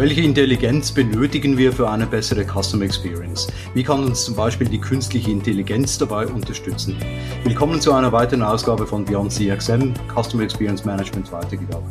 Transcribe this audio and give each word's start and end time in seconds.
Welche 0.00 0.22
Intelligenz 0.22 0.90
benötigen 0.92 1.58
wir 1.58 1.74
für 1.74 1.90
eine 1.90 2.06
bessere 2.06 2.42
Customer 2.42 2.86
Experience? 2.86 3.48
Wie 3.74 3.82
kann 3.82 4.02
uns 4.02 4.24
zum 4.24 4.34
Beispiel 4.34 4.66
die 4.66 4.80
künstliche 4.80 5.30
Intelligenz 5.30 5.98
dabei 5.98 6.26
unterstützen? 6.26 6.96
Willkommen 7.44 7.82
zu 7.82 7.92
einer 7.92 8.10
weiteren 8.10 8.42
Ausgabe 8.42 8.86
von 8.86 9.04
Beyond 9.04 9.30
CXM, 9.30 9.92
Customer 10.08 10.44
Experience 10.44 10.86
Management 10.86 11.30
weitergedacht. 11.30 11.82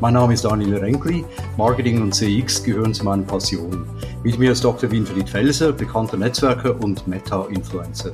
Mein 0.00 0.14
Name 0.14 0.32
ist 0.32 0.46
Daniel 0.46 0.76
Renkli, 0.76 1.22
Marketing 1.58 2.00
und 2.00 2.14
CX 2.14 2.64
gehören 2.64 2.94
zu 2.94 3.04
meinen 3.04 3.26
Passionen. 3.26 3.84
Mit 4.22 4.38
mir 4.38 4.52
ist 4.52 4.64
Dr. 4.64 4.90
Winfried 4.90 5.28
Felser, 5.28 5.72
bekannter 5.72 6.16
Netzwerker 6.16 6.82
und 6.82 7.06
Meta-Influencer. 7.06 8.12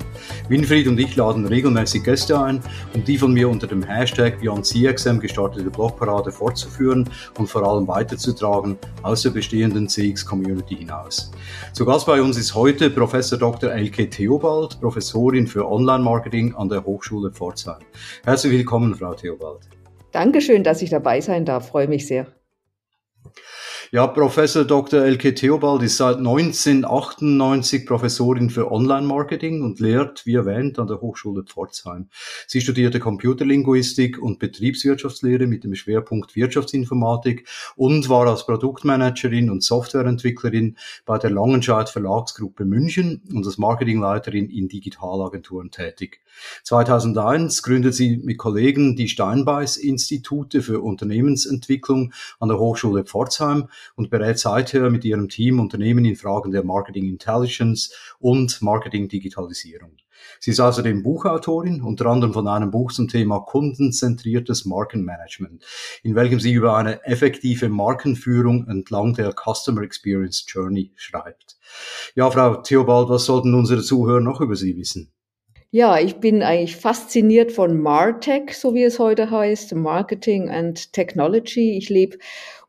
Winfried 0.48 0.88
und 0.88 0.98
ich 0.98 1.14
laden 1.14 1.46
regelmäßig 1.46 2.02
Gäste 2.02 2.40
ein, 2.40 2.60
um 2.94 3.04
die 3.04 3.18
von 3.18 3.32
mir 3.32 3.48
unter 3.48 3.68
dem 3.68 3.84
Hashtag 3.84 4.40
BeyondCXM 4.40 5.20
gestartete 5.20 5.70
Blogparade 5.70 6.32
fortzuführen 6.32 7.08
und 7.38 7.48
vor 7.48 7.62
allem 7.64 7.86
weiterzutragen 7.86 8.78
aus 9.02 9.22
der 9.22 9.35
bestehenden 9.36 9.86
CX-Community 9.86 10.76
hinaus. 10.76 11.30
Zu 11.74 11.84
Gast 11.84 12.06
bei 12.06 12.22
uns 12.22 12.38
ist 12.38 12.54
heute 12.54 12.88
Professor 12.88 13.38
Dr. 13.38 13.70
Elke 13.70 14.08
Theobald, 14.08 14.80
Professorin 14.80 15.46
für 15.46 15.70
Online-Marketing 15.70 16.54
an 16.54 16.70
der 16.70 16.82
Hochschule 16.84 17.30
Pforzheim. 17.30 17.82
Herzlich 18.24 18.52
willkommen, 18.52 18.94
Frau 18.94 19.12
Theobald. 19.12 19.68
Dankeschön, 20.10 20.64
dass 20.64 20.80
ich 20.80 20.88
dabei 20.88 21.20
sein 21.20 21.44
darf. 21.44 21.68
Freue 21.68 21.86
mich 21.86 22.06
sehr. 22.06 22.26
Ja, 23.96 24.06
Professor 24.06 24.66
Dr. 24.66 25.04
Elke 25.04 25.34
Theobald 25.34 25.82
ist 25.82 25.96
seit 25.96 26.18
1998 26.18 27.86
Professorin 27.86 28.50
für 28.50 28.70
Online-Marketing 28.70 29.62
und 29.62 29.80
lehrt, 29.80 30.26
wie 30.26 30.34
erwähnt, 30.34 30.78
an 30.78 30.86
der 30.86 31.00
Hochschule 31.00 31.44
Pforzheim. 31.44 32.10
Sie 32.46 32.60
studierte 32.60 33.00
Computerlinguistik 33.00 34.18
und 34.18 34.38
Betriebswirtschaftslehre 34.38 35.46
mit 35.46 35.64
dem 35.64 35.74
Schwerpunkt 35.74 36.36
Wirtschaftsinformatik 36.36 37.48
und 37.74 38.10
war 38.10 38.26
als 38.26 38.44
Produktmanagerin 38.44 39.48
und 39.48 39.64
Softwareentwicklerin 39.64 40.76
bei 41.06 41.16
der 41.16 41.30
Langenscheidt 41.30 41.88
Verlagsgruppe 41.88 42.66
München 42.66 43.22
und 43.32 43.46
als 43.46 43.56
Marketingleiterin 43.56 44.50
in 44.50 44.68
Digitalagenturen 44.68 45.70
tätig. 45.70 46.20
2001 46.64 47.62
gründet 47.62 47.94
sie 47.94 48.18
mit 48.18 48.38
Kollegen 48.38 48.96
die 48.96 49.08
Steinbeiß 49.08 49.76
Institute 49.76 50.62
für 50.62 50.80
Unternehmensentwicklung 50.80 52.12
an 52.40 52.48
der 52.48 52.58
Hochschule 52.58 53.04
Pforzheim 53.04 53.68
und 53.94 54.10
berät 54.10 54.38
seither 54.38 54.90
mit 54.90 55.04
ihrem 55.04 55.28
Team 55.28 55.60
Unternehmen 55.60 56.04
in 56.04 56.16
Fragen 56.16 56.52
der 56.52 56.64
Marketing 56.64 57.08
Intelligence 57.08 57.92
und 58.18 58.60
Marketing 58.62 59.08
Digitalisierung. 59.08 59.96
Sie 60.40 60.50
ist 60.50 60.60
außerdem 60.60 61.02
Buchautorin, 61.02 61.82
unter 61.82 62.06
anderem 62.06 62.32
von 62.32 62.48
einem 62.48 62.70
Buch 62.70 62.92
zum 62.92 63.08
Thema 63.08 63.40
kundenzentriertes 63.40 64.64
Markenmanagement, 64.64 65.64
in 66.02 66.14
welchem 66.14 66.40
sie 66.40 66.52
über 66.52 66.76
eine 66.76 67.04
effektive 67.04 67.68
Markenführung 67.68 68.66
entlang 68.68 69.14
der 69.14 69.32
Customer 69.32 69.82
Experience 69.82 70.44
Journey 70.48 70.92
schreibt. 70.96 71.56
Ja, 72.14 72.30
Frau 72.30 72.56
Theobald, 72.56 73.08
was 73.08 73.26
sollten 73.26 73.54
unsere 73.54 73.82
Zuhörer 73.82 74.20
noch 74.20 74.40
über 74.40 74.56
Sie 74.56 74.76
wissen? 74.76 75.12
Ja, 75.76 75.98
ich 75.98 76.20
bin 76.20 76.42
eigentlich 76.42 76.74
fasziniert 76.76 77.52
von 77.52 77.78
Martech, 77.78 78.56
so 78.56 78.72
wie 78.72 78.82
es 78.82 78.98
heute 78.98 79.30
heißt, 79.30 79.74
Marketing 79.74 80.48
and 80.48 80.90
Technology. 80.94 81.76
Ich 81.76 81.90
lebe 81.90 82.16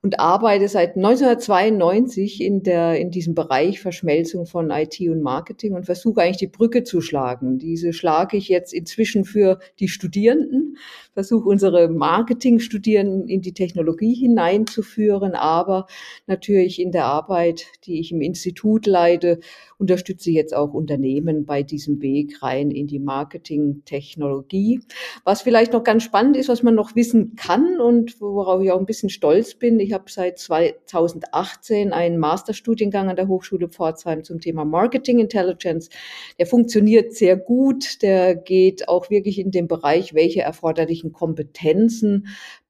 und 0.03 0.19
arbeite 0.19 0.67
seit 0.67 0.95
1992 0.95 2.41
in, 2.41 2.61
der, 2.61 2.99
in 2.99 3.09
diesem 3.09 3.33
Bereich 3.33 3.79
Verschmelzung 3.79 4.45
von 4.45 4.69
IT 4.69 4.99
und 5.01 5.21
Marketing 5.21 5.73
und 5.73 5.85
versuche 5.85 6.21
eigentlich 6.21 6.37
die 6.37 6.47
Brücke 6.47 6.83
zu 6.83 7.01
schlagen. 7.01 7.57
Diese 7.57 7.93
schlage 7.93 8.37
ich 8.37 8.47
jetzt 8.47 8.73
inzwischen 8.73 9.25
für 9.25 9.59
die 9.79 9.87
Studierenden, 9.87 10.77
versuche 11.13 11.49
unsere 11.49 11.89
Marketingstudierenden 11.89 13.27
in 13.27 13.41
die 13.41 13.53
Technologie 13.53 14.13
hineinzuführen, 14.13 15.33
aber 15.33 15.87
natürlich 16.27 16.79
in 16.79 16.91
der 16.91 17.05
Arbeit, 17.05 17.65
die 17.85 17.99
ich 17.99 18.11
im 18.11 18.21
Institut 18.21 18.85
leite, 18.85 19.39
unterstütze 19.79 20.29
jetzt 20.29 20.55
auch 20.55 20.73
Unternehmen 20.73 21.45
bei 21.45 21.63
diesem 21.63 22.01
Weg 22.01 22.43
rein 22.43 22.69
in 22.69 22.85
die 22.85 22.99
Marketing-Technologie. 22.99 24.81
Was 25.23 25.41
vielleicht 25.41 25.73
noch 25.73 25.83
ganz 25.83 26.03
spannend 26.03 26.37
ist, 26.37 26.49
was 26.49 26.61
man 26.61 26.75
noch 26.75 26.95
wissen 26.95 27.35
kann 27.35 27.79
und 27.79 28.21
worauf 28.21 28.61
ich 28.61 28.71
auch 28.71 28.79
ein 28.79 28.85
bisschen 28.85 29.09
stolz 29.09 29.55
bin, 29.55 29.79
ich 29.87 29.93
habe 29.93 30.03
seit 30.07 30.37
2018 30.37 31.93
einen 31.93 32.17
Masterstudiengang 32.17 33.09
an 33.09 33.15
der 33.15 33.29
Hochschule 33.29 33.69
Pforzheim 33.69 34.23
zum 34.25 34.41
Thema 34.41 34.65
Marketing 34.65 35.19
Intelligence. 35.19 35.89
Der 36.37 36.45
funktioniert 36.45 37.13
sehr 37.13 37.37
gut. 37.37 38.01
Der 38.01 38.35
geht 38.35 38.89
auch 38.89 39.09
wirklich 39.09 39.39
in 39.39 39.51
den 39.51 39.69
Bereich, 39.69 40.13
welche 40.13 40.41
erforderlichen 40.41 41.13
Kompetenzen 41.13 42.27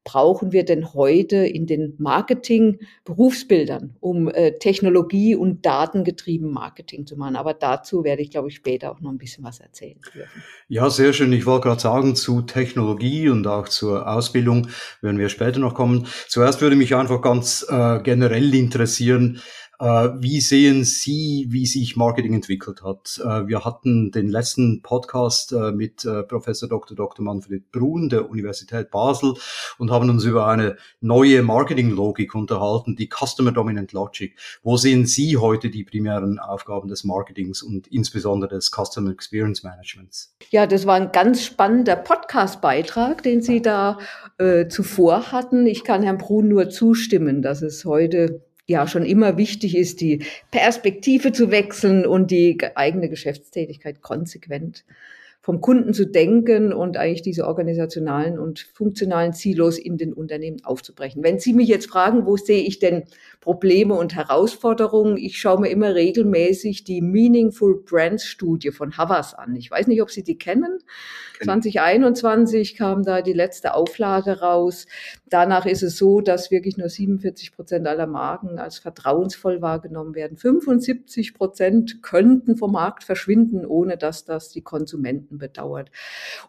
brauchen 0.08 0.52
wir 0.52 0.64
denn 0.64 0.94
heute 0.94 1.36
in 1.36 1.66
den 1.66 1.92
Marketing-Berufsbildern, 1.98 3.94
um 4.00 4.28
äh, 4.28 4.52
Technologie- 4.52 5.36
und 5.36 5.66
datengetrieben 5.66 6.50
Marketing 6.50 7.06
zu 7.06 7.18
machen. 7.18 7.36
Aber 7.36 7.52
dazu 7.52 8.04
werde 8.04 8.22
ich, 8.22 8.30
glaube 8.30 8.48
ich, 8.48 8.54
später 8.54 8.90
auch 8.90 9.02
noch 9.02 9.10
ein 9.10 9.18
bisschen 9.18 9.44
was 9.44 9.60
erzählen 9.60 10.00
dürfen. 10.14 10.42
Ja, 10.66 10.88
sehr 10.88 11.12
schön. 11.12 11.30
Ich 11.34 11.44
wollte 11.44 11.68
gerade 11.68 11.82
sagen, 11.82 12.16
zu 12.16 12.40
Technologie 12.40 13.28
und 13.28 13.46
auch 13.46 13.68
zur 13.68 14.10
Ausbildung 14.10 14.68
werden 15.02 15.18
wir 15.18 15.28
später 15.28 15.60
noch 15.60 15.74
kommen. 15.74 16.06
Zuerst 16.26 16.62
würde 16.62 16.76
mich 16.76 16.94
einfach 16.94 17.20
ganz 17.20 17.66
äh, 17.68 18.00
generell 18.02 18.54
interessieren, 18.54 19.42
wie 19.80 20.40
sehen 20.40 20.84
Sie, 20.84 21.46
wie 21.50 21.66
sich 21.66 21.96
Marketing 21.96 22.34
entwickelt 22.34 22.82
hat? 22.82 23.20
Äh, 23.22 23.46
wir 23.46 23.64
hatten 23.64 24.10
den 24.10 24.28
letzten 24.28 24.82
Podcast 24.82 25.52
äh, 25.52 25.72
mit 25.72 26.06
Professor 26.28 26.68
Dr. 26.68 26.96
Dr. 26.96 27.24
Manfred 27.24 27.70
Brun 27.70 28.08
der 28.08 28.28
Universität 28.28 28.90
Basel 28.90 29.34
und 29.78 29.90
haben 29.90 30.10
uns 30.10 30.24
über 30.24 30.46
eine 30.46 30.76
neue 31.00 31.42
Marketinglogik 31.42 32.34
unterhalten, 32.34 32.96
die 32.96 33.08
Customer 33.08 33.52
Dominant 33.52 33.92
Logic. 33.92 34.34
Wo 34.62 34.76
sehen 34.76 35.06
Sie 35.06 35.36
heute 35.36 35.70
die 35.70 35.84
primären 35.84 36.38
Aufgaben 36.38 36.88
des 36.88 37.04
Marketings 37.04 37.62
und 37.62 37.86
insbesondere 37.88 38.56
des 38.56 38.70
Customer 38.70 39.10
Experience 39.10 39.62
Managements? 39.62 40.34
Ja, 40.50 40.66
das 40.66 40.86
war 40.86 40.94
ein 40.94 41.12
ganz 41.12 41.44
spannender 41.44 41.96
Podcast-Beitrag, 41.96 43.22
den 43.22 43.42
Sie 43.42 43.62
da 43.62 43.98
äh, 44.38 44.68
zuvor 44.68 45.32
hatten. 45.32 45.66
Ich 45.66 45.84
kann 45.84 46.02
Herrn 46.02 46.18
Brun 46.18 46.48
nur 46.48 46.70
zustimmen, 46.70 47.42
dass 47.42 47.62
es 47.62 47.84
heute 47.84 48.47
ja 48.68 48.86
schon 48.86 49.04
immer 49.04 49.36
wichtig 49.36 49.76
ist, 49.76 50.00
die 50.00 50.24
Perspektive 50.50 51.32
zu 51.32 51.50
wechseln 51.50 52.06
und 52.06 52.30
die 52.30 52.58
eigene 52.76 53.08
Geschäftstätigkeit 53.08 54.02
konsequent 54.02 54.84
vom 55.40 55.62
Kunden 55.62 55.94
zu 55.94 56.04
denken 56.04 56.74
und 56.74 56.98
eigentlich 56.98 57.22
diese 57.22 57.46
organisationalen 57.46 58.38
und 58.38 58.68
funktionalen 58.74 59.32
Silos 59.32 59.78
in 59.78 59.96
den 59.96 60.12
Unternehmen 60.12 60.62
aufzubrechen. 60.62 61.22
Wenn 61.22 61.38
Sie 61.38 61.54
mich 61.54 61.68
jetzt 61.68 61.88
fragen, 61.88 62.26
wo 62.26 62.36
sehe 62.36 62.62
ich 62.62 62.80
denn 62.80 63.04
Probleme 63.40 63.94
und 63.94 64.14
Herausforderungen? 64.14 65.16
Ich 65.16 65.38
schaue 65.38 65.62
mir 65.62 65.70
immer 65.70 65.94
regelmäßig 65.94 66.84
die 66.84 67.00
Meaningful 67.00 67.82
Brands 67.82 68.26
Studie 68.26 68.72
von 68.72 68.98
Havas 68.98 69.32
an. 69.32 69.56
Ich 69.56 69.70
weiß 69.70 69.86
nicht, 69.86 70.02
ob 70.02 70.10
Sie 70.10 70.22
die 70.22 70.36
kennen. 70.36 70.80
2021 71.42 72.76
kam 72.76 73.02
da 73.02 73.22
die 73.22 73.32
letzte 73.32 73.74
Auflage 73.74 74.40
raus. 74.40 74.86
Danach 75.26 75.66
ist 75.66 75.82
es 75.82 75.96
so, 75.96 76.20
dass 76.20 76.50
wirklich 76.50 76.76
nur 76.76 76.88
47 76.88 77.52
Prozent 77.52 77.86
aller 77.86 78.06
Marken 78.06 78.58
als 78.58 78.78
vertrauensvoll 78.78 79.60
wahrgenommen 79.60 80.14
werden. 80.14 80.36
75 80.36 81.34
Prozent 81.34 82.02
könnten 82.02 82.56
vom 82.56 82.72
Markt 82.72 83.04
verschwinden, 83.04 83.66
ohne 83.66 83.96
dass 83.96 84.24
das 84.24 84.48
die 84.50 84.62
Konsumenten 84.62 85.38
bedauert. 85.38 85.90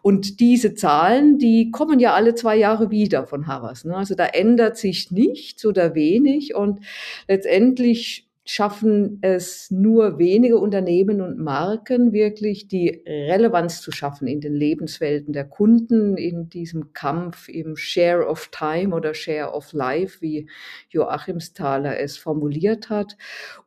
Und 0.02 0.40
diese 0.40 0.74
Zahlen, 0.74 1.38
die 1.38 1.70
kommen 1.70 2.00
ja 2.00 2.14
alle 2.14 2.34
zwei 2.34 2.56
Jahre 2.56 2.90
wieder 2.90 3.26
von 3.26 3.46
Havas. 3.46 3.84
Ne? 3.84 3.96
Also 3.96 4.14
da 4.14 4.26
ändert 4.26 4.76
sich 4.76 5.10
nichts 5.10 5.64
oder 5.66 5.94
wenig 5.94 6.54
und 6.54 6.80
letztendlich 7.28 8.29
schaffen 8.52 9.18
es 9.20 9.70
nur 9.70 10.18
wenige 10.18 10.58
Unternehmen 10.58 11.20
und 11.20 11.38
Marken 11.38 12.12
wirklich 12.12 12.66
die 12.66 13.00
Relevanz 13.06 13.80
zu 13.80 13.92
schaffen 13.92 14.26
in 14.26 14.40
den 14.40 14.56
Lebenswelten 14.56 15.32
der 15.32 15.44
Kunden, 15.44 16.16
in 16.16 16.50
diesem 16.50 16.92
Kampf 16.92 17.48
im 17.48 17.76
Share 17.76 18.26
of 18.26 18.48
Time 18.48 18.92
oder 18.92 19.14
Share 19.14 19.52
of 19.52 19.72
Life, 19.72 20.20
wie 20.20 20.48
Joachimsthaler 20.88 22.00
es 22.00 22.18
formuliert 22.18 22.90
hat. 22.90 23.16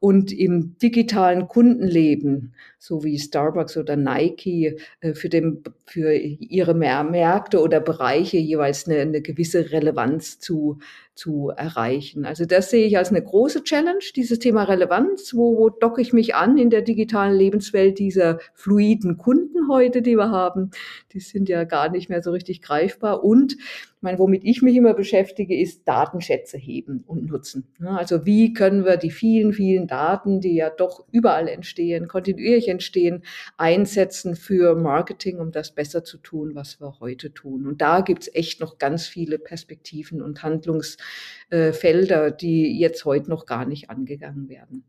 Und 0.02 0.34
im 0.34 0.78
digitalen 0.80 1.48
Kundenleben, 1.48 2.54
so 2.84 3.02
wie 3.06 3.18
Starbucks 3.18 3.78
oder 3.78 3.96
Nike, 3.96 4.78
äh, 5.00 5.14
für, 5.14 5.30
den, 5.30 5.64
für 5.86 6.14
ihre 6.14 6.74
Märkte 6.74 7.62
oder 7.62 7.80
Bereiche 7.80 8.36
jeweils 8.36 8.88
eine, 8.90 9.00
eine 9.00 9.22
gewisse 9.22 9.72
Relevanz 9.72 10.40
zu 10.40 10.80
zu 11.16 11.50
erreichen. 11.56 12.26
Also 12.26 12.46
das 12.46 12.72
sehe 12.72 12.88
ich 12.88 12.98
als 12.98 13.10
eine 13.10 13.22
große 13.22 13.64
Challenge, 13.64 14.04
dieses 14.16 14.40
Thema 14.40 14.64
Relevanz. 14.64 15.34
Wo, 15.36 15.58
wo 15.58 15.70
docke 15.70 16.02
ich 16.02 16.12
mich 16.12 16.34
an 16.34 16.58
in 16.58 16.72
der 16.72 16.82
digitalen 16.82 17.38
Lebenswelt 17.38 18.00
dieser 18.00 18.40
fluiden 18.56 19.18
Kunden 19.18 19.70
heute, 19.70 20.02
die 20.02 20.16
wir 20.16 20.32
haben? 20.32 20.72
Die 21.12 21.20
sind 21.20 21.50
ja 21.50 21.66
gar 21.66 21.90
nicht 21.90 22.10
mehr 22.10 22.24
so 22.24 22.32
richtig 22.32 22.64
greifbar. 22.64 23.24
Und 23.24 23.58
meine, 24.02 24.18
womit 24.18 24.44
ich 24.44 24.62
mich 24.64 24.76
immer 24.76 24.96
beschäftige, 24.96 25.58
ist 25.58 25.88
Datenschätze 25.88 26.58
heben 26.58 27.04
und 27.06 27.28
nutzen. 27.28 27.68
Also 27.86 28.26
wie 28.26 28.54
können 28.54 28.84
wir 28.84 28.98
die 28.98 29.12
vielen, 29.12 29.54
vielen 29.54 29.88
Daten, 29.88 30.42
die 30.42 30.56
ja 30.56 30.72
doch 30.72 31.06
überall 31.12 31.48
entstehen, 31.48 32.08
kontinuierlich 32.08 32.70
entstehen, 32.74 33.24
einsetzen 33.58 34.36
für 34.36 34.76
Marketing, 34.76 35.40
um 35.40 35.52
das 35.52 35.74
besser 35.74 36.04
zu 36.04 36.18
tun, 36.18 36.56
was 36.56 36.82
wir 36.82 37.00
heute 37.00 37.34
tun. 37.34 37.66
Und 37.66 37.82
da 37.82 38.02
gibt's 38.02 38.30
echt 38.34 38.60
noch 38.60 38.78
ganz 38.78 39.08
viele 39.08 39.40
Perspektiven 39.40 40.22
und 40.22 40.44
Handlungsfelder, 40.44 42.32
die 42.32 42.78
jetzt 42.78 43.06
heute 43.06 43.30
noch 43.30 43.46
gar 43.46 43.66
nicht 43.66 43.90
angegangen 43.90 44.50
werden. 44.50 44.84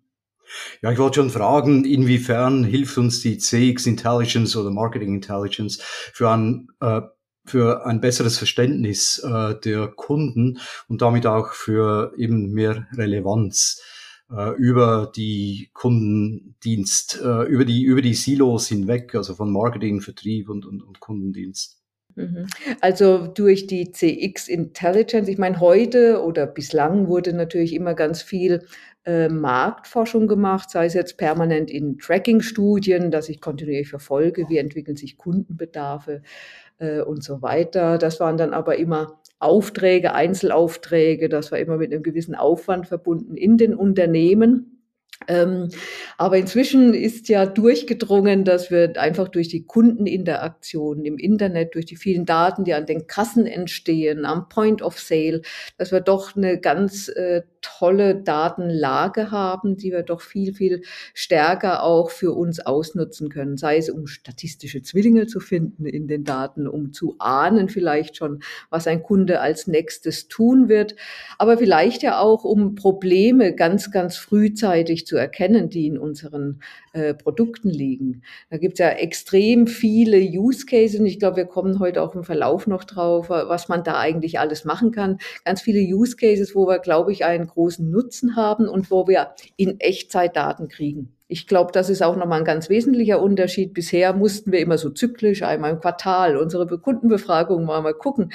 Ja, 0.82 0.92
ich 0.92 0.98
wollte 0.98 1.16
schon 1.16 1.30
fragen, 1.30 1.84
inwiefern 1.84 2.64
hilft 2.64 2.98
uns 2.98 3.20
die 3.20 3.38
CX 3.38 3.86
Intelligence 3.86 4.56
oder 4.56 4.70
Marketing 4.70 5.14
Intelligence 5.14 5.78
für 5.80 6.30
ein, 6.30 6.68
äh, 6.80 7.00
für 7.46 7.86
ein 7.86 8.00
besseres 8.00 8.38
Verständnis 8.38 9.18
äh, 9.18 9.54
der 9.60 9.88
Kunden 9.88 10.58
und 10.88 11.02
damit 11.02 11.26
auch 11.26 11.52
für 11.52 12.12
eben 12.16 12.52
mehr 12.52 12.86
Relevanz 12.96 13.82
äh, 14.30 14.56
über 14.56 15.10
die 15.14 15.70
Kundendienst, 15.72 17.20
äh, 17.22 17.44
über 17.44 17.64
die, 17.64 17.82
über 17.84 18.02
die 18.02 18.14
Silos 18.14 18.68
hinweg, 18.68 19.14
also 19.14 19.34
von 19.34 19.50
Marketing, 19.52 20.00
Vertrieb 20.00 20.48
und, 20.48 20.66
und, 20.66 20.82
und 20.82 21.00
Kundendienst. 21.00 21.80
Mhm. 22.16 22.46
Also 22.80 23.26
durch 23.26 23.66
die 23.66 23.90
CX 23.90 24.48
Intelligence, 24.48 25.28
ich 25.28 25.38
meine, 25.38 25.60
heute 25.60 26.22
oder 26.22 26.46
bislang 26.46 27.08
wurde 27.08 27.32
natürlich 27.32 27.74
immer 27.74 27.94
ganz 27.94 28.22
viel 28.22 28.66
äh, 29.04 29.28
Marktforschung 29.28 30.28
gemacht, 30.28 30.70
sei 30.70 30.86
es 30.86 30.94
jetzt 30.94 31.18
permanent 31.18 31.70
in 31.70 31.98
Tracking-Studien, 31.98 33.10
dass 33.10 33.28
ich 33.28 33.40
kontinuierlich 33.40 33.88
verfolge, 33.88 34.48
wie 34.48 34.58
entwickeln 34.58 34.96
sich 34.96 35.18
Kundenbedarfe 35.18 36.22
äh, 36.78 37.00
und 37.00 37.22
so 37.22 37.42
weiter. 37.42 37.98
Das 37.98 38.20
waren 38.20 38.36
dann 38.36 38.54
aber 38.54 38.76
immer 38.76 39.20
Aufträge, 39.44 40.14
Einzelaufträge, 40.14 41.28
das 41.28 41.52
war 41.52 41.58
immer 41.58 41.76
mit 41.76 41.92
einem 41.92 42.02
gewissen 42.02 42.34
Aufwand 42.34 42.86
verbunden 42.86 43.36
in 43.36 43.58
den 43.58 43.74
Unternehmen. 43.74 44.74
Ähm, 45.28 45.68
aber 46.18 46.38
inzwischen 46.38 46.92
ist 46.92 47.28
ja 47.28 47.46
durchgedrungen, 47.46 48.44
dass 48.44 48.70
wir 48.70 48.92
einfach 49.00 49.28
durch 49.28 49.48
die 49.48 49.64
Kundeninteraktion 49.64 51.04
im 51.04 51.18
Internet, 51.18 51.74
durch 51.74 51.86
die 51.86 51.96
vielen 51.96 52.26
Daten, 52.26 52.64
die 52.64 52.74
an 52.74 52.86
den 52.86 53.06
Kassen 53.06 53.46
entstehen, 53.46 54.24
am 54.24 54.48
Point 54.48 54.82
of 54.82 54.98
Sale, 54.98 55.42
dass 55.78 55.92
wir 55.92 56.00
doch 56.00 56.36
eine 56.36 56.60
ganz 56.60 57.08
äh, 57.08 57.42
tolle 57.64 58.14
Datenlage 58.14 59.30
haben, 59.30 59.76
die 59.76 59.90
wir 59.90 60.02
doch 60.02 60.20
viel, 60.20 60.54
viel 60.54 60.82
stärker 61.14 61.82
auch 61.82 62.10
für 62.10 62.32
uns 62.32 62.60
ausnutzen 62.60 63.30
können. 63.30 63.56
Sei 63.56 63.78
es, 63.78 63.88
um 63.88 64.06
statistische 64.06 64.82
Zwillinge 64.82 65.26
zu 65.26 65.40
finden 65.40 65.86
in 65.86 66.06
den 66.06 66.24
Daten, 66.24 66.68
um 66.68 66.92
zu 66.92 67.16
ahnen 67.18 67.68
vielleicht 67.68 68.16
schon, 68.16 68.40
was 68.70 68.86
ein 68.86 69.02
Kunde 69.02 69.40
als 69.40 69.66
nächstes 69.66 70.28
tun 70.28 70.68
wird, 70.68 70.94
aber 71.38 71.56
vielleicht 71.56 72.02
ja 72.02 72.18
auch, 72.18 72.44
um 72.44 72.74
Probleme 72.74 73.54
ganz, 73.54 73.90
ganz 73.90 74.16
frühzeitig 74.16 75.06
zu 75.06 75.16
erkennen, 75.16 75.70
die 75.70 75.86
in 75.86 75.98
unseren 75.98 76.60
äh, 76.92 77.14
Produkten 77.14 77.70
liegen. 77.70 78.22
Da 78.50 78.58
gibt 78.58 78.74
es 78.74 78.78
ja 78.80 78.90
extrem 78.90 79.66
viele 79.66 80.18
Use 80.18 80.66
Cases 80.66 81.00
und 81.00 81.06
ich 81.06 81.18
glaube, 81.18 81.38
wir 81.38 81.46
kommen 81.46 81.78
heute 81.78 82.02
auch 82.02 82.14
im 82.14 82.24
Verlauf 82.24 82.66
noch 82.66 82.84
drauf, 82.84 83.30
was 83.30 83.68
man 83.68 83.84
da 83.84 83.98
eigentlich 83.98 84.38
alles 84.38 84.64
machen 84.64 84.92
kann. 84.92 85.18
Ganz 85.44 85.62
viele 85.62 85.80
Use 85.80 86.16
Cases, 86.16 86.54
wo 86.54 86.66
wir, 86.66 86.78
glaube 86.78 87.12
ich, 87.12 87.24
einen 87.24 87.46
großen 87.54 87.90
Nutzen 87.90 88.36
haben 88.36 88.68
und 88.68 88.90
wo 88.90 89.06
wir 89.08 89.34
in 89.56 89.80
Echtzeit 89.80 90.36
Daten 90.36 90.68
kriegen. 90.68 91.16
Ich 91.34 91.48
glaube, 91.48 91.72
das 91.72 91.90
ist 91.90 92.00
auch 92.00 92.14
nochmal 92.14 92.38
ein 92.38 92.44
ganz 92.44 92.68
wesentlicher 92.70 93.20
Unterschied. 93.20 93.74
Bisher 93.74 94.12
mussten 94.12 94.52
wir 94.52 94.60
immer 94.60 94.78
so 94.78 94.88
zyklisch 94.88 95.42
einmal 95.42 95.72
im 95.72 95.80
Quartal 95.80 96.36
unsere 96.36 96.64
Kundenbefragung 96.78 97.64
mal, 97.64 97.82
mal 97.82 97.92
gucken, 97.92 98.30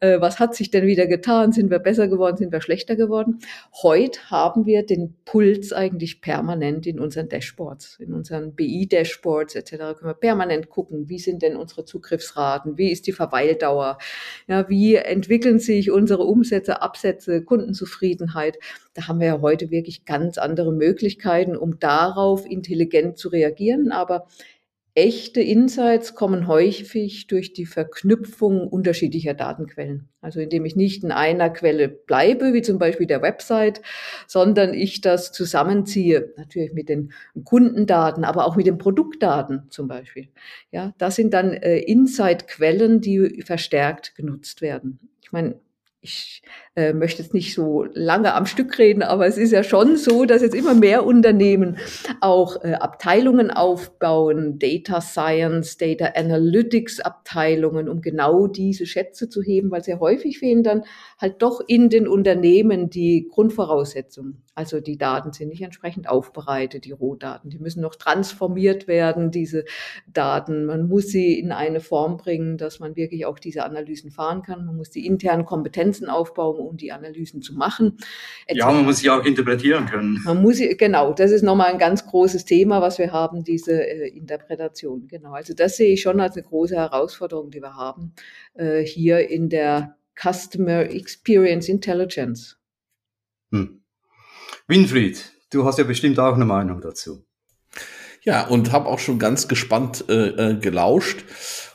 äh, 0.00 0.20
was 0.20 0.40
hat 0.40 0.56
sich 0.56 0.68
denn 0.68 0.84
wieder 0.84 1.06
getan? 1.06 1.52
Sind 1.52 1.70
wir 1.70 1.78
besser 1.78 2.08
geworden? 2.08 2.38
Sind 2.38 2.50
wir 2.50 2.60
schlechter 2.60 2.96
geworden? 2.96 3.38
Heute 3.84 4.32
haben 4.32 4.66
wir 4.66 4.84
den 4.84 5.14
Puls 5.24 5.72
eigentlich 5.72 6.22
permanent 6.22 6.88
in 6.88 6.98
unseren 6.98 7.28
Dashboards, 7.28 8.00
in 8.00 8.12
unseren 8.12 8.56
BI-Dashboards 8.56 9.54
etc. 9.54 9.70
Können 9.70 9.96
wir 10.02 10.14
permanent 10.14 10.70
gucken, 10.70 11.08
wie 11.08 11.20
sind 11.20 11.42
denn 11.42 11.54
unsere 11.54 11.84
Zugriffsraten? 11.84 12.76
Wie 12.76 12.90
ist 12.90 13.06
die 13.06 13.12
Verweildauer? 13.12 13.98
Ja, 14.48 14.68
wie 14.68 14.96
entwickeln 14.96 15.60
sich 15.60 15.92
unsere 15.92 16.24
Umsätze, 16.24 16.82
Absätze, 16.82 17.44
Kundenzufriedenheit? 17.44 18.58
Da 18.94 19.06
haben 19.06 19.20
wir 19.20 19.28
ja 19.28 19.40
heute 19.40 19.70
wirklich 19.70 20.04
ganz 20.04 20.36
andere 20.36 20.72
Möglichkeiten, 20.72 21.56
um 21.56 21.78
darauf 21.78 22.39
intelligent 22.44 23.18
zu 23.18 23.28
reagieren. 23.28 23.92
Aber 23.92 24.26
echte 24.94 25.40
Insights 25.40 26.14
kommen 26.14 26.48
häufig 26.48 27.26
durch 27.28 27.52
die 27.52 27.66
Verknüpfung 27.66 28.66
unterschiedlicher 28.66 29.34
Datenquellen. 29.34 30.08
Also 30.20 30.40
indem 30.40 30.64
ich 30.64 30.76
nicht 30.76 31.04
in 31.04 31.12
einer 31.12 31.48
Quelle 31.50 31.88
bleibe, 31.88 32.52
wie 32.52 32.62
zum 32.62 32.78
Beispiel 32.78 33.06
der 33.06 33.22
Website, 33.22 33.82
sondern 34.26 34.74
ich 34.74 35.00
das 35.00 35.32
zusammenziehe, 35.32 36.34
natürlich 36.36 36.72
mit 36.72 36.88
den 36.88 37.12
Kundendaten, 37.44 38.24
aber 38.24 38.46
auch 38.46 38.56
mit 38.56 38.66
den 38.66 38.78
Produktdaten 38.78 39.70
zum 39.70 39.86
Beispiel. 39.86 40.28
Ja, 40.72 40.92
das 40.98 41.16
sind 41.16 41.34
dann 41.34 41.52
äh, 41.52 41.78
Insight-Quellen, 41.78 43.00
die 43.00 43.42
verstärkt 43.44 44.16
genutzt 44.16 44.60
werden. 44.60 44.98
Ich 45.22 45.30
meine, 45.32 45.60
ich 46.02 46.42
äh, 46.76 46.94
möchte 46.94 47.22
jetzt 47.22 47.34
nicht 47.34 47.54
so 47.54 47.84
lange 47.92 48.34
am 48.34 48.46
Stück 48.46 48.78
reden, 48.78 49.02
aber 49.02 49.26
es 49.26 49.36
ist 49.36 49.52
ja 49.52 49.62
schon 49.62 49.96
so, 49.96 50.24
dass 50.24 50.40
jetzt 50.40 50.54
immer 50.54 50.74
mehr 50.74 51.04
Unternehmen 51.04 51.76
auch 52.20 52.64
äh, 52.64 52.72
Abteilungen 52.74 53.50
aufbauen, 53.50 54.58
Data 54.58 55.02
Science, 55.02 55.76
Data 55.76 56.12
Analytics 56.16 57.00
Abteilungen, 57.00 57.88
um 57.88 58.00
genau 58.00 58.46
diese 58.46 58.86
Schätze 58.86 59.28
zu 59.28 59.42
heben, 59.42 59.70
weil 59.70 59.84
sehr 59.84 60.00
häufig 60.00 60.38
fehlen 60.38 60.62
dann 60.62 60.84
halt 61.18 61.42
doch 61.42 61.60
in 61.66 61.90
den 61.90 62.08
Unternehmen 62.08 62.88
die 62.88 63.28
Grundvoraussetzungen. 63.30 64.42
Also 64.60 64.78
die 64.78 64.98
Daten 64.98 65.32
sind 65.32 65.48
nicht 65.48 65.62
entsprechend 65.62 66.06
aufbereitet, 66.06 66.84
die 66.84 66.92
Rohdaten. 66.92 67.48
Die 67.48 67.58
müssen 67.58 67.80
noch 67.80 67.94
transformiert 67.94 68.88
werden, 68.88 69.30
diese 69.30 69.64
Daten. 70.06 70.66
Man 70.66 70.86
muss 70.86 71.06
sie 71.06 71.38
in 71.38 71.50
eine 71.50 71.80
Form 71.80 72.18
bringen, 72.18 72.58
dass 72.58 72.78
man 72.78 72.94
wirklich 72.94 73.24
auch 73.24 73.38
diese 73.38 73.64
Analysen 73.64 74.10
fahren 74.10 74.42
kann. 74.42 74.66
Man 74.66 74.76
muss 74.76 74.90
die 74.90 75.06
internen 75.06 75.46
Kompetenzen 75.46 76.10
aufbauen, 76.10 76.58
um 76.58 76.76
die 76.76 76.92
Analysen 76.92 77.40
zu 77.40 77.54
machen. 77.54 77.96
Ja, 78.50 78.70
man 78.70 78.84
muss 78.84 78.98
sie 78.98 79.08
auch 79.08 79.24
interpretieren 79.24 79.86
können. 79.86 80.20
Man 80.26 80.42
muss 80.42 80.58
sie, 80.58 80.76
genau, 80.76 81.14
das 81.14 81.30
ist 81.30 81.42
nochmal 81.42 81.72
ein 81.72 81.78
ganz 81.78 82.04
großes 82.06 82.44
Thema, 82.44 82.82
was 82.82 82.98
wir 82.98 83.12
haben, 83.12 83.42
diese 83.42 83.82
äh, 83.82 84.08
Interpretation. 84.08 85.08
Genau. 85.08 85.32
Also 85.32 85.54
das 85.54 85.78
sehe 85.78 85.94
ich 85.94 86.02
schon 86.02 86.20
als 86.20 86.36
eine 86.36 86.42
große 86.42 86.76
Herausforderung, 86.76 87.50
die 87.50 87.62
wir 87.62 87.76
haben, 87.76 88.12
äh, 88.52 88.82
hier 88.82 89.26
in 89.30 89.48
der 89.48 89.96
Customer 90.22 90.82
Experience 90.82 91.70
Intelligence. 91.70 92.58
Hm. 93.52 93.79
Winfried, 94.70 95.32
du 95.50 95.64
hast 95.64 95.78
ja 95.78 95.84
bestimmt 95.84 96.20
auch 96.20 96.34
eine 96.34 96.44
Meinung 96.44 96.80
dazu. 96.80 97.24
Ja, 98.22 98.46
und 98.46 98.70
habe 98.70 98.88
auch 98.88 99.00
schon 99.00 99.18
ganz 99.18 99.48
gespannt 99.48 100.04
äh, 100.08 100.28
äh, 100.28 100.54
gelauscht 100.54 101.24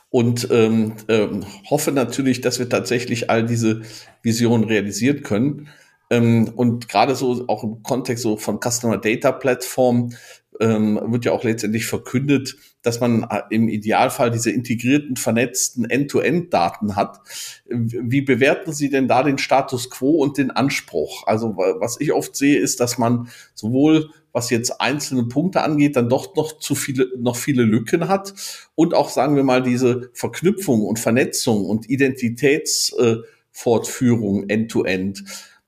und 0.09 0.47
ähm, 0.49 0.93
äh, 1.07 1.27
hoffe 1.69 1.91
natürlich, 1.91 2.39
dass 2.39 2.57
wir 2.57 2.69
tatsächlich 2.69 3.29
all 3.29 3.45
diese 3.45 3.81
Visionen 4.21 4.63
realisieren 4.63 5.23
können. 5.23 5.67
Ähm, 6.09 6.53
und 6.55 6.87
gerade 6.87 7.15
so 7.15 7.45
auch 7.49 7.65
im 7.65 7.83
Kontext 7.83 8.23
so 8.23 8.37
von 8.37 8.61
Customer 8.61 8.97
Data 8.97 9.33
Platform 9.33 10.13
ähm, 10.59 10.99
wird 11.07 11.25
ja 11.25 11.31
auch 11.31 11.43
letztendlich 11.43 11.85
verkündet, 11.85 12.55
dass 12.81 12.99
man 12.99 13.23
äh, 13.23 13.41
im 13.49 13.67
Idealfall 13.67 14.31
diese 14.31 14.51
integrierten, 14.51 15.15
vernetzten 15.15 15.89
End-to-End-Daten 15.89 16.95
hat. 16.95 17.19
Wie 17.67 18.21
bewerten 18.21 18.73
Sie 18.73 18.89
denn 18.89 19.07
da 19.07 19.23
den 19.23 19.37
Status 19.37 19.89
quo 19.89 20.21
und 20.21 20.37
den 20.37 20.51
Anspruch? 20.51 21.25
Also 21.27 21.55
was 21.57 21.99
ich 21.99 22.13
oft 22.13 22.35
sehe, 22.35 22.59
ist, 22.59 22.79
dass 22.79 22.97
man 22.97 23.29
sowohl 23.53 24.09
was 24.35 24.49
jetzt 24.49 24.81
einzelne 24.81 25.23
Punkte 25.23 25.61
angeht, 25.61 25.95
dann 25.95 26.09
doch 26.09 26.35
noch 26.35 26.59
zu 26.59 26.75
viele, 26.75 27.07
noch 27.17 27.37
viele 27.37 27.63
Lücken 27.63 28.09
hat 28.09 28.33
und 28.75 28.93
auch, 28.93 29.09
sagen 29.09 29.37
wir 29.37 29.45
mal, 29.45 29.63
diese 29.63 30.09
Verknüpfung 30.13 30.81
und 30.81 30.99
Vernetzung 30.99 31.63
und 31.65 31.89
Identitätsfortführung 31.89 34.49
äh, 34.49 34.53
end-to-end 34.53 35.23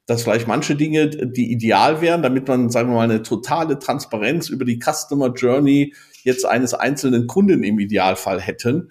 dass 0.08 0.24
vielleicht 0.24 0.48
manche 0.48 0.76
Dinge, 0.76 1.10
die 1.10 1.52
ideal 1.52 2.02
wären, 2.02 2.24
damit 2.24 2.48
man, 2.48 2.70
sagen 2.70 2.90
wir 2.90 2.96
mal, 2.96 3.04
eine 3.04 3.22
totale 3.22 3.78
Transparenz 3.78 4.50
über 4.50 4.66
die 4.66 4.80
Customer 4.80 5.34
Journey 5.34 5.94
jetzt 6.24 6.46
eines 6.46 6.74
einzelnen 6.74 7.28
Kunden 7.28 7.64
im 7.64 7.78
Idealfall 7.78 8.42
hätten, 8.42 8.90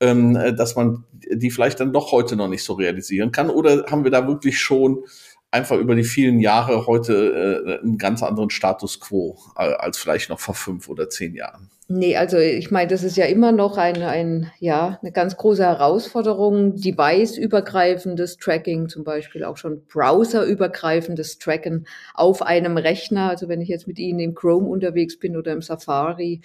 ähm, 0.00 0.34
dass 0.56 0.76
man 0.76 1.04
die 1.30 1.50
vielleicht 1.50 1.80
dann 1.80 1.92
doch 1.92 2.12
heute 2.12 2.36
noch 2.36 2.48
nicht 2.48 2.64
so 2.64 2.74
realisieren 2.74 3.32
kann? 3.32 3.50
Oder 3.50 3.86
haben 3.90 4.04
wir 4.04 4.10
da 4.12 4.26
wirklich 4.26 4.60
schon 4.60 5.04
einfach 5.50 5.76
über 5.76 5.94
die 5.96 6.04
vielen 6.04 6.40
Jahre 6.40 6.86
heute 6.86 7.74
äh, 7.82 7.82
einen 7.82 7.98
ganz 7.98 8.22
anderen 8.22 8.50
Status 8.50 9.00
quo 9.00 9.38
äh, 9.56 9.74
als 9.74 9.98
vielleicht 9.98 10.30
noch 10.30 10.40
vor 10.40 10.54
fünf 10.54 10.88
oder 10.88 11.10
zehn 11.10 11.34
Jahren? 11.34 11.70
Nee, 11.94 12.16
also 12.16 12.38
ich 12.38 12.70
meine, 12.70 12.88
das 12.88 13.02
ist 13.02 13.18
ja 13.18 13.26
immer 13.26 13.52
noch 13.52 13.76
ein, 13.76 14.02
ein, 14.02 14.50
ja, 14.60 14.98
eine 15.02 15.12
ganz 15.12 15.36
große 15.36 15.62
Herausforderung. 15.62 16.74
Device-übergreifendes 16.76 18.38
Tracking, 18.38 18.88
zum 18.88 19.04
Beispiel 19.04 19.44
auch 19.44 19.58
schon 19.58 19.84
Browser-übergreifendes 19.88 21.38
Tracken 21.38 21.86
auf 22.14 22.40
einem 22.40 22.78
Rechner. 22.78 23.28
Also 23.28 23.46
wenn 23.48 23.60
ich 23.60 23.68
jetzt 23.68 23.86
mit 23.88 23.98
Ihnen 23.98 24.20
im 24.20 24.34
Chrome 24.34 24.68
unterwegs 24.68 25.18
bin 25.18 25.36
oder 25.36 25.52
im 25.52 25.60
Safari, 25.60 26.40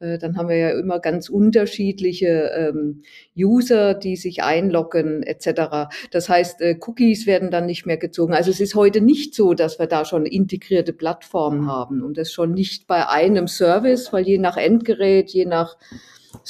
dann 0.00 0.36
haben 0.36 0.48
wir 0.48 0.56
ja 0.56 0.70
immer 0.70 0.98
ganz 0.98 1.28
unterschiedliche 1.28 2.50
ähm, 2.56 3.02
User, 3.36 3.94
die 3.94 4.16
sich 4.16 4.42
einloggen 4.42 5.22
etc. 5.22 5.92
Das 6.10 6.28
heißt, 6.28 6.60
äh, 6.62 6.78
Cookies 6.80 7.26
werden 7.26 7.50
dann 7.50 7.66
nicht 7.66 7.86
mehr 7.86 7.98
gezogen. 7.98 8.32
Also 8.32 8.50
es 8.50 8.60
ist 8.60 8.74
heute 8.74 9.00
nicht 9.00 9.34
so, 9.34 9.54
dass 9.54 9.78
wir 9.78 9.86
da 9.86 10.04
schon 10.04 10.26
integrierte 10.26 10.92
Plattformen 10.92 11.66
haben 11.66 12.02
und 12.02 12.16
das 12.16 12.32
schon 12.32 12.52
nicht 12.52 12.86
bei 12.86 13.08
einem 13.08 13.46
Service, 13.46 14.12
weil 14.12 14.26
je 14.26 14.38
nach 14.38 14.56
Endgerät, 14.56 15.30
je 15.30 15.44
nach 15.44 15.76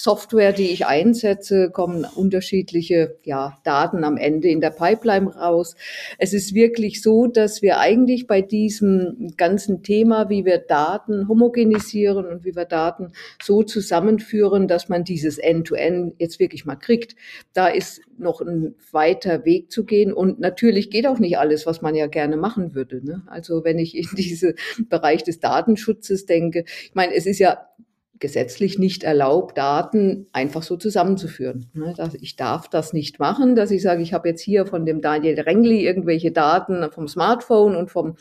Software, 0.02 0.52
die 0.52 0.70
ich 0.70 0.86
einsetze, 0.86 1.70
kommen 1.70 2.04
unterschiedliche 2.04 3.16
ja, 3.24 3.58
Daten 3.64 4.04
am 4.04 4.16
Ende 4.16 4.48
in 4.48 4.60
der 4.60 4.70
Pipeline 4.70 5.34
raus. 5.34 5.76
Es 6.18 6.32
ist 6.32 6.54
wirklich 6.54 7.02
so, 7.02 7.26
dass 7.26 7.62
wir 7.62 7.78
eigentlich 7.78 8.26
bei 8.26 8.40
diesem 8.40 9.34
ganzen 9.36 9.82
Thema, 9.82 10.28
wie 10.28 10.44
wir 10.44 10.58
Daten 10.58 11.28
homogenisieren 11.28 12.26
und 12.26 12.44
wie 12.44 12.56
wir 12.56 12.64
Daten 12.64 13.12
so 13.42 13.62
zusammenführen, 13.62 14.68
dass 14.68 14.88
man 14.88 15.04
dieses 15.04 15.38
End-to-End 15.38 16.12
-End 16.12 16.14
jetzt 16.18 16.40
wirklich 16.40 16.64
mal 16.64 16.76
kriegt, 16.76 17.16
da 17.52 17.68
ist 17.68 18.00
noch 18.20 18.40
ein 18.40 18.74
weiter 18.92 19.44
Weg 19.44 19.72
zu 19.72 19.84
gehen. 19.84 20.12
Und 20.12 20.40
natürlich 20.40 20.90
geht 20.90 21.06
auch 21.06 21.18
nicht 21.18 21.38
alles, 21.38 21.66
was 21.66 21.82
man 21.82 21.94
ja 21.94 22.06
gerne 22.06 22.36
machen 22.36 22.74
würde. 22.74 23.04
Ne? 23.04 23.22
Also 23.26 23.64
wenn 23.64 23.78
ich 23.78 23.96
in 23.96 24.08
diesen 24.16 24.54
Bereich 24.88 25.24
des 25.24 25.40
Datenschutzes 25.40 26.26
denke, 26.26 26.64
ich 26.84 26.94
meine, 26.94 27.14
es 27.14 27.26
ist 27.26 27.38
ja 27.38 27.66
gesetzlich 28.20 28.78
nicht 28.78 29.02
erlaubt, 29.02 29.56
Daten 29.58 30.26
einfach 30.32 30.62
so 30.62 30.76
zusammenzuführen. 30.76 31.70
Ne, 31.72 31.94
ich 32.20 32.36
darf 32.36 32.68
das 32.68 32.92
nicht 32.92 33.18
machen, 33.18 33.56
dass 33.56 33.70
ich 33.70 33.82
sage, 33.82 34.02
ich 34.02 34.12
habe 34.12 34.28
jetzt 34.28 34.42
hier 34.42 34.66
von 34.66 34.84
dem 34.84 35.00
Daniel 35.00 35.40
Rengli 35.40 35.84
irgendwelche 35.84 36.30
Daten 36.30 36.90
vom 36.92 37.08
Smartphone 37.08 37.74
und 37.74 37.90
vom, 37.90 38.16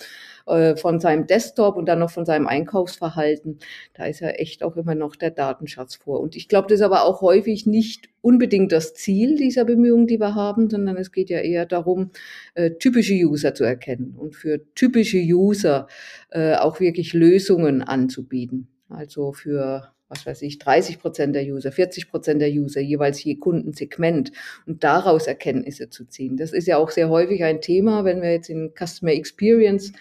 äh, 0.47 0.77
von 0.77 0.99
seinem 1.01 1.27
Desktop 1.27 1.75
und 1.75 1.85
dann 1.85 1.99
noch 1.99 2.11
von 2.11 2.25
seinem 2.25 2.47
Einkaufsverhalten. 2.47 3.59
Da 3.93 4.05
ist 4.05 4.21
ja 4.21 4.29
echt 4.29 4.63
auch 4.63 4.77
immer 4.77 4.95
noch 4.95 5.17
der 5.17 5.31
Datenschatz 5.31 5.95
vor. 5.95 6.21
Und 6.21 6.35
ich 6.37 6.47
glaube, 6.47 6.69
das 6.69 6.79
ist 6.79 6.85
aber 6.85 7.03
auch 7.03 7.21
häufig 7.21 7.65
nicht 7.65 8.09
unbedingt 8.21 8.71
das 8.71 8.93
Ziel 8.93 9.35
dieser 9.35 9.65
Bemühungen, 9.65 10.07
die 10.07 10.19
wir 10.19 10.33
haben, 10.33 10.69
sondern 10.69 10.95
es 10.95 11.11
geht 11.11 11.29
ja 11.29 11.39
eher 11.39 11.65
darum, 11.65 12.11
äh, 12.55 12.71
typische 12.71 13.13
User 13.13 13.53
zu 13.53 13.65
erkennen 13.65 14.15
und 14.17 14.35
für 14.35 14.61
typische 14.75 15.19
User 15.19 15.87
äh, 16.29 16.55
auch 16.55 16.79
wirklich 16.79 17.13
Lösungen 17.13 17.81
anzubieten. 17.81 18.69
Also 18.89 19.31
für, 19.33 19.91
was 20.07 20.25
weiß 20.25 20.41
ich, 20.41 20.57
30 20.57 20.99
Prozent 20.99 21.35
der 21.35 21.43
User, 21.43 21.71
40 21.71 22.09
Prozent 22.09 22.41
der 22.41 22.49
User, 22.49 22.81
jeweils 22.81 23.23
je 23.23 23.35
Kundensegment 23.35 24.31
und 24.65 24.83
daraus 24.83 25.27
Erkenntnisse 25.27 25.89
zu 25.89 26.05
ziehen. 26.05 26.37
Das 26.37 26.51
ist 26.51 26.67
ja 26.67 26.77
auch 26.77 26.89
sehr 26.89 27.09
häufig 27.09 27.43
ein 27.43 27.61
Thema, 27.61 28.03
wenn 28.03 28.21
wir 28.21 28.31
jetzt 28.31 28.49
in 28.49 28.73
Customer 28.75 29.13
Experience, 29.13 29.93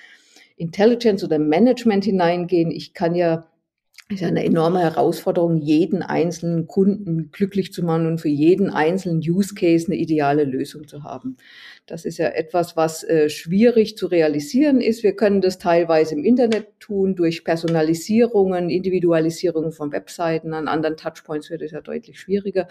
Intelligence 0.57 1.23
oder 1.23 1.39
Management 1.39 2.05
hineingehen. 2.05 2.71
Ich 2.71 2.95
kann 2.95 3.15
ja 3.15 3.47
ist 4.11 4.21
ja 4.21 4.29
eine 4.29 4.45
enorme 4.45 4.81
Herausforderung, 4.81 5.59
jeden 5.59 6.03
einzelnen 6.03 6.67
Kunden 6.67 7.31
glücklich 7.31 7.75
zu 7.75 7.83
machen 7.83 8.07
und 8.07 8.21
für 8.21 8.29
jeden 8.29 8.71
einzelnen 8.71 9.19
Use 9.19 9.55
Case 9.55 9.87
eine 9.87 9.97
ideale 9.97 10.45
Lösung 10.45 10.89
zu 10.89 11.03
haben. 11.03 11.37
Das 11.85 12.07
ist 12.07 12.17
ja 12.17 12.29
etwas, 12.29 12.75
was 12.75 13.05
äh, 13.05 13.29
schwierig 13.29 13.99
zu 13.99 14.07
realisieren 14.07 14.81
ist. 14.81 15.03
Wir 15.03 15.15
können 15.15 15.43
das 15.43 15.59
teilweise 15.59 16.15
im 16.15 16.25
Internet 16.25 16.69
tun 16.81 17.17
durch 17.17 17.45
Personalisierungen, 17.45 18.71
Individualisierungen 18.71 19.73
von 19.73 19.93
Webseiten. 19.93 20.55
An 20.55 20.69
anderen 20.69 20.97
Touchpoints 20.97 21.51
wird 21.51 21.61
es 21.61 21.73
ja 21.73 21.83
deutlich 21.83 22.19
schwieriger. 22.19 22.67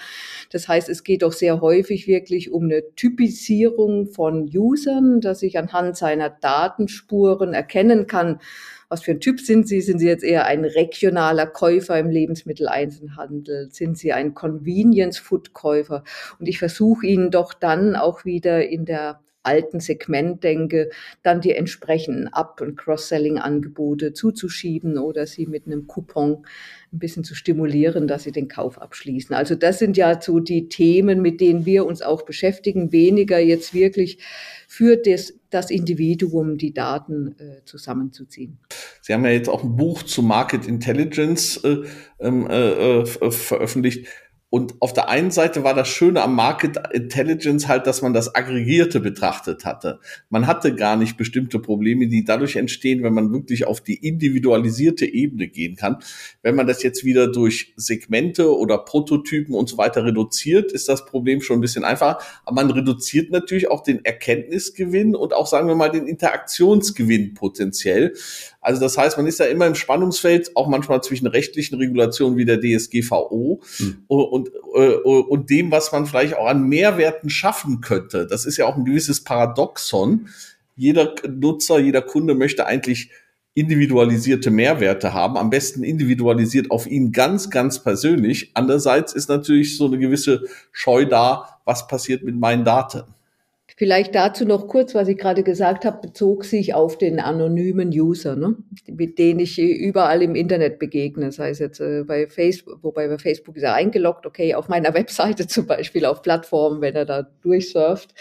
Das 0.51 0.67
heißt, 0.67 0.89
es 0.89 1.03
geht 1.03 1.23
auch 1.23 1.33
sehr 1.33 1.61
häufig 1.61 2.07
wirklich 2.07 2.51
um 2.51 2.63
eine 2.63 2.83
Typisierung 2.95 4.07
von 4.07 4.49
Usern, 4.55 5.21
dass 5.21 5.43
ich 5.43 5.57
anhand 5.59 5.97
seiner 5.97 6.31
Datenspuren 6.31 7.53
erkennen 7.53 8.07
kann, 8.07 8.39
was 8.89 9.03
für 9.03 9.11
ein 9.11 9.19
Typ 9.19 9.39
sind 9.39 9.67
Sie? 9.67 9.81
Sind 9.81 9.99
Sie 9.99 10.07
jetzt 10.07 10.23
eher 10.23 10.45
ein 10.45 10.63
regionaler 10.63 11.45
Käufer 11.47 11.99
im 11.99 12.09
Lebensmitteleinzelhandel? 12.09 13.69
Sind 13.71 13.97
Sie 13.97 14.13
ein 14.13 14.33
Convenience-Food-Käufer? 14.33 16.03
Und 16.39 16.47
ich 16.47 16.59
versuche 16.59 17.05
Ihnen 17.05 17.31
doch 17.31 17.53
dann 17.53 17.95
auch 17.95 18.25
wieder 18.25 18.67
in 18.67 18.85
der 18.85 19.19
alten 19.47 19.79
Segment 19.79 20.43
denke, 20.43 20.89
dann 21.23 21.41
die 21.41 21.55
entsprechenden 21.55 22.27
Up- 22.27 22.61
und 22.61 22.75
Cross-Selling-Angebote 22.75 24.13
zuzuschieben 24.13 24.97
oder 24.97 25.25
sie 25.25 25.47
mit 25.47 25.65
einem 25.65 25.87
Coupon 25.87 26.45
ein 26.91 26.99
bisschen 26.99 27.23
zu 27.23 27.33
stimulieren, 27.33 28.07
dass 28.07 28.23
sie 28.23 28.31
den 28.31 28.49
Kauf 28.49 28.79
abschließen. 28.79 29.33
Also 29.33 29.55
das 29.55 29.79
sind 29.79 29.97
ja 29.97 30.21
so 30.21 30.39
die 30.39 30.67
Themen, 30.67 31.21
mit 31.21 31.41
denen 31.41 31.65
wir 31.65 31.85
uns 31.85 32.01
auch 32.01 32.23
beschäftigen, 32.23 32.91
weniger 32.91 33.39
jetzt 33.39 33.73
wirklich 33.73 34.19
für 34.67 34.97
das, 34.97 35.33
das 35.49 35.71
Individuum 35.71 36.57
die 36.57 36.73
Daten 36.73 37.35
äh, 37.39 37.63
zusammenzuziehen. 37.65 38.59
Sie 39.01 39.13
haben 39.13 39.23
ja 39.25 39.31
jetzt 39.31 39.49
auch 39.49 39.63
ein 39.63 39.75
Buch 39.75 40.03
zu 40.03 40.21
Market 40.21 40.67
Intelligence 40.67 41.57
äh, 41.63 41.83
ähm, 42.19 42.47
äh, 42.49 43.01
äh 43.01 43.05
veröffentlicht. 43.05 44.07
Und 44.49 44.75
auf 44.79 44.93
der 44.93 45.09
einen 45.09 45.29
Seite 45.29 45.65
war 45.65 45.73
das 45.73 45.89
Schöne 45.89 46.21
am 46.21 46.33
Market 46.33 46.77
Intelligence 46.93 47.67
halt, 47.67 47.85
dass 47.85 48.01
man 48.01 48.13
das 48.13 48.33
Aggregierte 48.33 49.01
betrachtet 49.01 49.65
hatte. 49.65 49.99
Man 50.29 50.47
hatte 50.47 50.73
gar 50.73 50.95
nicht 50.95 51.17
bestimmte 51.17 51.59
Probleme, 51.59 52.07
die 52.07 52.23
dadurch 52.23 52.55
entstehen, 52.55 53.03
wenn 53.03 53.13
man 53.13 53.33
wirklich 53.33 53.67
auf 53.67 53.81
die 53.81 53.95
individualisierte 53.95 55.05
Ebene 55.05 55.49
gehen 55.49 55.75
kann. 55.75 55.97
Wenn 56.43 56.55
man 56.55 56.65
das 56.65 56.81
jetzt 56.81 57.03
wieder 57.03 57.29
durch 57.29 57.73
Segmente 57.75 58.55
oder 58.57 58.77
Prototypen 58.77 59.53
und 59.53 59.67
so 59.67 59.77
weiter 59.77 60.05
reduziert, 60.05 60.71
ist 60.71 60.87
das 60.87 61.05
Problem 61.05 61.41
schon 61.41 61.57
ein 61.57 61.61
bisschen 61.61 61.83
einfacher. 61.83 62.19
Aber 62.45 62.55
man 62.55 62.71
reduziert 62.71 63.31
natürlich 63.31 63.69
auch 63.69 63.83
den 63.83 64.05
Erkenntnisgewinn 64.05 65.13
und 65.13 65.33
auch, 65.33 65.47
sagen 65.47 65.67
wir 65.67 65.75
mal, 65.75 65.91
den 65.91 66.07
Interaktionsgewinn 66.07 67.33
potenziell. 67.33 68.13
Also 68.67 68.81
das 68.81 68.97
heißt, 68.97 69.15
man 69.15 69.27
ist 69.27 69.39
ja 69.39 69.45
immer 69.45 69.65
im 69.65 69.75
Spannungsfeld, 69.75 70.57
auch 70.57 70.67
manchmal 70.67 71.01
zwischen 71.01 71.25
rechtlichen 71.25 71.75
Regulationen 71.77 72.37
wie 72.37 72.43
der 72.43 72.59
DSGVO 72.59 73.61
hm. 73.77 74.03
und, 74.07 74.49
äh, 74.75 74.89
und 74.89 75.49
dem, 75.49 75.71
was 75.71 75.93
man 75.93 76.05
vielleicht 76.05 76.35
auch 76.35 76.47
an 76.47 76.63
Mehrwerten 76.67 77.29
schaffen 77.29 77.79
könnte. 77.79 78.27
Das 78.27 78.45
ist 78.45 78.57
ja 78.57 78.65
auch 78.65 78.75
ein 78.75 78.83
gewisses 78.83 79.23
Paradoxon. 79.23 80.27
Jeder 80.75 81.15
Nutzer, 81.29 81.79
jeder 81.79 82.01
Kunde 82.01 82.35
möchte 82.35 82.65
eigentlich 82.65 83.09
individualisierte 83.53 84.51
Mehrwerte 84.51 85.13
haben, 85.13 85.37
am 85.37 85.49
besten 85.49 85.85
individualisiert 85.85 86.69
auf 86.69 86.87
ihn 86.87 87.13
ganz, 87.13 87.49
ganz 87.49 87.81
persönlich. 87.81 88.51
Andererseits 88.53 89.13
ist 89.13 89.29
natürlich 89.29 89.77
so 89.77 89.85
eine 89.85 89.97
gewisse 89.97 90.43
Scheu 90.73 91.05
da, 91.05 91.61
was 91.63 91.87
passiert 91.87 92.21
mit 92.21 92.35
meinen 92.35 92.65
Daten. 92.65 93.03
Vielleicht 93.79 94.15
dazu 94.15 94.43
noch 94.43 94.67
kurz, 94.67 94.95
was 94.95 95.07
ich 95.07 95.19
gerade 95.19 95.43
gesagt 95.43 95.85
habe, 95.85 96.07
bezog 96.07 96.45
sich 96.45 96.73
auf 96.73 96.97
den 96.97 97.19
anonymen 97.19 97.89
User, 97.89 98.35
ne? 98.35 98.55
mit 98.87 99.19
denen 99.19 99.39
ich 99.39 99.59
überall 99.59 100.23
im 100.23 100.33
Internet 100.33 100.79
begegne. 100.79 101.31
Sei 101.31 101.51
es 101.51 101.59
jetzt 101.59 101.79
äh, 101.79 102.03
bei 102.03 102.25
Facebook, 102.25 102.79
wobei 102.81 103.07
bei 103.07 103.19
Facebook 103.19 103.55
ist 103.55 103.61
er 103.61 103.75
eingeloggt, 103.75 104.25
okay, 104.25 104.55
auf 104.55 104.67
meiner 104.67 104.93
Webseite 104.95 105.45
zum 105.45 105.67
Beispiel, 105.67 106.05
auf 106.05 106.23
Plattformen, 106.23 106.81
wenn 106.81 106.95
er 106.95 107.05
da 107.05 107.27
durchsurft. 107.43 108.15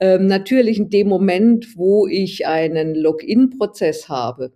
Ähm, 0.00 0.26
natürlich 0.26 0.78
in 0.78 0.90
dem 0.90 1.08
Moment, 1.08 1.78
wo 1.78 2.06
ich 2.06 2.46
einen 2.46 2.94
Login-Prozess 2.94 4.10
habe 4.10 4.52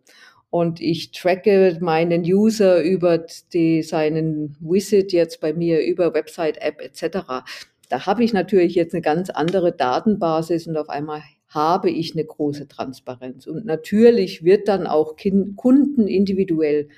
und 0.51 0.79
ich 0.79 1.13
tracke 1.13 1.79
meinen 1.81 2.23
User 2.23 2.83
über 2.83 3.25
die, 3.55 3.83
seinen 3.83 4.59
Visit 4.61 5.15
jetzt 5.15 5.41
bei 5.41 5.55
mir 5.55 5.83
über 5.87 6.13
Website-App 6.13 6.83
etc 6.83 7.45
da 7.89 8.07
habe 8.07 8.25
ich 8.25 8.33
natürlich 8.33 8.75
jetzt 8.75 8.95
eine 8.95 9.03
ganz 9.03 9.31
andere 9.31 9.73
Datenbasis 9.73 10.67
und 10.67 10.77
auf 10.77 10.89
einmal 10.89 11.23
habe 11.49 11.91
ich 11.91 12.15
eine 12.15 12.25
große 12.25 12.69
Transparenz. 12.69 13.47
Und 13.47 13.65
natürlich 13.65 14.45
wird 14.45 14.69
dann 14.69 14.87
auch 14.87 15.17
Kunden 15.57 16.09
individuell 16.09 16.89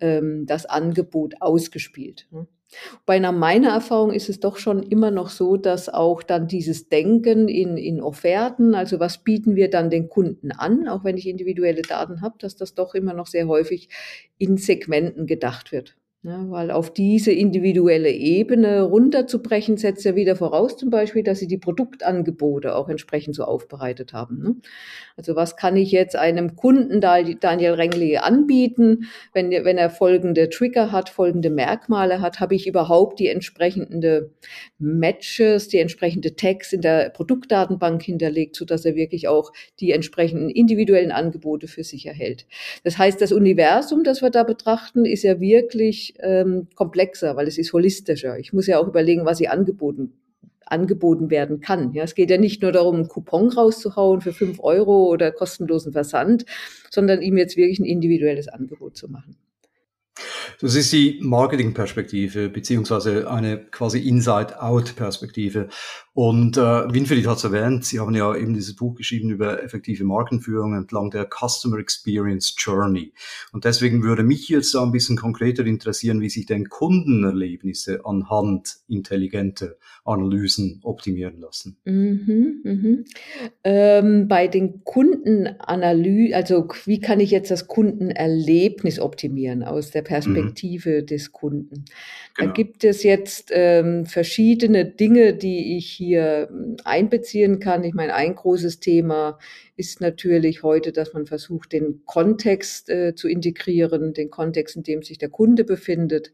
ähm, 0.00 0.46
das 0.46 0.66
Angebot 0.66 1.34
ausgespielt. 1.40 2.28
Ne? 2.30 2.46
Bei 3.04 3.14
einer 3.16 3.32
meiner 3.32 3.70
Erfahrung 3.70 4.12
ist 4.12 4.28
es 4.28 4.40
doch 4.40 4.56
schon 4.56 4.82
immer 4.82 5.10
noch 5.10 5.28
so, 5.28 5.56
dass 5.56 5.88
auch 5.88 6.22
dann 6.22 6.48
dieses 6.48 6.88
Denken 6.88 7.48
in, 7.48 7.76
in 7.76 8.00
Offerten, 8.00 8.74
also 8.74 8.98
was 8.98 9.18
bieten 9.18 9.54
wir 9.54 9.70
dann 9.70 9.88
den 9.88 10.08
Kunden 10.08 10.50
an, 10.52 10.88
auch 10.88 11.04
wenn 11.04 11.16
ich 11.16 11.28
individuelle 11.28 11.82
Daten 11.82 12.22
habe, 12.22 12.36
dass 12.38 12.56
das 12.56 12.74
doch 12.74 12.94
immer 12.94 13.14
noch 13.14 13.28
sehr 13.28 13.46
häufig 13.46 13.88
in 14.38 14.56
Segmenten 14.56 15.26
gedacht 15.26 15.72
wird. 15.72 15.96
Ja, 16.26 16.38
ne, 16.38 16.50
weil 16.50 16.70
auf 16.72 16.92
diese 16.92 17.30
individuelle 17.30 18.10
Ebene 18.10 18.82
runterzubrechen, 18.82 19.76
setzt 19.76 20.04
ja 20.04 20.16
wieder 20.16 20.34
voraus 20.34 20.76
zum 20.76 20.90
Beispiel, 20.90 21.22
dass 21.22 21.38
sie 21.38 21.46
die 21.46 21.56
Produktangebote 21.56 22.74
auch 22.74 22.88
entsprechend 22.88 23.36
so 23.36 23.44
aufbereitet 23.44 24.12
haben. 24.12 24.42
Ne? 24.42 24.56
Also 25.16 25.36
was 25.36 25.56
kann 25.56 25.76
ich 25.76 25.92
jetzt 25.92 26.16
einem 26.16 26.56
Kunden 26.56 27.00
Daniel 27.00 27.72
Rengli 27.72 28.16
anbieten, 28.16 29.06
wenn, 29.32 29.50
wenn 29.50 29.78
er 29.78 29.88
folgende 29.88 30.50
Trigger 30.50 30.90
hat, 30.90 31.10
folgende 31.10 31.48
Merkmale 31.48 32.20
hat, 32.20 32.40
habe 32.40 32.56
ich 32.56 32.66
überhaupt 32.66 33.20
die 33.20 33.28
entsprechende 33.28 34.30
Matches, 34.78 35.68
die 35.68 35.78
entsprechende 35.78 36.34
Tags 36.34 36.72
in 36.72 36.80
der 36.80 37.10
Produktdatenbank 37.10 38.02
hinterlegt, 38.02 38.56
so 38.56 38.64
dass 38.64 38.84
er 38.84 38.96
wirklich 38.96 39.28
auch 39.28 39.52
die 39.78 39.92
entsprechenden 39.92 40.50
individuellen 40.50 41.12
Angebote 41.12 41.68
für 41.68 41.84
sich 41.84 42.06
erhält. 42.06 42.46
Das 42.82 42.98
heißt, 42.98 43.20
das 43.20 43.32
Universum, 43.32 44.02
das 44.02 44.22
wir 44.22 44.30
da 44.30 44.42
betrachten, 44.42 45.04
ist 45.04 45.22
ja 45.22 45.40
wirklich 45.40 46.15
ähm, 46.20 46.68
komplexer, 46.74 47.36
weil 47.36 47.48
es 47.48 47.58
ist 47.58 47.72
holistischer. 47.72 48.38
Ich 48.38 48.52
muss 48.52 48.66
ja 48.66 48.78
auch 48.78 48.88
überlegen, 48.88 49.24
was 49.24 49.38
sie 49.38 49.48
angeboten 49.48 50.12
angeboten 50.66 51.30
werden 51.30 51.60
kann. 51.60 51.92
Ja, 51.92 52.02
es 52.02 52.14
geht 52.14 52.28
ja 52.28 52.38
nicht 52.38 52.60
nur 52.60 52.72
darum, 52.72 52.96
einen 52.96 53.08
Coupon 53.08 53.50
rauszuhauen 53.50 54.20
für 54.20 54.32
fünf 54.32 54.58
Euro 54.60 55.06
oder 55.06 55.30
kostenlosen 55.30 55.92
Versand, 55.92 56.44
sondern 56.90 57.22
ihm 57.22 57.36
jetzt 57.36 57.56
wirklich 57.56 57.78
ein 57.78 57.84
individuelles 57.84 58.48
Angebot 58.48 58.96
zu 58.96 59.08
machen. 59.08 59.36
Das 60.60 60.74
ist 60.74 60.92
die 60.92 61.18
Marketingperspektive 61.20 62.48
beziehungsweise 62.48 63.30
eine 63.30 63.58
quasi 63.58 64.00
Inside-Out-Perspektive. 64.00 65.68
Und 66.16 66.56
äh, 66.56 66.60
Winfried 66.94 67.26
hat 67.26 67.36
es 67.36 67.44
erwähnt, 67.44 67.84
Sie 67.84 68.00
haben 68.00 68.14
ja 68.14 68.34
eben 68.34 68.54
dieses 68.54 68.74
Buch 68.74 68.94
geschrieben 68.94 69.28
über 69.28 69.62
effektive 69.62 70.02
Markenführung 70.04 70.74
entlang 70.74 71.10
der 71.10 71.28
Customer 71.28 71.76
Experience 71.76 72.54
Journey. 72.56 73.12
Und 73.52 73.66
deswegen 73.66 74.02
würde 74.02 74.22
mich 74.22 74.48
jetzt 74.48 74.74
da 74.74 74.82
ein 74.82 74.92
bisschen 74.92 75.18
konkreter 75.18 75.66
interessieren, 75.66 76.22
wie 76.22 76.30
sich 76.30 76.46
denn 76.46 76.70
Kundenerlebnisse 76.70 78.06
anhand 78.06 78.76
intelligenter 78.88 79.74
Analysen 80.06 80.80
optimieren 80.84 81.38
lassen. 81.38 81.76
Mhm, 81.84 82.60
mhm. 82.64 83.04
Ähm, 83.62 84.26
bei 84.26 84.48
den 84.48 84.84
Kundenanalysen, 84.84 86.32
also 86.32 86.66
wie 86.86 87.00
kann 87.00 87.20
ich 87.20 87.30
jetzt 87.30 87.50
das 87.50 87.68
Kundenerlebnis 87.68 89.00
optimieren 89.00 89.62
aus 89.62 89.90
der 89.90 90.00
Perspektive 90.00 91.02
mhm. 91.02 91.06
des 91.06 91.32
Kunden? 91.32 91.84
Genau. 92.36 92.48
Da 92.48 92.54
gibt 92.54 92.84
es 92.84 93.02
jetzt 93.02 93.50
ähm, 93.52 94.06
verschiedene 94.06 94.86
Dinge, 94.86 95.34
die 95.34 95.76
ich 95.76 95.90
hier 95.90 96.05
hm, 96.14 96.76
einbeziehen 96.84 97.58
kann. 97.60 97.84
Ich 97.84 97.94
meine, 97.94 98.14
ein 98.14 98.34
großes 98.34 98.80
Thema 98.80 99.38
ist 99.76 100.00
natürlich 100.00 100.62
heute, 100.62 100.92
dass 100.92 101.12
man 101.12 101.26
versucht, 101.26 101.72
den 101.72 102.02
Kontext 102.06 102.88
äh, 102.90 103.14
zu 103.14 103.28
integrieren, 103.28 104.14
den 104.14 104.30
Kontext, 104.30 104.76
in 104.76 104.82
dem 104.82 105.02
sich 105.02 105.18
der 105.18 105.28
Kunde 105.28 105.64
befindet. 105.64 106.32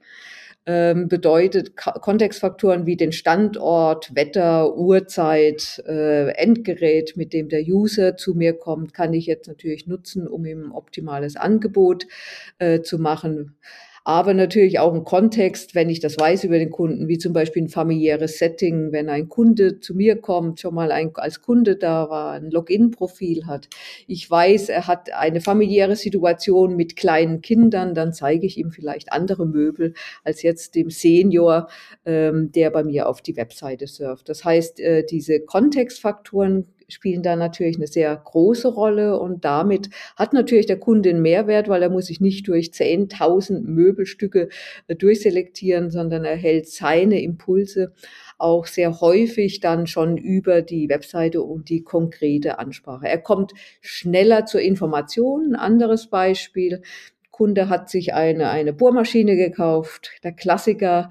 Ähm, 0.64 1.08
bedeutet 1.08 1.76
K 1.76 1.90
Kontextfaktoren 1.90 2.86
wie 2.86 2.96
den 2.96 3.10
Standort, 3.10 4.14
Wetter, 4.14 4.76
Uhrzeit, 4.76 5.82
äh, 5.88 6.28
Endgerät, 6.36 7.16
mit 7.16 7.32
dem 7.32 7.48
der 7.48 7.62
User 7.62 8.16
zu 8.16 8.34
mir 8.34 8.52
kommt, 8.52 8.94
kann 8.94 9.12
ich 9.12 9.26
jetzt 9.26 9.48
natürlich 9.48 9.88
nutzen, 9.88 10.28
um 10.28 10.44
ihm 10.46 10.66
ein 10.66 10.72
optimales 10.72 11.34
Angebot 11.34 12.06
äh, 12.58 12.80
zu 12.82 13.00
machen 13.00 13.56
aber 14.04 14.35
natürlich 14.35 14.80
auch 14.80 14.94
ein 14.94 15.04
Kontext, 15.04 15.75
wenn 15.75 15.88
ich 15.88 16.00
das 16.00 16.18
weiß 16.18 16.44
über 16.44 16.59
den 16.59 16.71
Kunden, 16.71 17.06
wie 17.06 17.18
zum 17.18 17.32
Beispiel 17.32 17.62
ein 17.62 17.68
familiäres 17.68 18.38
Setting, 18.38 18.90
wenn 18.90 19.09
ein 19.09 19.28
Kunde 19.28 19.78
zu 19.78 19.94
mir 19.94 20.21
kommt, 20.21 20.59
schon 20.59 20.75
mal 20.75 20.90
ein, 20.90 21.12
als 21.14 21.40
Kunde 21.40 21.76
da 21.76 22.11
war, 22.11 22.32
ein 22.32 22.50
Login-Profil 22.50 23.47
hat. 23.47 23.68
Ich 24.09 24.28
weiß, 24.28 24.71
er 24.71 24.88
hat 24.88 25.12
eine 25.12 25.40
familiäre 25.40 25.94
Situation 25.94 26.75
mit 26.75 26.97
kleinen 26.97 27.42
Kindern, 27.42 27.94
dann 27.94 28.12
zeige 28.12 28.47
ich 28.47 28.59
ihm 28.59 28.73
vielleicht 28.73 29.12
andere 29.12 29.47
Möbel 29.47 29.94
als 30.25 30.42
jetzt 30.42 30.75
dem 30.75 30.90
Senior, 30.90 31.68
ähm, 32.04 32.50
der 32.52 32.71
bei 32.71 32.82
mir 32.82 33.09
auf 33.09 33.23
die 33.23 33.37
Webseite 33.37 33.87
surft. 33.87 34.28
Das 34.28 34.44
heißt, 34.44 34.80
äh, 34.80 35.04
diese 35.04 35.40
Kontextfaktoren 35.40 36.66
spielen 36.92 37.22
da 37.22 37.37
natürlich 37.37 37.76
eine 37.76 37.87
sehr 37.87 38.14
große 38.16 38.68
Rolle 38.68 39.18
und 39.18 39.44
damit 39.44 39.90
hat 40.16 40.32
natürlich 40.32 40.66
der 40.66 40.78
Kunde 40.78 41.11
einen 41.11 41.22
Mehrwert, 41.22 41.68
weil 41.68 41.82
er 41.82 41.90
muss 41.90 42.06
sich 42.06 42.20
nicht 42.20 42.49
durch 42.49 42.68
10.000 42.68 43.61
Möbelstücke 43.62 44.49
äh, 44.87 44.96
durchselektieren, 44.96 45.90
sondern 45.90 46.25
er 46.25 46.37
hält 46.37 46.68
seine 46.68 47.22
Impulse 47.22 47.92
auch 48.38 48.66
sehr 48.66 49.00
häufig 49.00 49.61
dann 49.61 49.87
schon 49.87 50.16
über 50.16 50.62
die 50.62 50.88
Webseite 50.88 51.42
und 51.42 51.68
die 51.68 51.82
konkrete 51.82 52.58
Ansprache. 52.58 53.06
Er 53.06 53.18
kommt 53.18 53.52
schneller 53.80 54.46
zur 54.46 54.61
Information. 54.61 55.54
Ein 55.54 55.56
anderes 55.56 56.08
Beispiel. 56.08 56.82
Kunde 57.30 57.68
hat 57.68 57.88
sich 57.88 58.14
eine, 58.14 58.50
eine 58.50 58.72
Bohrmaschine 58.72 59.37
gekauft, 59.37 60.11
der 60.22 60.32
Klassiker. 60.32 61.11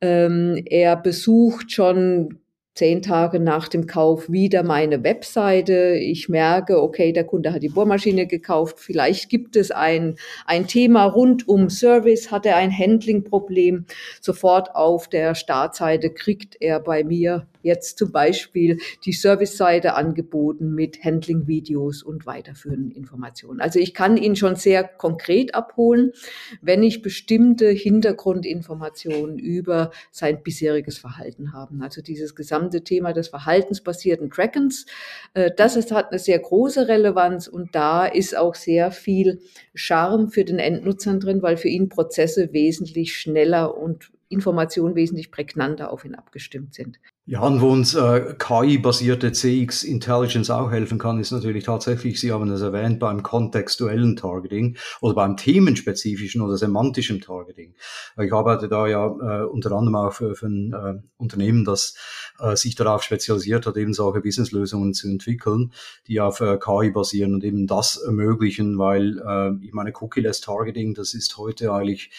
Ähm, 0.00 0.62
er 0.66 0.96
besucht 0.96 1.72
schon 1.72 2.41
zehn 2.74 3.02
Tage 3.02 3.38
nach 3.38 3.68
dem 3.68 3.86
Kauf 3.86 4.30
wieder 4.30 4.62
meine 4.62 5.04
Webseite. 5.04 5.94
Ich 5.94 6.28
merke, 6.28 6.82
okay, 6.82 7.12
der 7.12 7.24
Kunde 7.24 7.52
hat 7.52 7.62
die 7.62 7.68
Bohrmaschine 7.68 8.26
gekauft. 8.26 8.80
Vielleicht 8.80 9.28
gibt 9.28 9.56
es 9.56 9.70
ein, 9.70 10.16
ein 10.46 10.66
Thema 10.66 11.04
rund 11.04 11.46
um 11.48 11.68
Service, 11.68 12.30
hat 12.30 12.46
er 12.46 12.56
ein 12.56 12.76
Handling-Problem. 12.76 13.84
Sofort 14.20 14.74
auf 14.74 15.08
der 15.08 15.34
Startseite 15.34 16.10
kriegt 16.10 16.56
er 16.60 16.80
bei 16.80 17.04
mir 17.04 17.46
jetzt 17.62 17.98
zum 17.98 18.10
Beispiel 18.10 18.78
die 19.04 19.12
Service-Seite 19.12 19.94
angeboten 19.94 20.74
mit 20.74 21.04
Handling-Videos 21.04 22.02
und 22.02 22.26
weiterführenden 22.26 22.90
Informationen. 22.90 23.60
Also 23.60 23.78
ich 23.78 23.94
kann 23.94 24.16
ihn 24.16 24.34
schon 24.34 24.56
sehr 24.56 24.82
konkret 24.82 25.54
abholen, 25.54 26.12
wenn 26.60 26.82
ich 26.82 27.02
bestimmte 27.02 27.68
Hintergrundinformationen 27.68 29.38
über 29.38 29.90
sein 30.10 30.42
bisheriges 30.42 30.98
Verhalten 30.98 31.52
habe. 31.52 31.74
Also 31.80 32.02
dieses 32.02 32.34
gesamte 32.34 32.61
Thema 32.70 33.12
des 33.12 33.28
verhaltensbasierten 33.28 34.30
Trackens, 34.30 34.86
äh, 35.34 35.50
das 35.56 35.76
ist, 35.76 35.92
hat 35.92 36.10
eine 36.10 36.18
sehr 36.18 36.38
große 36.38 36.88
Relevanz 36.88 37.48
und 37.48 37.74
da 37.74 38.06
ist 38.06 38.36
auch 38.36 38.54
sehr 38.54 38.90
viel 38.90 39.40
Charme 39.74 40.30
für 40.30 40.44
den 40.44 40.58
Endnutzer 40.58 41.18
drin, 41.18 41.42
weil 41.42 41.56
für 41.56 41.68
ihn 41.68 41.88
Prozesse 41.88 42.52
wesentlich 42.52 43.16
schneller 43.16 43.76
und 43.76 44.12
Informationen 44.28 44.94
wesentlich 44.94 45.30
prägnanter 45.30 45.92
auf 45.92 46.04
ihn 46.04 46.14
abgestimmt 46.14 46.74
sind. 46.74 46.98
Ja, 47.24 47.42
und 47.42 47.60
wo 47.60 47.68
uns 47.68 47.94
äh, 47.94 48.34
KI-basierte 48.36 49.30
CX 49.30 49.84
Intelligence 49.84 50.50
auch 50.50 50.72
helfen 50.72 50.98
kann, 50.98 51.20
ist 51.20 51.30
natürlich 51.30 51.62
tatsächlich, 51.62 52.18
Sie 52.18 52.32
haben 52.32 52.50
es 52.50 52.62
erwähnt, 52.62 52.98
beim 52.98 53.22
kontextuellen 53.22 54.16
Targeting 54.16 54.76
oder 55.00 55.14
beim 55.14 55.36
themenspezifischen 55.36 56.40
oder 56.40 56.58
semantischen 56.58 57.20
Targeting. 57.20 57.76
Ich 58.20 58.32
arbeite 58.32 58.68
da 58.68 58.88
ja 58.88 59.06
äh, 59.06 59.44
unter 59.44 59.70
anderem 59.70 59.94
auch 59.94 60.12
für, 60.12 60.34
für 60.34 60.46
ein 60.46 60.72
äh, 60.72 61.00
Unternehmen, 61.16 61.64
das 61.64 61.94
äh, 62.40 62.56
sich 62.56 62.74
darauf 62.74 63.04
spezialisiert 63.04 63.66
hat, 63.66 63.76
eben 63.76 63.94
solche 63.94 64.20
Businesslösungen 64.20 64.92
zu 64.92 65.06
entwickeln, 65.06 65.72
die 66.08 66.20
auf 66.20 66.40
äh, 66.40 66.58
KI 66.58 66.90
basieren 66.90 67.34
und 67.34 67.44
eben 67.44 67.68
das 67.68 67.98
ermöglichen, 67.98 68.78
weil 68.78 69.20
äh, 69.24 69.64
ich 69.64 69.72
meine, 69.72 69.92
Cookie-less 69.92 70.40
Targeting, 70.40 70.94
das 70.94 71.14
ist 71.14 71.38
heute 71.38 71.72
eigentlich 71.72 72.10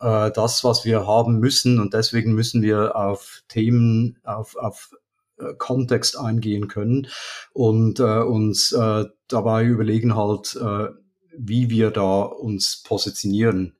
äh, 0.00 0.30
das, 0.30 0.64
was 0.64 0.84
wir 0.84 1.06
haben 1.06 1.38
müssen. 1.38 1.80
Und 1.80 1.94
deswegen 1.94 2.34
müssen 2.34 2.62
wir 2.62 2.96
auf 2.96 3.42
Themen, 3.48 4.18
auf, 4.24 4.56
auf 4.56 4.90
äh, 5.38 5.54
Kontext 5.58 6.18
eingehen 6.18 6.68
können 6.68 7.08
und 7.52 8.00
äh, 8.00 8.20
uns 8.20 8.72
äh, 8.72 9.04
dabei 9.28 9.64
überlegen 9.64 10.16
halt, 10.16 10.56
äh, 10.56 10.88
wie 11.36 11.68
wir 11.68 11.90
da 11.90 12.22
uns 12.22 12.82
positionieren 12.82 13.76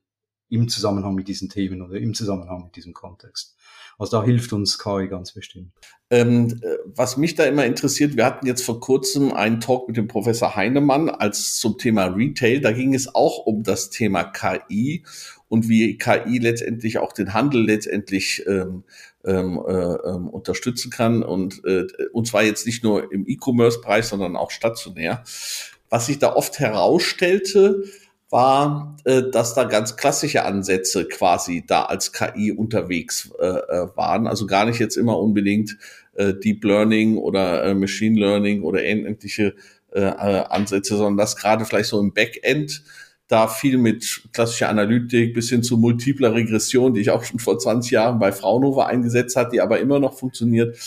im 0.49 0.69
Zusammenhang 0.69 1.15
mit 1.15 1.27
diesen 1.27 1.49
Themen 1.49 1.81
oder 1.81 1.95
im 1.95 2.13
Zusammenhang 2.13 2.63
mit 2.65 2.75
diesem 2.75 2.93
Kontext. 2.93 3.55
Also 3.99 4.19
da 4.19 4.23
hilft 4.23 4.53
uns 4.53 4.77
KI 4.77 5.07
ganz 5.07 5.31
bestimmt. 5.31 5.71
Ähm, 6.09 6.59
äh, 6.61 6.77
was 6.85 7.17
mich 7.17 7.33
da 7.35 7.45
immer 7.45 7.65
interessiert, 7.65 8.15
wir 8.15 8.25
hatten 8.25 8.45
jetzt 8.45 8.63
vor 8.63 8.79
kurzem 8.79 9.33
einen 9.33 9.59
Talk 9.59 9.87
mit 9.87 9.97
dem 9.97 10.07
Professor 10.07 10.55
Heinemann 10.55 11.09
als 11.09 11.57
zum 11.57 11.77
Thema 11.77 12.05
Retail. 12.05 12.61
Da 12.61 12.71
ging 12.71 12.93
es 12.93 13.13
auch 13.13 13.45
um 13.45 13.63
das 13.63 13.89
Thema 13.89 14.23
KI 14.23 15.03
und 15.49 15.69
wie 15.69 15.97
KI 15.97 16.39
letztendlich 16.39 16.97
auch 16.97 17.13
den 17.13 17.33
Handel 17.33 17.65
letztendlich 17.65 18.43
ähm, 18.47 18.83
ähm, 19.25 19.61
äh, 19.67 19.71
ähm, 19.71 20.27
unterstützen 20.29 20.91
kann 20.91 21.23
und 21.23 21.63
äh, 21.65 21.85
und 22.11 22.27
zwar 22.27 22.43
jetzt 22.43 22.65
nicht 22.65 22.83
nur 22.83 23.11
im 23.11 23.25
E-Commerce-Bereich, 23.27 24.05
sondern 24.05 24.35
auch 24.35 24.51
stationär. 24.51 25.23
Was 25.89 26.07
sich 26.07 26.19
da 26.19 26.33
oft 26.35 26.59
herausstellte, 26.59 27.83
war, 28.29 28.97
äh, 29.05 29.23
dass 29.31 29.53
da 29.53 29.63
ganz 29.63 29.95
klassische 29.95 30.43
Ansätze 30.43 31.05
quasi 31.07 31.63
da 31.65 31.83
als 31.83 32.11
KI 32.11 32.51
unterwegs 32.51 33.31
äh, 33.39 33.45
äh, 33.45 33.87
waren. 33.95 34.27
Also 34.27 34.47
gar 34.47 34.65
nicht 34.65 34.79
jetzt 34.79 34.97
immer 34.97 35.17
unbedingt 35.17 35.77
äh, 36.15 36.33
Deep 36.33 36.63
Learning 36.63 37.17
oder 37.17 37.63
äh, 37.63 37.73
Machine 37.73 38.19
Learning 38.19 38.63
oder 38.63 38.83
ähnliche 38.83 39.55
äh, 39.93 40.01
äh, 40.01 40.43
Ansätze, 40.49 40.97
sondern 40.97 41.17
dass 41.17 41.37
gerade 41.37 41.65
vielleicht 41.65 41.89
so 41.89 41.99
im 41.99 42.13
Backend 42.13 42.83
da 43.27 43.47
viel 43.47 43.77
mit 43.77 44.23
klassischer 44.31 44.69
Analytik 44.69 45.33
bis 45.33 45.49
hin 45.49 45.63
zu 45.63 45.77
multipler 45.77 46.33
Regression, 46.33 46.93
die 46.93 47.01
ich 47.01 47.09
auch 47.09 47.23
schon 47.23 47.39
vor 47.39 47.59
20 47.59 47.91
Jahren 47.91 48.19
bei 48.19 48.31
Fraunhofer 48.31 48.87
eingesetzt 48.87 49.35
hat, 49.35 49.51
die 49.51 49.61
aber 49.61 49.79
immer 49.79 49.99
noch 49.99 50.17
funktioniert. 50.17 50.77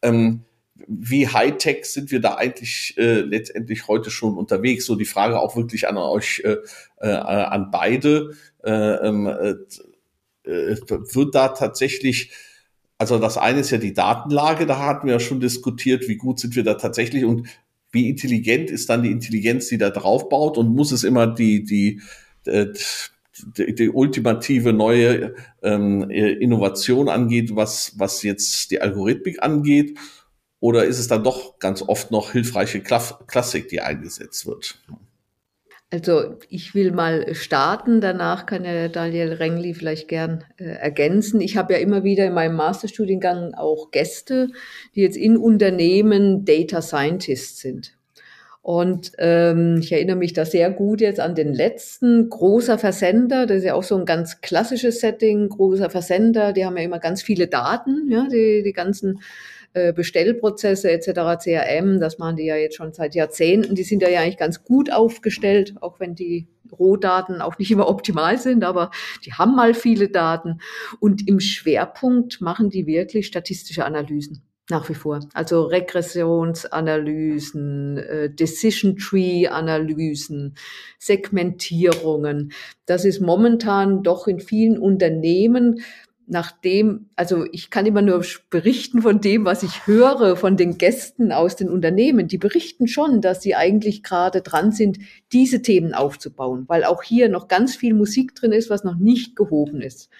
Ähm, 0.00 0.44
wie 0.88 1.28
Hightech 1.28 1.84
sind 1.84 2.10
wir 2.10 2.20
da 2.20 2.34
eigentlich 2.34 2.94
äh, 2.96 3.20
letztendlich 3.20 3.88
heute 3.88 4.10
schon 4.10 4.36
unterwegs? 4.36 4.86
So 4.86 4.96
die 4.96 5.04
Frage 5.04 5.38
auch 5.38 5.54
wirklich 5.54 5.86
an 5.88 5.96
euch, 5.96 6.42
äh, 6.44 6.56
äh, 6.98 7.08
an 7.08 7.70
beide. 7.70 8.32
Äh, 8.64 8.70
ähm, 8.72 9.26
äh, 9.26 9.56
wird 10.44 11.34
da 11.34 11.48
tatsächlich, 11.48 12.32
also 12.98 13.18
das 13.18 13.38
eine 13.38 13.60
ist 13.60 13.70
ja 13.70 13.78
die 13.78 13.94
Datenlage, 13.94 14.66
da 14.66 14.78
hatten 14.78 15.06
wir 15.06 15.14
ja 15.14 15.20
schon 15.20 15.40
diskutiert, 15.40 16.08
wie 16.08 16.16
gut 16.16 16.40
sind 16.40 16.56
wir 16.56 16.64
da 16.64 16.74
tatsächlich 16.74 17.24
und 17.24 17.46
wie 17.92 18.08
intelligent 18.08 18.70
ist 18.70 18.88
dann 18.88 19.02
die 19.02 19.10
Intelligenz, 19.10 19.68
die 19.68 19.78
da 19.78 19.90
drauf 19.90 20.28
baut 20.28 20.58
und 20.58 20.74
muss 20.74 20.92
es 20.92 21.04
immer 21.04 21.26
die, 21.26 21.62
die, 21.62 22.00
äh, 22.46 22.66
die, 23.56 23.74
die 23.74 23.90
ultimative 23.90 24.72
neue 24.72 25.34
ähm, 25.62 26.10
Innovation 26.10 27.08
angeht, 27.08 27.54
was, 27.54 27.92
was 27.98 28.22
jetzt 28.22 28.70
die 28.70 28.80
Algorithmik 28.80 29.42
angeht? 29.42 29.98
Oder 30.60 30.84
ist 30.84 30.98
es 30.98 31.08
dann 31.08 31.24
doch 31.24 31.58
ganz 31.58 31.82
oft 31.82 32.10
noch 32.10 32.32
hilfreiche 32.32 32.80
Klassik, 32.80 33.68
die 33.68 33.80
eingesetzt 33.80 34.46
wird? 34.46 34.78
Also 35.92 36.36
ich 36.48 36.74
will 36.74 36.90
mal 36.90 37.34
starten, 37.34 38.00
danach 38.00 38.46
kann 38.46 38.64
ja 38.64 38.88
Daniel 38.88 39.34
Rengli 39.34 39.74
vielleicht 39.74 40.08
gern 40.08 40.42
äh, 40.56 40.64
ergänzen. 40.64 41.42
Ich 41.42 41.58
habe 41.58 41.74
ja 41.74 41.80
immer 41.80 42.02
wieder 42.02 42.24
in 42.24 42.32
meinem 42.32 42.56
Masterstudiengang 42.56 43.52
auch 43.52 43.90
Gäste, 43.90 44.48
die 44.94 45.02
jetzt 45.02 45.18
in 45.18 45.36
Unternehmen 45.36 46.46
Data 46.46 46.80
Scientists 46.80 47.60
sind. 47.60 47.92
Und 48.62 49.12
ähm, 49.18 49.80
ich 49.82 49.92
erinnere 49.92 50.16
mich 50.16 50.32
da 50.32 50.46
sehr 50.46 50.70
gut 50.70 51.02
jetzt 51.02 51.20
an 51.20 51.34
den 51.34 51.52
letzten 51.52 52.30
großer 52.30 52.78
Versender. 52.78 53.44
Das 53.44 53.58
ist 53.58 53.64
ja 53.64 53.74
auch 53.74 53.82
so 53.82 53.96
ein 53.96 54.06
ganz 54.06 54.40
klassisches 54.40 55.00
Setting, 55.00 55.50
großer 55.50 55.90
Versender. 55.90 56.54
Die 56.54 56.64
haben 56.64 56.78
ja 56.78 56.84
immer 56.84 57.00
ganz 57.00 57.22
viele 57.22 57.48
Daten, 57.48 58.08
ja, 58.08 58.26
die, 58.32 58.62
die 58.62 58.72
ganzen 58.72 59.20
äh, 59.74 59.92
Bestellprozesse 59.92 60.90
etc., 60.90 61.42
CRM, 61.42 62.00
das 62.00 62.18
machen 62.18 62.36
die 62.36 62.44
ja 62.44 62.56
jetzt 62.56 62.76
schon 62.76 62.92
seit 62.92 63.14
Jahrzehnten. 63.14 63.74
Die 63.74 63.84
sind 63.84 64.02
ja 64.02 64.08
eigentlich 64.20 64.36
ganz 64.36 64.64
gut 64.64 64.92
aufgestellt, 64.92 65.74
auch 65.80 65.98
wenn 65.98 66.14
die 66.14 66.48
Rohdaten 66.70 67.40
auch 67.40 67.58
nicht 67.58 67.70
immer 67.70 67.88
optimal 67.88 68.36
sind, 68.38 68.64
aber 68.64 68.90
die 69.24 69.32
haben 69.32 69.54
mal 69.54 69.72
viele 69.74 70.08
Daten. 70.08 70.58
Und 71.00 71.26
im 71.28 71.40
Schwerpunkt 71.40 72.40
machen 72.40 72.70
die 72.70 72.86
wirklich 72.86 73.26
statistische 73.26 73.84
Analysen. 73.84 74.42
Nach 74.70 74.88
wie 74.88 74.94
vor. 74.94 75.18
Also 75.34 75.64
Regressionsanalysen, 75.64 77.98
äh, 77.98 78.30
Decision 78.30 78.96
Tree 78.96 79.48
Analysen, 79.48 80.54
Segmentierungen. 80.98 82.52
Das 82.86 83.04
ist 83.04 83.20
momentan 83.20 84.04
doch 84.04 84.28
in 84.28 84.38
vielen 84.38 84.78
Unternehmen 84.78 85.82
nachdem, 86.26 87.10
also 87.16 87.44
ich 87.52 87.70
kann 87.70 87.86
immer 87.86 88.02
nur 88.02 88.24
berichten 88.50 89.02
von 89.02 89.20
dem, 89.20 89.44
was 89.44 89.62
ich 89.62 89.86
höre 89.86 90.36
von 90.36 90.56
den 90.56 90.78
Gästen 90.78 91.32
aus 91.32 91.56
den 91.56 91.68
Unternehmen. 91.68 92.28
Die 92.28 92.38
berichten 92.38 92.88
schon, 92.88 93.20
dass 93.20 93.42
sie 93.42 93.54
eigentlich 93.54 94.02
gerade 94.02 94.42
dran 94.42 94.72
sind, 94.72 94.98
diese 95.32 95.62
Themen 95.62 95.94
aufzubauen, 95.94 96.64
weil 96.68 96.84
auch 96.84 97.02
hier 97.02 97.28
noch 97.28 97.48
ganz 97.48 97.76
viel 97.76 97.94
Musik 97.94 98.34
drin 98.34 98.52
ist, 98.52 98.70
was 98.70 98.84
noch 98.84 98.96
nicht 98.96 99.36
gehoben 99.36 99.80
ist. 99.80 100.10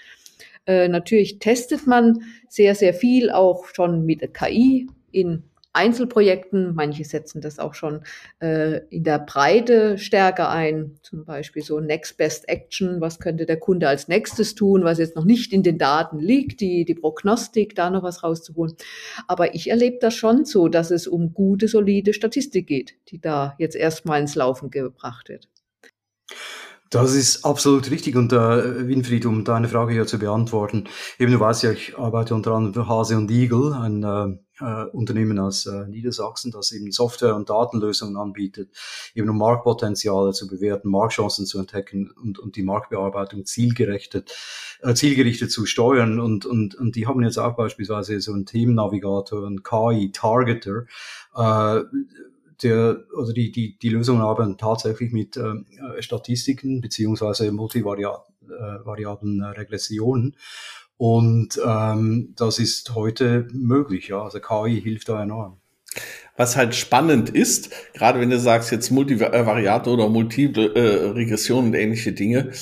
Äh, 0.66 0.88
natürlich 0.88 1.38
testet 1.38 1.86
man 1.86 2.22
sehr, 2.48 2.74
sehr 2.74 2.94
viel 2.94 3.30
auch 3.30 3.66
schon 3.74 4.04
mit 4.04 4.20
der 4.20 4.28
KI 4.28 4.88
in 5.10 5.44
Einzelprojekten. 5.72 6.74
Manche 6.74 7.04
setzen 7.04 7.40
das 7.40 7.58
auch 7.58 7.74
schon 7.74 8.02
äh, 8.40 8.80
in 8.90 9.04
der 9.04 9.18
Breite 9.18 9.98
stärker 9.98 10.50
ein. 10.50 10.98
Zum 11.02 11.24
Beispiel 11.24 11.62
so 11.62 11.80
Next 11.80 12.16
Best 12.16 12.48
Action. 12.48 13.00
Was 13.00 13.18
könnte 13.18 13.46
der 13.46 13.58
Kunde 13.58 13.88
als 13.88 14.08
nächstes 14.08 14.54
tun, 14.54 14.84
was 14.84 14.98
jetzt 14.98 15.16
noch 15.16 15.24
nicht 15.24 15.52
in 15.52 15.62
den 15.62 15.78
Daten 15.78 16.18
liegt, 16.18 16.60
die, 16.60 16.84
die 16.84 16.94
Prognostik, 16.94 17.74
da 17.74 17.90
noch 17.90 18.02
was 18.02 18.22
rauszuholen. 18.22 18.74
Aber 19.26 19.54
ich 19.54 19.70
erlebe 19.70 19.98
das 20.00 20.14
schon 20.14 20.44
so, 20.44 20.68
dass 20.68 20.90
es 20.90 21.06
um 21.06 21.34
gute, 21.34 21.68
solide 21.68 22.12
Statistik 22.12 22.66
geht, 22.66 22.94
die 23.08 23.20
da 23.20 23.54
jetzt 23.58 23.76
erstmal 23.76 24.20
ins 24.20 24.34
Laufen 24.34 24.70
gebracht 24.70 25.28
wird. 25.28 25.48
Das 26.92 27.14
ist 27.14 27.46
absolut 27.46 27.90
richtig. 27.90 28.16
Und 28.16 28.34
äh, 28.34 28.86
Winfried, 28.86 29.24
um 29.24 29.44
deine 29.44 29.66
Frage 29.66 29.94
hier 29.94 30.06
zu 30.06 30.18
beantworten, 30.18 30.84
eben 31.18 31.32
du 31.32 31.40
weißt 31.40 31.62
ja, 31.62 31.72
ich 31.72 31.96
arbeite 31.96 32.34
unter 32.34 32.52
anderem 32.52 32.74
für 32.74 32.86
Hase 32.86 33.16
und 33.16 33.30
Igel, 33.30 33.72
ein 33.72 34.02
äh, 34.02 34.36
äh, 34.62 34.84
Unternehmen 34.92 35.38
aus 35.38 35.64
äh, 35.64 35.86
Niedersachsen, 35.88 36.52
das 36.52 36.70
eben 36.70 36.92
Software- 36.92 37.34
und 37.34 37.48
Datenlösungen 37.48 38.18
anbietet, 38.18 38.68
eben 39.14 39.30
um 39.30 39.38
Marktpotenziale 39.38 40.32
zu 40.32 40.46
bewerten, 40.46 40.90
Marktchancen 40.90 41.46
zu 41.46 41.58
entdecken 41.58 42.10
und, 42.10 42.38
und 42.38 42.56
die 42.56 42.62
Marktbearbeitung 42.62 43.46
zielgerichtet, 43.46 44.30
äh, 44.82 44.92
zielgerichtet 44.92 45.50
zu 45.50 45.64
steuern. 45.64 46.20
Und, 46.20 46.44
und, 46.44 46.74
und 46.74 46.94
die 46.94 47.06
haben 47.06 47.22
jetzt 47.22 47.38
auch 47.38 47.56
beispielsweise 47.56 48.20
so 48.20 48.34
einen 48.34 48.44
Themennavigator, 48.44 49.46
einen 49.46 49.62
KI-Targeter, 49.62 50.84
äh, 51.36 51.80
der, 52.62 53.04
also 53.16 53.32
die, 53.32 53.50
die, 53.52 53.78
die 53.78 53.88
Lösungen 53.88 54.22
arbeiten 54.22 54.58
tatsächlich 54.58 55.12
mit 55.12 55.36
äh, 55.36 55.62
Statistiken 56.00 56.80
beziehungsweise 56.80 57.50
multivariablen 57.52 59.40
äh, 59.40 59.46
Regressionen. 59.46 60.36
Und 60.96 61.60
ähm, 61.66 62.34
das 62.36 62.58
ist 62.58 62.94
heute 62.94 63.48
möglich, 63.52 64.08
ja. 64.08 64.22
Also 64.22 64.40
KI 64.40 64.80
hilft 64.80 65.08
da 65.08 65.22
enorm. 65.22 65.58
Was 66.36 66.56
halt 66.56 66.74
spannend 66.74 67.30
ist, 67.30 67.70
gerade 67.92 68.20
wenn 68.20 68.30
du 68.30 68.38
sagst 68.38 68.70
jetzt 68.70 68.90
Multivariate 68.90 69.90
oder 69.90 70.08
Multiple 70.08 70.74
äh, 70.74 71.10
Regression 71.10 71.66
und 71.66 71.74
ähnliche 71.74 72.12
Dinge, 72.12 72.52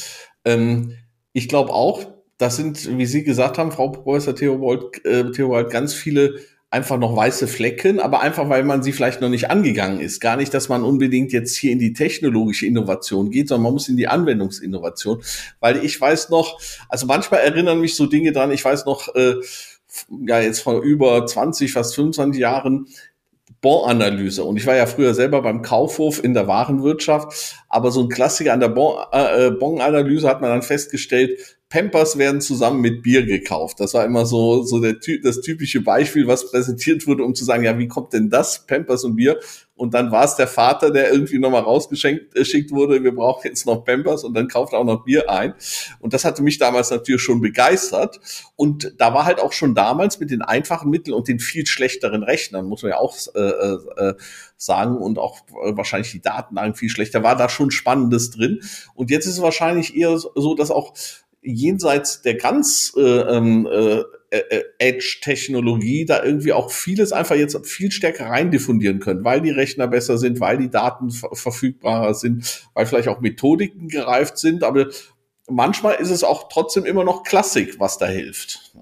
ähm, 0.44 0.96
ich 1.32 1.48
glaube 1.48 1.72
auch, 1.72 2.04
das 2.38 2.56
sind, 2.56 2.96
wie 2.98 3.06
Sie 3.06 3.22
gesagt 3.22 3.58
haben, 3.58 3.70
Frau 3.70 3.90
Professor 3.90 4.34
Theobald, 4.34 5.04
äh, 5.04 5.30
Theobald, 5.30 5.70
ganz 5.70 5.92
viele 5.92 6.40
einfach 6.70 6.98
noch 6.98 7.16
weiße 7.16 7.48
Flecken, 7.48 7.98
aber 7.98 8.20
einfach, 8.20 8.48
weil 8.48 8.62
man 8.62 8.82
sie 8.82 8.92
vielleicht 8.92 9.20
noch 9.20 9.28
nicht 9.28 9.50
angegangen 9.50 9.98
ist. 9.98 10.20
Gar 10.20 10.36
nicht, 10.36 10.54
dass 10.54 10.68
man 10.68 10.84
unbedingt 10.84 11.32
jetzt 11.32 11.56
hier 11.56 11.72
in 11.72 11.80
die 11.80 11.92
technologische 11.92 12.66
Innovation 12.66 13.30
geht, 13.30 13.48
sondern 13.48 13.64
man 13.64 13.72
muss 13.72 13.88
in 13.88 13.96
die 13.96 14.06
Anwendungsinnovation. 14.06 15.20
Weil 15.58 15.84
ich 15.84 16.00
weiß 16.00 16.30
noch, 16.30 16.60
also 16.88 17.06
manchmal 17.06 17.40
erinnern 17.40 17.80
mich 17.80 17.96
so 17.96 18.06
Dinge 18.06 18.30
dran, 18.32 18.52
ich 18.52 18.64
weiß 18.64 18.86
noch, 18.86 19.12
äh, 19.16 19.34
ja, 20.24 20.40
jetzt 20.40 20.60
vor 20.60 20.80
über 20.82 21.26
20, 21.26 21.72
fast 21.72 21.96
25 21.96 22.40
Jahren, 22.40 22.86
Bonanalyse. 23.60 24.44
Und 24.44 24.56
ich 24.56 24.66
war 24.66 24.76
ja 24.76 24.86
früher 24.86 25.12
selber 25.12 25.42
beim 25.42 25.62
Kaufhof 25.62 26.22
in 26.22 26.34
der 26.34 26.46
Warenwirtschaft, 26.46 27.56
aber 27.68 27.90
so 27.90 28.00
ein 28.02 28.08
Klassiker 28.08 28.52
an 28.52 28.60
der 28.60 28.68
Bon-Analyse 28.68 30.26
äh, 30.26 30.30
hat 30.30 30.40
man 30.40 30.50
dann 30.50 30.62
festgestellt, 30.62 31.58
Pampers 31.70 32.18
werden 32.18 32.40
zusammen 32.40 32.80
mit 32.80 33.00
Bier 33.00 33.24
gekauft. 33.24 33.78
Das 33.78 33.94
war 33.94 34.04
immer 34.04 34.26
so, 34.26 34.64
so 34.64 34.80
der, 34.80 34.96
das 35.22 35.40
typische 35.40 35.80
Beispiel, 35.80 36.26
was 36.26 36.50
präsentiert 36.50 37.06
wurde, 37.06 37.22
um 37.22 37.32
zu 37.32 37.44
sagen, 37.44 37.62
ja, 37.62 37.78
wie 37.78 37.86
kommt 37.86 38.12
denn 38.12 38.28
das, 38.28 38.66
Pampers 38.66 39.04
und 39.04 39.14
Bier? 39.14 39.38
Und 39.76 39.94
dann 39.94 40.10
war 40.10 40.24
es 40.24 40.34
der 40.34 40.48
Vater, 40.48 40.90
der 40.90 41.12
irgendwie 41.12 41.38
nochmal 41.38 41.62
rausgeschickt 41.62 42.34
äh, 42.34 42.70
wurde, 42.70 43.04
wir 43.04 43.14
brauchen 43.14 43.46
jetzt 43.46 43.66
noch 43.66 43.84
Pampers 43.84 44.24
und 44.24 44.34
dann 44.34 44.48
kauft 44.48 44.72
er 44.72 44.80
auch 44.80 44.84
noch 44.84 45.04
Bier 45.04 45.30
ein. 45.30 45.54
Und 46.00 46.12
das 46.12 46.24
hatte 46.24 46.42
mich 46.42 46.58
damals 46.58 46.90
natürlich 46.90 47.22
schon 47.22 47.40
begeistert. 47.40 48.18
Und 48.56 48.92
da 48.98 49.14
war 49.14 49.24
halt 49.24 49.38
auch 49.38 49.52
schon 49.52 49.76
damals 49.76 50.18
mit 50.18 50.32
den 50.32 50.42
einfachen 50.42 50.90
Mitteln 50.90 51.14
und 51.14 51.28
den 51.28 51.38
viel 51.38 51.66
schlechteren 51.66 52.24
Rechnern, 52.24 52.66
muss 52.66 52.82
man 52.82 52.90
ja 52.90 52.98
auch 52.98 53.16
äh, 53.34 53.38
äh, 53.38 53.78
äh 53.96 54.14
sagen, 54.56 54.96
und 54.98 55.18
auch 55.18 55.38
äh, 55.64 55.76
wahrscheinlich 55.76 56.10
die 56.10 56.20
Datenlagen 56.20 56.74
viel 56.74 56.90
schlechter, 56.90 57.22
war 57.22 57.36
da 57.36 57.48
schon 57.48 57.70
Spannendes 57.70 58.30
drin. 58.30 58.60
Und 58.94 59.10
jetzt 59.10 59.26
ist 59.26 59.34
es 59.34 59.40
wahrscheinlich 59.40 59.96
eher 59.96 60.18
so, 60.18 60.54
dass 60.54 60.70
auch 60.70 60.92
jenseits 61.42 62.22
der 62.22 62.34
ganz 62.34 62.92
äh, 62.96 63.00
ähm, 63.00 63.66
äh, 63.66 64.02
äh, 64.30 64.64
Edge-Technologie 64.78 66.04
da 66.04 66.22
irgendwie 66.22 66.52
auch 66.52 66.70
vieles 66.70 67.12
einfach 67.12 67.34
jetzt 67.34 67.66
viel 67.66 67.90
stärker 67.90 68.26
rein 68.26 68.50
diffundieren 68.50 69.00
können, 69.00 69.24
weil 69.24 69.40
die 69.40 69.50
Rechner 69.50 69.88
besser 69.88 70.18
sind, 70.18 70.38
weil 70.40 70.58
die 70.58 70.70
Daten 70.70 71.10
verfügbarer 71.10 72.14
sind, 72.14 72.68
weil 72.74 72.86
vielleicht 72.86 73.08
auch 73.08 73.20
Methodiken 73.20 73.88
gereift 73.88 74.38
sind, 74.38 74.62
aber 74.62 74.86
manchmal 75.48 75.96
ist 75.96 76.10
es 76.10 76.22
auch 76.22 76.48
trotzdem 76.48 76.84
immer 76.84 77.04
noch 77.04 77.24
Klassik, 77.24 77.80
was 77.80 77.98
da 77.98 78.06
hilft. 78.06 78.72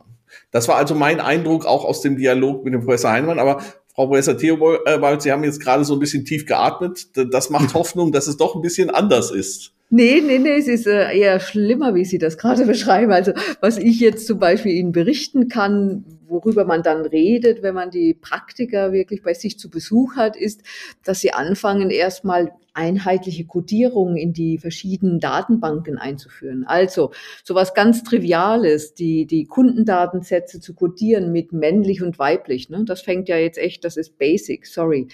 Das 0.51 0.69
war 0.69 0.77
also 0.77 0.95
mein 0.95 1.21
Eindruck 1.21 1.67
auch 1.67 1.85
aus 1.85 2.01
dem 2.03 2.17
Dialog 2.17 2.65
mit 2.65 2.75
dem 2.75 2.83
Professor 2.83 3.11
Heinemann, 3.11 3.39
aber 3.39 3.63
Frau 3.95 4.07
Professor 4.07 4.37
Theobald, 4.37 5.23
Sie 5.23 5.33
haben 5.33 5.45
jetzt 5.45 5.61
gerade 5.61 5.85
so 5.85 5.95
ein 5.95 5.99
bisschen 5.99 6.25
tief 6.25 6.47
geatmet. 6.47 7.09
Das 7.33 7.51
macht 7.51 7.75
Hoffnung, 7.75 8.13
dass 8.13 8.27
es 8.27 8.37
doch 8.37 8.55
ein 8.55 8.63
bisschen 8.63 8.91
anders 8.91 9.31
ist. 9.31 9.73
Nee, 9.91 10.21
nee, 10.21 10.39
nee, 10.39 10.59
es 10.59 10.69
ist 10.69 10.87
äh, 10.87 11.17
eher 11.17 11.41
schlimmer, 11.41 11.95
wie 11.95 12.05
Sie 12.05 12.19
das 12.19 12.37
gerade 12.37 12.65
beschreiben. 12.67 13.13
Also 13.13 13.33
was 13.61 13.79
ich 13.79 14.01
jetzt 14.01 14.27
zum 14.27 14.39
Beispiel 14.39 14.73
Ihnen 14.73 14.93
berichten 14.93 15.49
kann, 15.49 16.05
worüber 16.29 16.67
man 16.67 16.83
dann 16.83 17.07
redet, 17.07 17.63
wenn 17.63 17.75
man 17.75 17.91
die 17.91 18.13
Praktiker 18.13 18.93
wirklich 18.93 19.23
bei 19.23 19.33
sich 19.33 19.59
zu 19.59 19.71
Besuch 19.71 20.17
hat, 20.17 20.37
ist, 20.37 20.63
dass 21.05 21.21
sie 21.21 21.33
anfangen, 21.33 21.91
erstmal 21.91 22.53
einheitliche 22.75 23.47
Codierungen 23.47 24.17
in 24.17 24.33
die 24.33 24.59
verschiedenen 24.59 25.21
Datenbanken 25.21 25.99
einzuführen. 25.99 26.65
Also 26.67 27.13
sowas 27.43 27.75
ganz 27.75 28.05
Triviales, 28.05 28.95
die, 28.95 29.27
die 29.27 29.47
Kundendatensätze 29.47 30.61
zu 30.61 30.75
codieren 30.75 31.33
mit 31.33 31.53
männlich 31.53 32.03
und 32.03 32.19
weiblich. 32.19 32.69
Ne? 32.69 32.85
Das 32.85 33.01
fängt 33.01 33.29
ja 33.29 33.37
jetzt 33.37 33.59
echt, 33.59 33.85
das 33.85 33.97
ist 33.97 34.19
basic, 34.19 34.67
sorry 34.67 35.09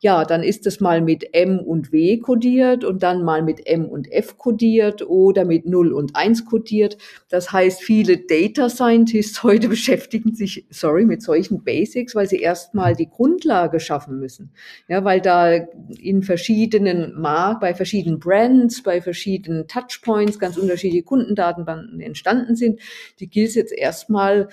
ja, 0.00 0.24
dann 0.24 0.44
ist 0.44 0.64
es 0.66 0.78
mal 0.78 1.00
mit 1.00 1.34
M 1.34 1.58
und 1.58 1.90
W 1.92 2.18
kodiert 2.18 2.84
und 2.84 3.02
dann 3.02 3.24
mal 3.24 3.42
mit 3.42 3.66
M 3.66 3.84
und 3.86 4.10
F 4.12 4.38
kodiert 4.38 5.02
oder 5.02 5.44
mit 5.44 5.66
0 5.66 5.92
und 5.92 6.14
1 6.14 6.44
kodiert. 6.44 6.96
Das 7.28 7.52
heißt, 7.52 7.82
viele 7.82 8.18
Data 8.18 8.68
Scientists 8.68 9.42
heute 9.42 9.68
beschäftigen 9.68 10.36
sich, 10.36 10.66
sorry, 10.70 11.04
mit 11.04 11.22
solchen 11.22 11.64
Basics, 11.64 12.14
weil 12.14 12.28
sie 12.28 12.38
erstmal 12.38 12.94
die 12.94 13.10
Grundlage 13.10 13.80
schaffen 13.80 14.20
müssen. 14.20 14.52
Ja, 14.86 15.02
weil 15.02 15.20
da 15.20 15.66
in 16.00 16.22
verschiedenen 16.22 17.20
Markt, 17.20 17.60
bei 17.60 17.74
verschiedenen 17.74 18.20
Brands, 18.20 18.84
bei 18.84 19.02
verschiedenen 19.02 19.66
Touchpoints 19.66 20.38
ganz 20.38 20.56
unterschiedliche 20.56 21.02
Kundendatenbanken 21.02 22.00
entstanden 22.00 22.54
sind. 22.54 22.78
Die 23.18 23.28
gilt 23.28 23.48
es 23.48 23.54
jetzt 23.56 23.72
erstmal 23.72 24.48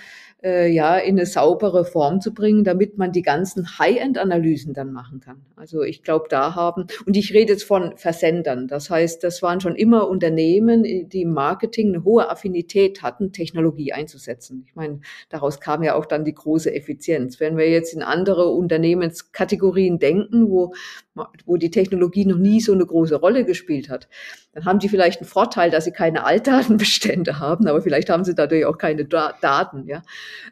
äh, 0.46 0.68
ja 0.68 0.98
in 0.98 1.18
eine 1.18 1.26
saubere 1.26 1.86
Form 1.86 2.22
zu 2.22 2.34
bringen, 2.34 2.64
damit 2.64 3.00
man 3.00 3.12
die 3.12 3.24
ganzen 3.24 3.80
High-End-Analysen 3.80 4.74
dann 4.74 4.94
machen 4.94 5.20
kann. 5.20 5.44
Also 5.56 5.82
ich 5.82 6.04
glaube, 6.04 6.28
da 6.30 6.54
haben, 6.54 6.86
und 7.08 7.18
ich 7.18 7.34
rede 7.34 7.54
jetzt 7.54 7.64
von 7.64 7.98
Versendern, 7.98 8.68
das 8.68 8.92
heißt, 8.92 9.24
das 9.24 9.42
waren 9.42 9.60
schon 9.60 9.76
immer 9.76 10.08
Unternehmen, 10.08 10.84
die 10.84 11.24
im 11.24 11.34
Marketing 11.34 11.90
eine 11.90 12.04
hohe 12.04 12.30
Affinität 12.30 13.02
hatten, 13.02 13.32
Technologie 13.32 13.92
einzusetzen. 13.92 14.64
Ich 14.68 14.76
meine, 14.76 15.00
daraus 15.30 15.60
kam 15.60 15.82
ja 15.82 15.96
auch 15.96 16.06
dann 16.06 16.24
die 16.24 16.36
große 16.36 16.74
Effizienz. 16.74 17.40
Wenn 17.40 17.58
wir 17.58 17.70
jetzt 17.70 17.94
in 17.94 18.04
andere 18.04 18.50
Unternehmenskategorien 18.50 19.98
denken, 19.98 20.52
wo, 20.52 20.76
wo 21.46 21.58
die 21.58 21.72
Technologie 21.72 22.26
noch 22.26 22.38
nie 22.38 22.62
so 22.62 22.74
eine 22.74 22.86
große 22.86 23.16
Rolle 23.16 23.46
gespielt 23.46 23.90
hat, 23.90 24.08
dann 24.54 24.66
haben 24.66 24.80
die 24.80 24.90
vielleicht 24.90 25.22
einen 25.22 25.28
Vorteil, 25.28 25.72
dass 25.72 25.86
sie 25.86 25.92
keine 25.92 26.26
Altdatenbestände 26.26 27.40
haben, 27.40 27.68
aber 27.68 27.82
vielleicht 27.82 28.10
haben 28.10 28.24
sie 28.24 28.36
dadurch 28.36 28.66
auch 28.66 28.78
keine 28.78 29.06
Daten, 29.06 29.88
ja. 29.88 30.02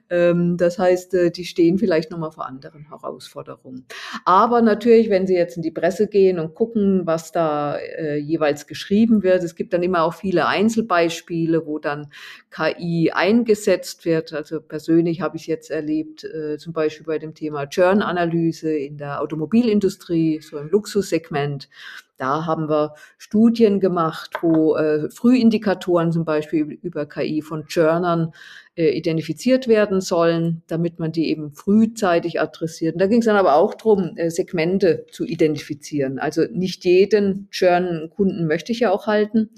Ähm, 0.09 0.57
das 0.57 0.79
heißt, 0.79 1.13
äh, 1.13 1.31
die 1.31 1.45
stehen 1.45 1.77
vielleicht 1.77 2.11
nochmal 2.11 2.31
vor 2.31 2.45
anderen 2.45 2.87
Herausforderungen. 2.89 3.85
Aber 4.25 4.61
natürlich, 4.61 5.09
wenn 5.09 5.27
Sie 5.27 5.35
jetzt 5.35 5.57
in 5.57 5.63
die 5.63 5.71
Presse 5.71 6.07
gehen 6.07 6.39
und 6.39 6.55
gucken, 6.55 7.01
was 7.05 7.31
da 7.31 7.77
äh, 7.77 8.17
jeweils 8.17 8.67
geschrieben 8.67 9.23
wird, 9.23 9.43
es 9.43 9.55
gibt 9.55 9.73
dann 9.73 9.83
immer 9.83 10.03
auch 10.03 10.13
viele 10.13 10.47
Einzelbeispiele, 10.47 11.65
wo 11.65 11.79
dann 11.79 12.07
KI 12.51 13.11
eingesetzt 13.13 14.05
wird. 14.05 14.33
Also 14.33 14.61
persönlich 14.61 15.21
habe 15.21 15.37
ich 15.37 15.47
jetzt 15.47 15.71
erlebt, 15.71 16.23
äh, 16.23 16.57
zum 16.57 16.73
Beispiel 16.73 17.05
bei 17.05 17.19
dem 17.19 17.33
Thema 17.33 17.67
Churn-Analyse 17.67 18.75
in 18.75 18.97
der 18.97 19.21
Automobilindustrie, 19.21 20.39
so 20.41 20.57
im 20.57 20.69
Luxussegment. 20.69 21.69
Da 22.17 22.45
haben 22.45 22.69
wir 22.69 22.93
Studien 23.17 23.79
gemacht, 23.79 24.31
wo 24.41 24.75
äh, 24.75 25.09
Frühindikatoren 25.09 26.11
zum 26.11 26.25
Beispiel 26.25 26.79
über 26.81 27.05
KI 27.07 27.41
von 27.41 27.65
Churnern 27.65 28.33
äh, 28.75 28.89
identifiziert 28.89 29.67
werden 29.67 30.01
sollen, 30.01 30.63
damit 30.67 30.97
man 30.97 31.11
die 31.11 31.29
eben 31.29 31.53
frühzeitig 31.53 32.41
adressiert. 32.41 32.95
Und 32.95 33.01
da 33.01 33.07
ging 33.07 33.19
es 33.19 33.25
dann 33.25 33.35
aber 33.35 33.55
auch 33.55 33.75
darum, 33.75 34.17
äh, 34.17 34.31
Segmente 34.31 35.05
zu 35.11 35.25
identifizieren. 35.25 36.17
Also 36.17 36.45
nicht 36.51 36.83
jeden 36.83 37.49
Churn-Kunden 37.51 38.47
möchte 38.47 38.71
ich 38.71 38.79
ja 38.79 38.91
auch 38.91 39.05
halten. 39.05 39.51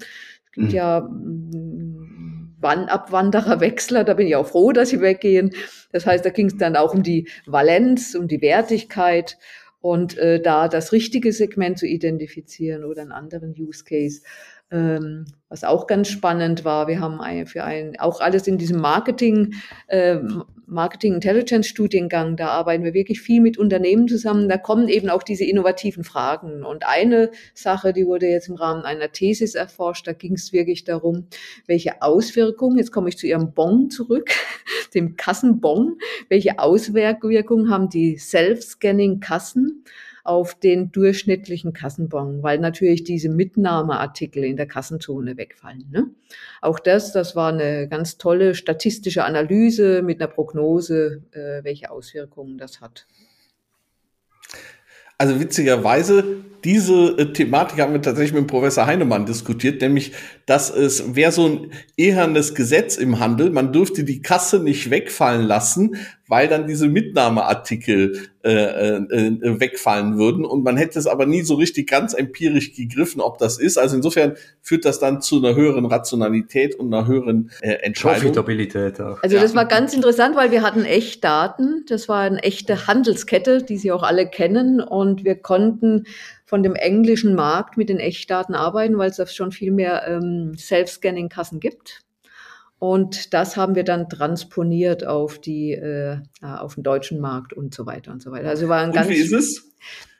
Es 0.44 0.52
gibt 0.52 0.68
mhm. 0.68 0.74
ja 0.74 1.00
mm, 1.00 2.56
Abwanderer, 2.60 3.60
Wechsler, 3.60 4.04
da 4.04 4.14
bin 4.14 4.26
ich 4.26 4.36
auch 4.36 4.48
froh, 4.48 4.72
dass 4.72 4.90
sie 4.90 5.00
weggehen. 5.00 5.52
Das 5.92 6.04
heißt, 6.04 6.24
da 6.24 6.30
ging 6.30 6.48
es 6.48 6.56
dann 6.56 6.76
auch 6.76 6.92
um 6.92 7.02
die 7.02 7.28
Valenz, 7.46 8.14
um 8.14 8.28
die 8.28 8.42
Wertigkeit 8.42 9.38
und 9.80 10.18
äh, 10.18 10.40
da 10.42 10.68
das 10.68 10.92
richtige 10.92 11.32
Segment 11.32 11.78
zu 11.78 11.86
identifizieren 11.86 12.84
oder 12.84 13.02
einen 13.02 13.12
anderen 13.12 13.54
Use 13.56 13.84
Case. 13.84 14.20
Ähm, 14.70 15.26
was 15.48 15.62
auch 15.62 15.86
ganz 15.86 16.08
spannend 16.08 16.64
war, 16.64 16.88
wir 16.88 16.98
haben 16.98 17.20
ein, 17.20 17.46
für 17.46 17.62
ein, 17.62 17.96
auch 18.00 18.20
alles 18.20 18.48
in 18.48 18.58
diesem 18.58 18.80
Marketing, 18.80 19.54
äh, 19.86 20.18
Marketing 20.66 21.14
Intelligence 21.14 21.68
Studiengang, 21.68 22.36
da 22.36 22.48
arbeiten 22.48 22.82
wir 22.82 22.92
wirklich 22.92 23.20
viel 23.20 23.40
mit 23.40 23.56
Unternehmen 23.56 24.08
zusammen. 24.08 24.48
Da 24.48 24.58
kommen 24.58 24.88
eben 24.88 25.08
auch 25.08 25.22
diese 25.22 25.44
innovativen 25.44 26.02
Fragen. 26.02 26.64
Und 26.64 26.84
eine 26.84 27.30
Sache, 27.54 27.92
die 27.92 28.06
wurde 28.06 28.26
jetzt 28.26 28.48
im 28.48 28.56
Rahmen 28.56 28.82
einer 28.82 29.12
Thesis 29.12 29.54
erforscht, 29.54 30.08
da 30.08 30.12
ging 30.12 30.32
es 30.32 30.52
wirklich 30.52 30.82
darum, 30.82 31.28
welche 31.66 32.02
Auswirkungen, 32.02 32.78
jetzt 32.78 32.90
komme 32.90 33.08
ich 33.08 33.16
zu 33.16 33.28
Ihrem 33.28 33.52
Bon 33.52 33.88
zurück, 33.90 34.30
dem 34.94 35.16
Kassenbon, 35.16 35.98
welche 36.28 36.58
Auswirkungen 36.58 37.70
haben 37.70 37.88
die 37.88 38.18
Self-Scanning 38.18 39.20
Kassen 39.20 39.84
auf 40.26 40.54
den 40.54 40.92
durchschnittlichen 40.92 41.72
Kassenbon, 41.72 42.42
weil 42.42 42.58
natürlich 42.58 43.04
diese 43.04 43.28
Mitnahmeartikel 43.28 44.44
in 44.44 44.56
der 44.56 44.66
Kassenzone 44.66 45.36
wegfallen. 45.36 45.86
Ne? 45.90 46.10
Auch 46.60 46.78
das, 46.78 47.12
das 47.12 47.36
war 47.36 47.52
eine 47.52 47.88
ganz 47.88 48.18
tolle 48.18 48.54
statistische 48.54 49.24
Analyse 49.24 50.02
mit 50.02 50.20
einer 50.20 50.30
Prognose, 50.30 51.22
äh, 51.32 51.64
welche 51.64 51.90
Auswirkungen 51.90 52.58
das 52.58 52.80
hat. 52.80 53.06
Also 55.18 55.40
witzigerweise, 55.40 56.44
diese 56.66 57.16
äh, 57.16 57.32
Thematik 57.32 57.80
haben 57.80 57.92
wir 57.92 58.02
tatsächlich 58.02 58.34
mit 58.34 58.48
Professor 58.48 58.86
Heinemann 58.86 59.24
diskutiert, 59.24 59.80
nämlich, 59.80 60.10
dass 60.46 60.68
es 60.68 61.14
wäre 61.14 61.30
so 61.30 61.46
ein 61.46 61.70
ehernes 61.96 62.56
Gesetz 62.56 62.96
im 62.96 63.20
Handel, 63.20 63.50
man 63.50 63.72
dürfte 63.72 64.02
die 64.02 64.20
Kasse 64.20 64.58
nicht 64.58 64.90
wegfallen 64.90 65.46
lassen, 65.46 65.96
weil 66.26 66.48
dann 66.48 66.66
diese 66.66 66.88
Mitnahmeartikel 66.88 68.18
äh, 68.42 68.50
äh, 68.50 68.96
äh, 68.96 69.60
wegfallen 69.60 70.18
würden 70.18 70.44
und 70.44 70.64
man 70.64 70.76
hätte 70.76 70.98
es 70.98 71.06
aber 71.06 71.24
nie 71.24 71.42
so 71.42 71.54
richtig 71.54 71.88
ganz 71.88 72.14
empirisch 72.14 72.74
gegriffen, 72.74 73.20
ob 73.20 73.38
das 73.38 73.58
ist. 73.58 73.78
Also 73.78 73.94
insofern 73.94 74.34
führt 74.60 74.84
das 74.84 74.98
dann 74.98 75.20
zu 75.20 75.36
einer 75.36 75.54
höheren 75.54 75.86
Rationalität 75.86 76.74
und 76.74 76.92
einer 76.92 77.06
höheren 77.06 77.52
äh, 77.60 77.74
Entscheidung. 77.74 78.22
Profitabilität 78.22 79.00
auch. 79.00 79.22
Also 79.22 79.36
das 79.36 79.54
war 79.54 79.66
ganz 79.66 79.94
interessant, 79.94 80.34
weil 80.34 80.50
wir 80.50 80.62
hatten 80.62 80.84
echt 80.84 81.22
Daten. 81.22 81.84
Das 81.88 82.08
war 82.08 82.22
eine 82.22 82.42
echte 82.42 82.88
Handelskette, 82.88 83.62
die 83.62 83.76
Sie 83.76 83.92
auch 83.92 84.02
alle 84.02 84.28
kennen 84.28 84.80
und 84.80 85.24
wir 85.24 85.36
konnten 85.36 86.06
von 86.46 86.62
dem 86.62 86.74
englischen 86.76 87.34
Markt 87.34 87.76
mit 87.76 87.88
den 87.88 87.98
Echtdaten 87.98 88.54
arbeiten, 88.54 88.96
weil 88.96 89.10
es 89.10 89.16
da 89.16 89.26
schon 89.26 89.52
viel 89.52 89.72
mehr 89.72 90.06
ähm, 90.06 90.56
Self-Scanning-Kassen 90.56 91.60
gibt. 91.60 92.00
Und 92.78 93.34
das 93.34 93.56
haben 93.56 93.74
wir 93.74 93.84
dann 93.84 94.08
transponiert 94.08 95.06
auf 95.06 95.40
die, 95.40 95.72
äh, 95.72 96.18
auf 96.40 96.76
den 96.76 96.84
deutschen 96.84 97.20
Markt 97.20 97.52
und 97.52 97.74
so 97.74 97.84
weiter 97.86 98.12
und 98.12 98.22
so 98.22 98.30
weiter. 98.30 98.48
Also 98.48 98.68
war 98.68 98.80
ein 98.80 98.90
und 98.90 98.94
ganz. 98.94 99.08
Wie 99.08 99.14
ist 99.14 99.32
es? 99.32 99.72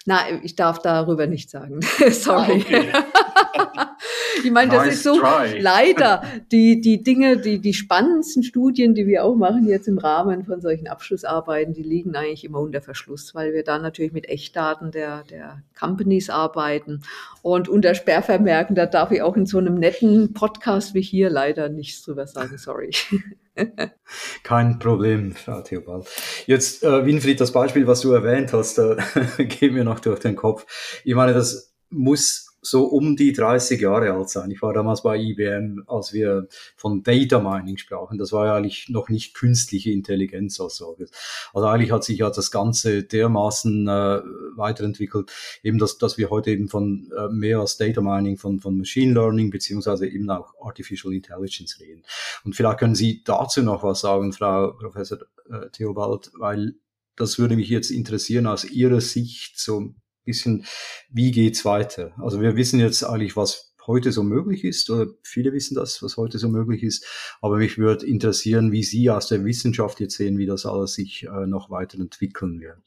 Na, 0.04 0.20
ich 0.42 0.56
darf 0.56 0.80
darüber 0.80 1.26
nicht 1.26 1.50
sagen. 1.50 1.80
Sorry. 2.10 2.64
Ah, 2.68 2.76
okay. 2.76 2.88
Ich 4.44 4.50
meine, 4.50 4.70
das 4.70 4.84
nice 4.84 4.94
ist 4.94 5.02
so 5.02 5.18
try. 5.18 5.58
leider 5.58 6.22
die, 6.52 6.80
die 6.80 7.02
Dinge, 7.02 7.38
die, 7.38 7.60
die 7.60 7.74
spannendsten 7.74 8.42
Studien, 8.42 8.94
die 8.94 9.06
wir 9.06 9.24
auch 9.24 9.36
machen 9.36 9.66
jetzt 9.66 9.88
im 9.88 9.98
Rahmen 9.98 10.44
von 10.44 10.60
solchen 10.60 10.88
Abschlussarbeiten, 10.88 11.74
die 11.74 11.82
liegen 11.82 12.14
eigentlich 12.16 12.44
immer 12.44 12.60
unter 12.60 12.80
Verschluss, 12.80 13.34
weil 13.34 13.52
wir 13.52 13.64
da 13.64 13.78
natürlich 13.78 14.12
mit 14.12 14.28
Echtdaten 14.28 14.90
der, 14.90 15.24
der 15.24 15.62
Companies 15.78 16.30
arbeiten 16.30 17.02
und 17.42 17.68
unter 17.68 17.94
Sperrvermerken, 17.94 18.74
da 18.74 18.86
darf 18.86 19.10
ich 19.10 19.22
auch 19.22 19.36
in 19.36 19.46
so 19.46 19.58
einem 19.58 19.78
netten 19.78 20.32
Podcast 20.32 20.94
wie 20.94 21.02
hier 21.02 21.30
leider 21.30 21.68
nichts 21.68 22.02
drüber 22.02 22.26
sagen. 22.26 22.58
Sorry. 22.58 22.90
Kein 24.42 24.78
Problem, 24.78 25.32
Frau 25.32 25.60
Theobald. 25.62 26.06
Jetzt, 26.46 26.82
äh, 26.84 27.06
Winfried, 27.06 27.40
das 27.40 27.52
Beispiel, 27.52 27.86
was 27.86 28.00
du 28.00 28.12
erwähnt 28.12 28.52
hast, 28.52 28.78
da 28.78 28.96
geht 29.38 29.72
mir 29.72 29.84
noch 29.84 30.00
durch 30.00 30.20
den 30.20 30.36
Kopf. 30.36 30.66
Ich 31.04 31.14
meine, 31.14 31.32
das 31.32 31.74
muss 31.90 32.45
so 32.62 32.84
um 32.84 33.16
die 33.16 33.32
30 33.32 33.80
Jahre 33.80 34.12
alt 34.12 34.28
sein. 34.28 34.50
Ich 34.50 34.60
war 34.62 34.72
damals 34.72 35.02
bei 35.02 35.16
IBM, 35.16 35.84
als 35.86 36.12
wir 36.12 36.48
von 36.76 37.02
Data 37.02 37.38
Mining 37.38 37.76
sprachen. 37.76 38.18
Das 38.18 38.32
war 38.32 38.46
ja 38.46 38.56
eigentlich 38.56 38.88
noch 38.88 39.08
nicht 39.08 39.34
künstliche 39.34 39.90
Intelligenz 39.90 40.60
als 40.60 40.76
solches. 40.76 41.10
Also 41.54 41.68
eigentlich 41.68 41.92
hat 41.92 42.04
sich 42.04 42.18
ja 42.18 42.30
das 42.30 42.50
Ganze 42.50 43.04
dermaßen 43.04 43.86
äh, 43.86 44.20
weiterentwickelt, 44.56 45.32
eben 45.62 45.78
dass, 45.78 45.98
dass 45.98 46.18
wir 46.18 46.30
heute 46.30 46.50
eben 46.50 46.68
von 46.68 47.10
äh, 47.16 47.28
mehr 47.28 47.60
als 47.60 47.76
Data 47.76 48.00
Mining, 48.00 48.36
von, 48.36 48.60
von 48.60 48.76
Machine 48.76 49.12
Learning 49.12 49.50
beziehungsweise 49.50 50.06
eben 50.06 50.28
auch 50.30 50.54
Artificial 50.60 51.14
Intelligence 51.14 51.80
reden. 51.80 52.02
Und 52.44 52.56
vielleicht 52.56 52.78
können 52.78 52.94
Sie 52.94 53.22
dazu 53.24 53.62
noch 53.62 53.82
was 53.82 54.00
sagen, 54.00 54.32
Frau 54.32 54.72
Professor 54.72 55.18
äh, 55.50 55.70
Theobald, 55.70 56.30
weil 56.38 56.74
das 57.16 57.38
würde 57.38 57.56
mich 57.56 57.68
jetzt 57.68 57.90
interessieren 57.90 58.46
aus 58.46 58.64
Ihrer 58.64 59.00
Sicht, 59.00 59.58
so 59.58 59.94
bisschen, 60.26 60.66
wie 61.10 61.30
geht's 61.30 61.64
weiter? 61.64 62.12
Also 62.18 62.42
wir 62.42 62.56
wissen 62.56 62.78
jetzt 62.80 63.02
eigentlich, 63.02 63.36
was 63.36 63.74
heute 63.86 64.12
so 64.12 64.22
möglich 64.22 64.64
ist, 64.64 64.90
oder 64.90 65.06
viele 65.22 65.52
wissen 65.52 65.74
das, 65.74 66.02
was 66.02 66.16
heute 66.16 66.38
so 66.38 66.48
möglich 66.48 66.82
ist, 66.82 67.06
aber 67.40 67.56
mich 67.56 67.78
würde 67.78 68.06
interessieren, 68.06 68.72
wie 68.72 68.82
Sie 68.82 69.10
aus 69.10 69.28
der 69.28 69.44
Wissenschaft 69.44 70.00
jetzt 70.00 70.16
sehen, 70.16 70.38
wie 70.38 70.46
das 70.46 70.66
alles 70.66 70.94
sich 70.94 71.24
äh, 71.24 71.46
noch 71.46 71.70
weiterentwickeln 71.70 72.60
wird. 72.60 72.78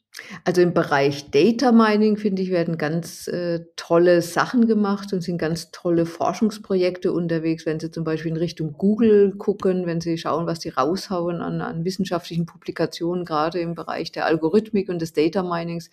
Also 0.44 0.62
im 0.62 0.74
Bereich 0.74 1.32
Data 1.32 1.72
Mining, 1.72 2.18
finde 2.18 2.42
ich, 2.42 2.52
werden 2.52 2.78
ganz 2.78 3.28
äh, 3.28 3.62
tolle 3.76 4.22
Sachen 4.22 4.68
gemacht 4.68 5.14
und 5.14 5.22
sind 5.22 5.38
ganz 5.38 5.72
tolle 5.72 6.06
Forschungsprojekte 6.06 7.12
unterwegs, 7.12 7.66
wenn 7.66 7.80
Sie 7.80 7.92
zum 7.92 8.04
Beispiel 8.04 8.32
in 8.32 8.38
Richtung 8.38 8.74
Google 8.78 9.34
gucken, 9.38 9.86
wenn 9.86 10.02
Sie 10.02 10.18
schauen, 10.18 10.46
was 10.46 10.60
die 10.60 10.70
raushauen 10.70 11.42
an, 11.42 11.62
an 11.62 11.86
wissenschaftlichen 11.86 12.46
Publikationen, 12.46 13.26
gerade 13.26 13.60
im 13.60 13.76
Bereich 13.76 14.12
der 14.12 14.26
Algorithmik 14.26 14.90
und 14.90 15.02
des 15.02 15.14
Data 15.14 15.44
Minings. 15.44 15.90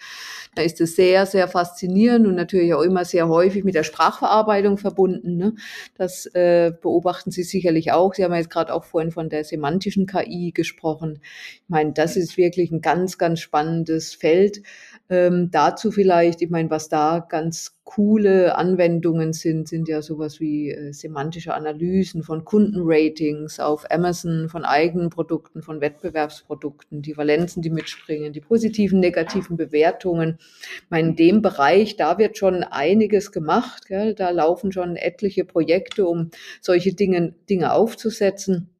Da 0.54 0.62
ist 0.62 0.80
es 0.80 0.96
sehr, 0.96 1.26
sehr 1.26 1.48
faszinierend 1.48 2.26
und 2.26 2.34
natürlich 2.34 2.74
auch 2.74 2.82
immer 2.82 3.04
sehr 3.04 3.28
häufig 3.28 3.64
mit 3.64 3.74
der 3.74 3.84
Sprachverarbeitung 3.84 4.78
verbunden. 4.78 5.36
Ne? 5.36 5.54
Das 5.96 6.26
äh, 6.34 6.72
beobachten 6.80 7.30
Sie 7.30 7.42
sicherlich 7.42 7.92
auch. 7.92 8.14
Sie 8.14 8.24
haben 8.24 8.34
jetzt 8.34 8.50
gerade 8.50 8.72
auch 8.74 8.84
vorhin 8.84 9.10
von 9.10 9.28
der 9.28 9.44
semantischen 9.44 10.06
KI 10.06 10.52
gesprochen. 10.52 11.20
Ich 11.54 11.68
meine, 11.68 11.92
das 11.92 12.16
ist 12.16 12.36
wirklich 12.36 12.70
ein 12.70 12.80
ganz, 12.80 13.18
ganz 13.18 13.40
spannendes 13.40 14.15
Feld. 14.16 14.62
Ähm, 15.08 15.50
dazu 15.52 15.92
vielleicht, 15.92 16.42
ich 16.42 16.50
meine, 16.50 16.68
was 16.70 16.88
da 16.88 17.24
ganz 17.28 17.76
coole 17.84 18.56
Anwendungen 18.56 19.32
sind, 19.32 19.68
sind 19.68 19.88
ja 19.88 20.02
sowas 20.02 20.40
wie 20.40 20.72
äh, 20.72 20.92
semantische 20.92 21.54
Analysen 21.54 22.24
von 22.24 22.44
Kundenratings 22.44 23.60
auf 23.60 23.88
Amazon, 23.88 24.48
von 24.48 24.64
eigenen 24.64 25.10
Produkten, 25.10 25.62
von 25.62 25.80
Wettbewerbsprodukten, 25.80 27.02
die 27.02 27.16
Valenzen, 27.16 27.62
die 27.62 27.70
mitspringen, 27.70 28.32
die 28.32 28.40
positiven, 28.40 28.98
negativen 28.98 29.56
Bewertungen. 29.56 30.38
Ich 30.40 30.90
meine, 30.90 31.10
in 31.10 31.16
dem 31.16 31.42
Bereich, 31.42 31.96
da 31.96 32.18
wird 32.18 32.36
schon 32.36 32.64
einiges 32.64 33.30
gemacht. 33.30 33.86
Gell? 33.86 34.14
Da 34.14 34.30
laufen 34.30 34.72
schon 34.72 34.96
etliche 34.96 35.44
Projekte, 35.44 36.06
um 36.06 36.30
solche 36.60 36.94
Dinge, 36.94 37.34
Dinge 37.48 37.72
aufzusetzen 37.72 38.70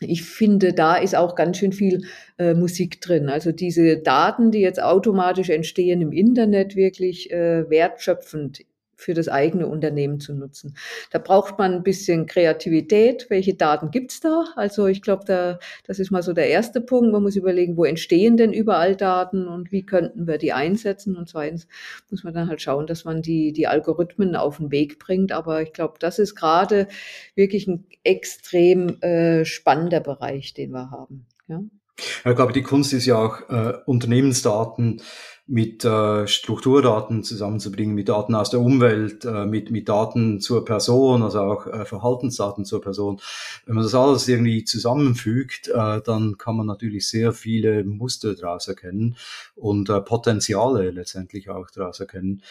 ich 0.00 0.22
finde, 0.24 0.72
da 0.72 0.96
ist 0.96 1.14
auch 1.14 1.34
ganz 1.34 1.58
schön 1.58 1.72
viel 1.72 2.02
äh, 2.38 2.54
Musik 2.54 3.00
drin. 3.00 3.28
Also 3.28 3.52
diese 3.52 3.98
Daten, 3.98 4.50
die 4.50 4.60
jetzt 4.60 4.82
automatisch 4.82 5.50
entstehen 5.50 6.00
im 6.00 6.12
Internet, 6.12 6.76
wirklich 6.76 7.30
äh, 7.30 7.68
wertschöpfend 7.68 8.60
für 9.04 9.12
das 9.12 9.28
eigene 9.28 9.66
Unternehmen 9.66 10.18
zu 10.18 10.34
nutzen. 10.34 10.74
Da 11.10 11.18
braucht 11.18 11.58
man 11.58 11.74
ein 11.74 11.82
bisschen 11.82 12.24
Kreativität. 12.24 13.26
Welche 13.28 13.54
Daten 13.54 13.90
gibt's 13.90 14.20
da? 14.20 14.46
Also 14.56 14.86
ich 14.86 15.02
glaube, 15.02 15.24
da, 15.26 15.58
das 15.86 15.98
ist 15.98 16.10
mal 16.10 16.22
so 16.22 16.32
der 16.32 16.48
erste 16.48 16.80
Punkt. 16.80 17.12
Man 17.12 17.22
muss 17.22 17.36
überlegen, 17.36 17.76
wo 17.76 17.84
entstehen 17.84 18.38
denn 18.38 18.54
überall 18.54 18.96
Daten 18.96 19.46
und 19.46 19.72
wie 19.72 19.84
könnten 19.84 20.26
wir 20.26 20.38
die 20.38 20.54
einsetzen? 20.54 21.16
Und 21.16 21.28
zweitens 21.28 21.68
muss 22.10 22.24
man 22.24 22.32
dann 22.32 22.48
halt 22.48 22.62
schauen, 22.62 22.86
dass 22.86 23.04
man 23.04 23.20
die, 23.20 23.52
die 23.52 23.66
Algorithmen 23.66 24.36
auf 24.36 24.56
den 24.56 24.70
Weg 24.70 24.98
bringt. 24.98 25.32
Aber 25.32 25.60
ich 25.60 25.74
glaube, 25.74 25.94
das 26.00 26.18
ist 26.18 26.34
gerade 26.34 26.88
wirklich 27.34 27.66
ein 27.66 27.86
extrem 28.04 29.00
äh, 29.02 29.44
spannender 29.44 30.00
Bereich, 30.00 30.54
den 30.54 30.70
wir 30.70 30.90
haben. 30.90 31.26
Ja. 31.46 31.62
ich 31.98 32.36
glaube, 32.36 32.54
die 32.54 32.62
Kunst 32.62 32.94
ist 32.94 33.04
ja 33.04 33.16
auch 33.16 33.50
äh, 33.50 33.74
Unternehmensdaten 33.84 35.02
mit 35.46 35.84
äh, 35.84 36.26
Strukturdaten 36.26 37.22
zusammenzubringen, 37.22 37.94
mit 37.94 38.08
Daten 38.08 38.34
aus 38.34 38.48
der 38.48 38.60
Umwelt, 38.60 39.26
äh, 39.26 39.44
mit, 39.44 39.70
mit 39.70 39.88
Daten 39.88 40.40
zur 40.40 40.64
Person, 40.64 41.22
also 41.22 41.40
auch 41.40 41.66
äh, 41.66 41.84
Verhaltensdaten 41.84 42.64
zur 42.64 42.80
Person. 42.80 43.20
Wenn 43.66 43.74
man 43.74 43.84
das 43.84 43.94
alles 43.94 44.26
irgendwie 44.26 44.64
zusammenfügt, 44.64 45.68
äh, 45.68 46.00
dann 46.00 46.38
kann 46.38 46.56
man 46.56 46.66
natürlich 46.66 47.08
sehr 47.08 47.32
viele 47.32 47.84
Muster 47.84 48.34
daraus 48.34 48.68
erkennen 48.68 49.16
und 49.54 49.90
äh, 49.90 50.00
Potenziale 50.00 50.90
letztendlich 50.90 51.50
auch 51.50 51.70
daraus 51.70 52.00
erkennen. 52.00 52.42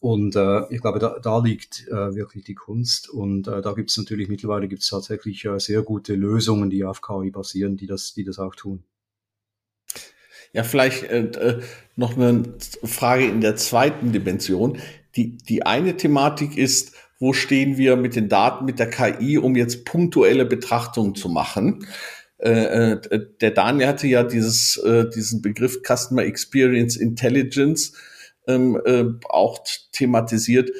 Und 0.00 0.34
äh, 0.34 0.62
ich 0.70 0.80
glaube, 0.80 0.98
da, 0.98 1.18
da 1.20 1.38
liegt 1.38 1.86
äh, 1.88 2.14
wirklich 2.14 2.44
die 2.44 2.54
Kunst. 2.54 3.10
Und 3.10 3.46
äh, 3.46 3.60
da 3.60 3.74
gibt 3.74 3.90
es 3.90 3.98
natürlich 3.98 4.28
mittlerweile 4.28 4.66
gibt 4.66 4.82
es 4.82 4.88
tatsächlich 4.88 5.44
äh, 5.44 5.60
sehr 5.60 5.82
gute 5.82 6.14
Lösungen, 6.14 6.70
die 6.70 6.84
auf 6.84 7.02
KI 7.02 7.30
basieren, 7.30 7.76
die 7.76 7.86
das, 7.86 8.14
die 8.14 8.24
das 8.24 8.38
auch 8.38 8.54
tun. 8.54 8.82
Ja, 10.52 10.64
vielleicht 10.64 11.04
äh, 11.04 11.24
äh, 11.24 11.60
noch 11.96 12.16
eine 12.16 12.42
Frage 12.84 13.26
in 13.26 13.40
der 13.40 13.56
zweiten 13.56 14.12
Dimension. 14.12 14.78
Die, 15.16 15.36
die 15.36 15.64
eine 15.64 15.96
Thematik 15.96 16.56
ist, 16.56 16.92
wo 17.18 17.32
stehen 17.32 17.76
wir 17.76 17.96
mit 17.96 18.16
den 18.16 18.28
Daten, 18.28 18.64
mit 18.64 18.78
der 18.78 18.88
KI, 18.88 19.38
um 19.38 19.54
jetzt 19.54 19.84
punktuelle 19.84 20.46
Betrachtungen 20.46 21.14
zu 21.14 21.28
machen? 21.28 21.86
Äh, 22.38 22.92
äh, 22.92 23.26
der 23.40 23.50
Daniel 23.50 23.88
hatte 23.88 24.06
ja 24.06 24.22
dieses, 24.22 24.80
diesen 25.14 25.42
Begriff 25.42 25.82
Customer 25.86 26.24
Experience 26.24 26.96
Intelligence 26.96 27.92
ähm, 28.46 28.80
äh, 28.84 29.04
auch 29.28 29.62
thematisiert. 29.92 30.70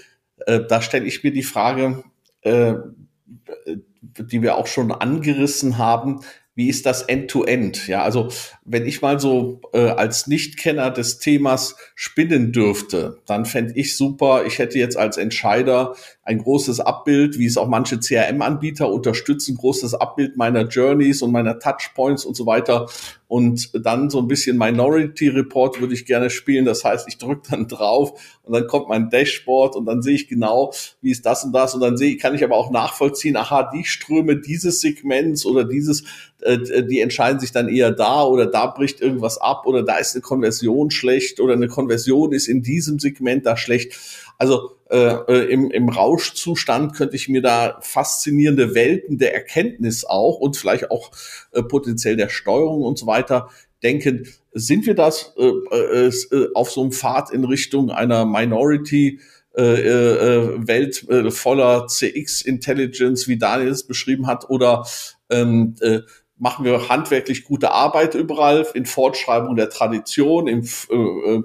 Da 0.47 0.81
stelle 0.81 1.05
ich 1.05 1.23
mir 1.23 1.33
die 1.33 1.43
Frage, 1.43 2.03
die 2.47 4.43
wir 4.43 4.57
auch 4.57 4.67
schon 4.67 4.91
angerissen 4.91 5.77
haben, 5.77 6.21
wie 6.55 6.69
ist 6.69 6.87
das 6.87 7.03
End-to-End? 7.03 7.77
-End? 7.77 7.89
Ja, 7.89 8.03
also 8.03 8.29
wenn 8.73 8.87
ich 8.87 9.03
mal 9.03 9.19
so 9.19 9.61
äh, 9.73 9.89
als 9.89 10.29
Nichtkenner 10.29 10.91
des 10.91 11.19
Themas 11.19 11.77
spinnen 11.97 12.53
dürfte, 12.53 13.19
dann 13.27 13.45
fände 13.45 13.73
ich 13.75 13.97
super, 13.97 14.45
ich 14.47 14.59
hätte 14.59 14.79
jetzt 14.79 14.97
als 14.97 15.17
Entscheider 15.17 15.95
ein 16.31 16.39
großes 16.39 16.79
Abbild, 16.79 17.39
wie 17.39 17.47
es 17.47 17.57
auch 17.57 17.67
manche 17.67 17.99
CRM-Anbieter 17.99 18.89
unterstützen, 18.89 19.57
großes 19.57 19.95
Abbild 19.95 20.37
meiner 20.37 20.69
Journeys 20.69 21.23
und 21.23 21.33
meiner 21.33 21.59
Touchpoints 21.59 22.25
und 22.25 22.37
so 22.37 22.47
weiter. 22.47 22.87
Und 23.27 23.71
dann 23.85 24.11
so 24.11 24.21
ein 24.21 24.29
bisschen 24.29 24.57
Minority 24.57 25.29
Report 25.29 25.81
würde 25.81 25.95
ich 25.95 26.07
gerne 26.07 26.31
spielen. 26.31 26.65
Das 26.65 26.85
heißt, 26.85 27.09
ich 27.09 27.19
drücke 27.19 27.51
dann 27.51 27.67
drauf 27.67 28.13
und 28.45 28.53
dann 28.53 28.67
kommt 28.67 28.89
mein 28.89 29.11
Dashboard 29.11 29.77
und 29.77 29.87
dann 29.87 30.03
sehe 30.03 30.15
ich 30.15 30.29
genau, 30.29 30.73
wie 31.01 31.11
ist 31.11 31.27
das 31.27 31.45
und 31.45 31.53
das. 31.53 31.75
Und 31.75 31.81
dann 31.81 31.97
sehe, 31.97 32.17
kann 32.17 32.35
ich 32.35 32.45
aber 32.45 32.57
auch 32.57 32.71
nachvollziehen, 32.71 33.37
aha, 33.37 33.71
die 33.73 33.85
Ströme 33.85 34.37
dieses 34.37 34.81
Segments 34.81 35.47
oder 35.47 35.65
dieses, 35.65 36.05
äh, 36.41 36.85
die 36.85 37.01
entscheiden 37.01 37.41
sich 37.41 37.53
dann 37.53 37.69
eher 37.69 37.91
da 37.91 38.25
oder 38.25 38.47
da 38.47 38.60
bricht 38.67 39.01
irgendwas 39.01 39.39
ab 39.39 39.67
oder 39.67 39.83
da 39.83 39.99
ist 39.99 40.15
eine 40.15 40.23
Konversion 40.23 40.91
schlecht 40.91 41.41
oder 41.41 41.55
eine 41.55 41.69
Konversion 41.69 42.33
ist 42.33 42.49
in 42.49 42.63
diesem 42.63 42.99
Segment 42.99 43.47
da 43.47 43.57
schlecht. 43.57 43.99
Also 44.39 44.73
äh, 44.91 44.97
äh, 44.97 45.53
im, 45.53 45.71
im 45.71 45.89
Rauschzustand 45.89 46.95
könnte 46.95 47.15
ich 47.15 47.29
mir 47.29 47.43
da 47.43 47.79
faszinierende 47.83 48.75
Welten 48.75 49.19
der 49.19 49.35
Erkenntnis 49.35 50.05
auch 50.05 50.39
und 50.39 50.57
vielleicht 50.57 50.91
auch 50.91 51.11
äh, 51.53 51.63
potenziell 51.63 52.17
der 52.17 52.29
Steuerung 52.29 52.83
und 52.83 52.99
so 52.99 53.07
weiter 53.07 53.51
denken. 53.83 54.27
Sind 54.53 54.87
wir 54.87 54.95
das 54.95 55.35
äh, 55.39 55.45
äh, 55.45 56.09
äh 56.09 56.49
auf 56.55 56.71
so 56.71 56.81
einem 56.81 56.93
Pfad 56.93 57.31
in 57.31 57.45
Richtung 57.45 57.91
einer 57.91 58.25
Minority 58.25 59.21
äh, 59.55 59.63
Welt 59.63 61.09
äh, 61.09 61.31
voller 61.31 61.87
CX 61.87 62.43
Intelligence, 62.43 63.29
wie 63.29 63.39
Daniel 63.39 63.69
es 63.71 63.87
beschrieben 63.87 64.27
hat, 64.27 64.49
oder 64.49 64.87
ähm, 65.29 65.75
äh, 65.81 66.01
machen 66.41 66.65
wir 66.65 66.89
handwerklich 66.89 67.45
gute 67.45 67.71
Arbeit 67.71 68.15
überall 68.15 68.67
in 68.75 68.87
Fortschreibung 68.87 69.55
der 69.55 69.71
Tradition, 69.71 70.49
im 70.49 70.65
äh, 70.91 70.95
äh 70.95 71.43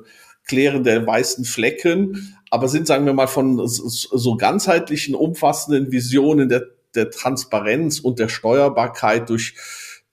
Klären 0.47 0.83
der 0.83 1.05
weißen 1.07 1.43
Flecken, 1.43 2.37
aber 2.51 2.67
sind, 2.67 2.85
sagen 2.85 3.07
wir 3.07 3.13
mal, 3.13 3.25
von 3.25 3.67
so 3.67 4.37
ganzheitlichen, 4.37 5.15
umfassenden 5.15 5.91
Visionen 5.91 6.49
der, 6.49 6.67
der 6.93 7.09
Transparenz 7.09 7.99
und 7.99 8.19
der 8.19 8.29
Steuerbarkeit 8.29 9.27
durch, 9.29 9.55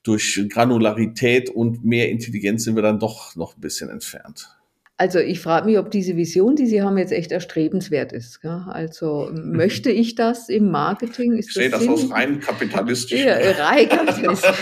durch 0.01 0.43
Granularität 0.49 1.51
und 1.51 1.85
mehr 1.85 2.09
Intelligenz 2.09 2.63
sind 2.63 2.75
wir 2.75 2.81
dann 2.81 2.97
doch 2.97 3.35
noch 3.35 3.55
ein 3.55 3.61
bisschen 3.61 3.91
entfernt. 3.91 4.49
Also 4.95 5.17
ich 5.17 5.39
frage 5.39 5.65
mich, 5.65 5.79
ob 5.79 5.89
diese 5.89 6.15
Vision, 6.17 6.55
die 6.55 6.67
Sie 6.67 6.83
haben, 6.83 6.99
jetzt 6.99 7.11
echt 7.11 7.31
erstrebenswert 7.31 8.13
ist. 8.13 8.41
Gell? 8.41 8.63
Also 8.67 9.31
möchte 9.33 9.89
ich 9.89 10.13
das 10.13 10.49
im 10.49 10.69
Marketing? 10.69 11.33
Ist 11.33 11.47
ich 11.47 11.53
sehe 11.55 11.69
das, 11.71 11.79
das 11.79 11.89
aus 11.89 12.11
rein 12.11 12.39
kapitalistisch. 12.39 13.19
Ja, 13.19 13.37
rein 13.57 13.89
kapitalistisch. 13.89 14.51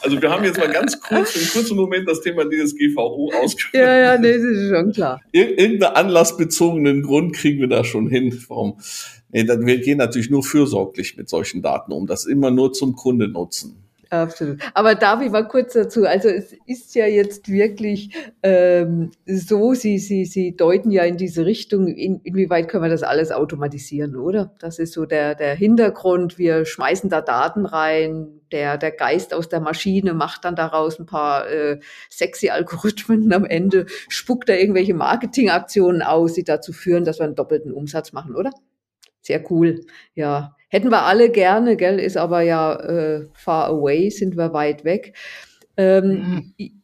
also 0.00 0.20
wir 0.20 0.28
haben 0.28 0.42
jetzt 0.42 0.58
mal 0.58 0.72
ganz 0.72 1.00
kurz, 1.00 1.36
einen 1.36 1.48
kurzen 1.52 1.76
Moment 1.76 2.08
das 2.08 2.20
Thema 2.20 2.44
DSGVO 2.44 3.30
ausgeführt. 3.44 3.84
Ja, 3.84 3.96
ja, 3.96 4.18
nee, 4.18 4.32
das 4.32 4.42
ist 4.42 4.70
schon 4.70 4.92
klar. 4.92 5.20
Ir 5.30 5.56
irgendeinen 5.56 5.94
anlassbezogenen 5.94 7.02
Grund 7.02 7.32
kriegen 7.32 7.60
wir 7.60 7.68
da 7.68 7.84
schon 7.84 8.08
hin. 8.08 8.36
Warum? 8.48 8.80
Nee, 9.30 9.46
wir 9.46 9.78
gehen 9.78 9.98
natürlich 9.98 10.30
nur 10.30 10.42
fürsorglich 10.42 11.16
mit 11.16 11.28
solchen 11.28 11.62
Daten 11.62 11.92
um. 11.92 12.08
Das 12.08 12.26
immer 12.26 12.50
nur 12.50 12.72
zum 12.72 12.96
Kunde 12.96 13.28
nutzen. 13.28 13.85
Absolut. 14.10 14.60
Aber 14.74 14.94
darf 14.94 15.20
ich 15.20 15.30
mal 15.30 15.48
kurz 15.48 15.72
dazu? 15.72 16.06
Also 16.06 16.28
es 16.28 16.54
ist 16.66 16.94
ja 16.94 17.06
jetzt 17.06 17.48
wirklich 17.48 18.14
ähm, 18.42 19.10
so, 19.26 19.74
Sie, 19.74 19.98
Sie, 19.98 20.24
Sie 20.24 20.56
deuten 20.56 20.90
ja 20.90 21.02
in 21.04 21.16
diese 21.16 21.44
Richtung, 21.44 21.88
in, 21.88 22.20
inwieweit 22.20 22.68
können 22.68 22.84
wir 22.84 22.90
das 22.90 23.02
alles 23.02 23.32
automatisieren, 23.32 24.16
oder? 24.16 24.54
Das 24.60 24.78
ist 24.78 24.92
so 24.92 25.06
der, 25.06 25.34
der 25.34 25.54
Hintergrund. 25.54 26.38
Wir 26.38 26.64
schmeißen 26.64 27.10
da 27.10 27.20
Daten 27.20 27.66
rein, 27.66 28.40
der, 28.52 28.78
der 28.78 28.92
Geist 28.92 29.34
aus 29.34 29.48
der 29.48 29.60
Maschine 29.60 30.14
macht 30.14 30.44
dann 30.44 30.56
daraus 30.56 30.98
ein 30.98 31.06
paar 31.06 31.48
äh, 31.48 31.80
sexy 32.08 32.50
Algorithmen 32.50 33.32
am 33.32 33.44
Ende 33.44 33.86
spuckt 34.08 34.48
da 34.48 34.54
irgendwelche 34.54 34.94
Marketingaktionen 34.94 36.02
aus, 36.02 36.34
die 36.34 36.44
dazu 36.44 36.72
führen, 36.72 37.04
dass 37.04 37.18
wir 37.18 37.24
einen 37.24 37.34
doppelten 37.34 37.72
Umsatz 37.72 38.12
machen, 38.12 38.36
oder? 38.36 38.50
Sehr 39.20 39.42
cool. 39.50 39.80
Ja, 40.14 40.55
Hätten 40.68 40.90
wir 40.90 41.02
alle 41.02 41.30
gerne, 41.30 41.76
gell, 41.76 41.98
ist 41.98 42.16
aber 42.16 42.42
ja 42.42 42.74
äh, 42.74 43.26
far 43.34 43.68
away, 43.68 44.10
sind 44.10 44.36
wir 44.36 44.52
weit 44.52 44.84
weg. 44.84 45.14
Ähm, 45.76 46.52
mhm. 46.58 46.82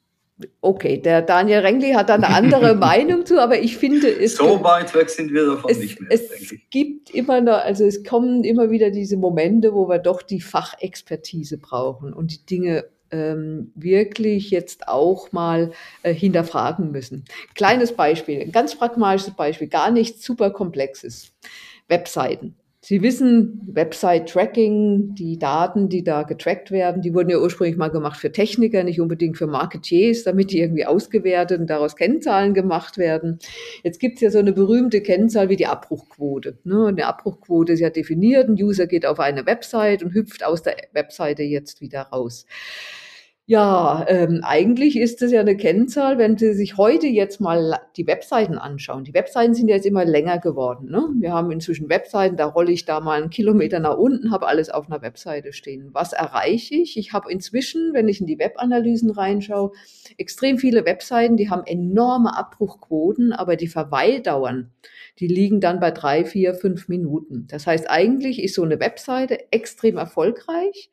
Okay, 0.61 0.99
der 0.99 1.23
Daniel 1.23 1.61
Rengli 1.61 1.93
hat 1.93 2.09
da 2.09 2.15
eine 2.15 2.29
andere 2.29 2.75
Meinung 2.77 3.27
zu, 3.27 3.41
aber 3.41 3.59
ich 3.59 3.77
finde 3.77 4.09
es. 4.09 4.37
So 4.37 4.63
weit 4.63 4.95
weg 4.95 5.09
sind 5.09 5.33
wir 5.33 5.47
davon 5.47 5.71
es, 5.71 5.79
nicht 5.79 6.01
mehr. 6.01 6.11
Es 6.11 6.55
gibt 6.71 7.11
immer 7.11 7.41
noch, 7.41 7.59
also 7.59 7.85
es 7.85 8.03
kommen 8.05 8.45
immer 8.45 8.71
wieder 8.71 8.91
diese 8.91 9.17
Momente, 9.17 9.75
wo 9.75 9.89
wir 9.89 9.99
doch 9.99 10.23
die 10.23 10.41
Fachexpertise 10.41 11.59
brauchen 11.59 12.13
und 12.13 12.33
die 12.33 12.47
Dinge 12.47 12.87
ähm, 13.11 13.73
wirklich 13.75 14.51
jetzt 14.51 14.89
auch 14.89 15.33
mal 15.33 15.73
äh, 16.03 16.15
hinterfragen 16.15 16.91
müssen. 16.91 17.25
Kleines 17.55 17.93
Beispiel, 17.93 18.41
ein 18.41 18.53
ganz 18.53 18.75
pragmatisches 18.75 19.35
Beispiel, 19.35 19.69
gar 19.69 19.91
nichts 19.91 20.25
super 20.25 20.51
komplexes. 20.51 21.33
Webseiten. 21.89 22.57
Sie 22.85 23.01
wissen, 23.01 23.61
Website-Tracking, 23.73 25.15
die 25.15 25.39
Daten, 25.39 25.89
die 25.89 26.03
da 26.03 26.25
getrackt 26.25 26.73
werden, 26.73 27.01
die 27.01 27.15
wurden 27.15 27.29
ja 27.29 27.39
ursprünglich 27.39 27.77
mal 27.77 27.91
gemacht 27.91 28.19
für 28.19 28.33
Techniker, 28.33 28.83
nicht 28.83 29.01
unbedingt 29.01 29.39
für 29.39 29.47
Marketiers, 29.47 30.25
damit 30.25 30.51
die 30.51 30.59
irgendwie 30.59 30.85
ausgewertet 30.85 31.61
und 31.61 31.71
daraus 31.71 31.95
Kennzahlen 31.95 32.55
gemacht 32.55 32.99
werden. 32.99 33.39
Jetzt 33.85 34.01
gibt's 34.01 34.21
ja 34.21 34.33
so 34.33 34.41
eine 34.41 34.53
berühmte 34.53 35.01
Kennzahl 35.01 35.49
wie 35.49 35.55
die 35.55 35.67
Abbruchquote. 35.67 36.59
Ne? 36.65 36.89
Eine 36.89 37.07
Abbruchquote 37.07 37.75
ist 37.75 37.81
ja 37.81 37.91
definiert, 37.91 38.49
ein 38.49 38.61
User 38.61 38.89
geht 38.89 39.07
auf 39.07 39.21
eine 39.21 39.47
Website 39.47 40.03
und 40.03 40.13
hüpft 40.13 40.45
aus 40.45 40.65
der 40.65 40.75
Webseite 40.93 41.45
jetzt 41.45 41.81
wieder 41.83 42.01
raus. 42.13 42.47
Ja, 43.47 44.05
ähm, 44.07 44.41
eigentlich 44.45 44.97
ist 44.97 45.21
es 45.21 45.33
ja 45.33 45.41
eine 45.41 45.57
Kennzahl, 45.57 46.17
wenn 46.17 46.39
Sie 46.39 46.55
sich 46.55 46.77
heute 46.77 47.09
jetzt 47.09 47.41
mal 47.41 47.81
die 47.97 48.07
Webseiten 48.07 48.57
anschauen. 48.57 49.03
Die 49.03 49.15
Webseiten 49.15 49.53
sind 49.53 49.67
jetzt 49.67 49.85
immer 49.85 50.05
länger 50.05 50.39
geworden. 50.39 50.89
Ne? 50.89 51.09
Wir 51.19 51.33
haben 51.33 51.51
inzwischen 51.51 51.89
Webseiten, 51.89 52.37
da 52.37 52.47
rolle 52.47 52.71
ich 52.71 52.85
da 52.85 53.01
mal 53.01 53.21
einen 53.21 53.31
Kilometer 53.31 53.81
nach 53.81 53.97
unten, 53.97 54.31
habe 54.31 54.47
alles 54.47 54.71
auf 54.71 54.87
einer 54.87 55.03
Webseite 55.03 55.53
stehen. 55.53 55.89
Was 55.93 56.13
erreiche 56.13 56.77
ich? 56.77 56.97
Ich 56.97 57.13
habe 57.13 57.33
inzwischen, 57.33 57.93
wenn 57.93 58.07
ich 58.07 58.21
in 58.21 58.29
die 58.29 58.39
Webanalysen 58.39 59.11
reinschaue, 59.11 59.73
extrem 60.19 60.57
viele 60.57 60.85
Webseiten, 60.85 61.37
die 61.37 61.51
haben 61.51 61.67
enorme 61.67 62.39
Abbruchquoten, 62.39 63.33
aber 63.33 63.57
die 63.57 63.67
Verweildauern, 63.67 64.71
die 65.19 65.27
liegen 65.27 65.61
dann 65.61 65.81
bei 65.81 65.91
drei, 65.91 66.25
vier, 66.25 66.55
fünf 66.55 66.87
Minuten. 66.87 67.49
Das 67.51 67.67
heißt, 67.67 67.91
eigentlich 67.91 68.41
ist 68.41 68.55
so 68.55 68.63
eine 68.63 68.79
Webseite 68.79 69.53
extrem 69.53 69.97
erfolgreich, 69.97 70.91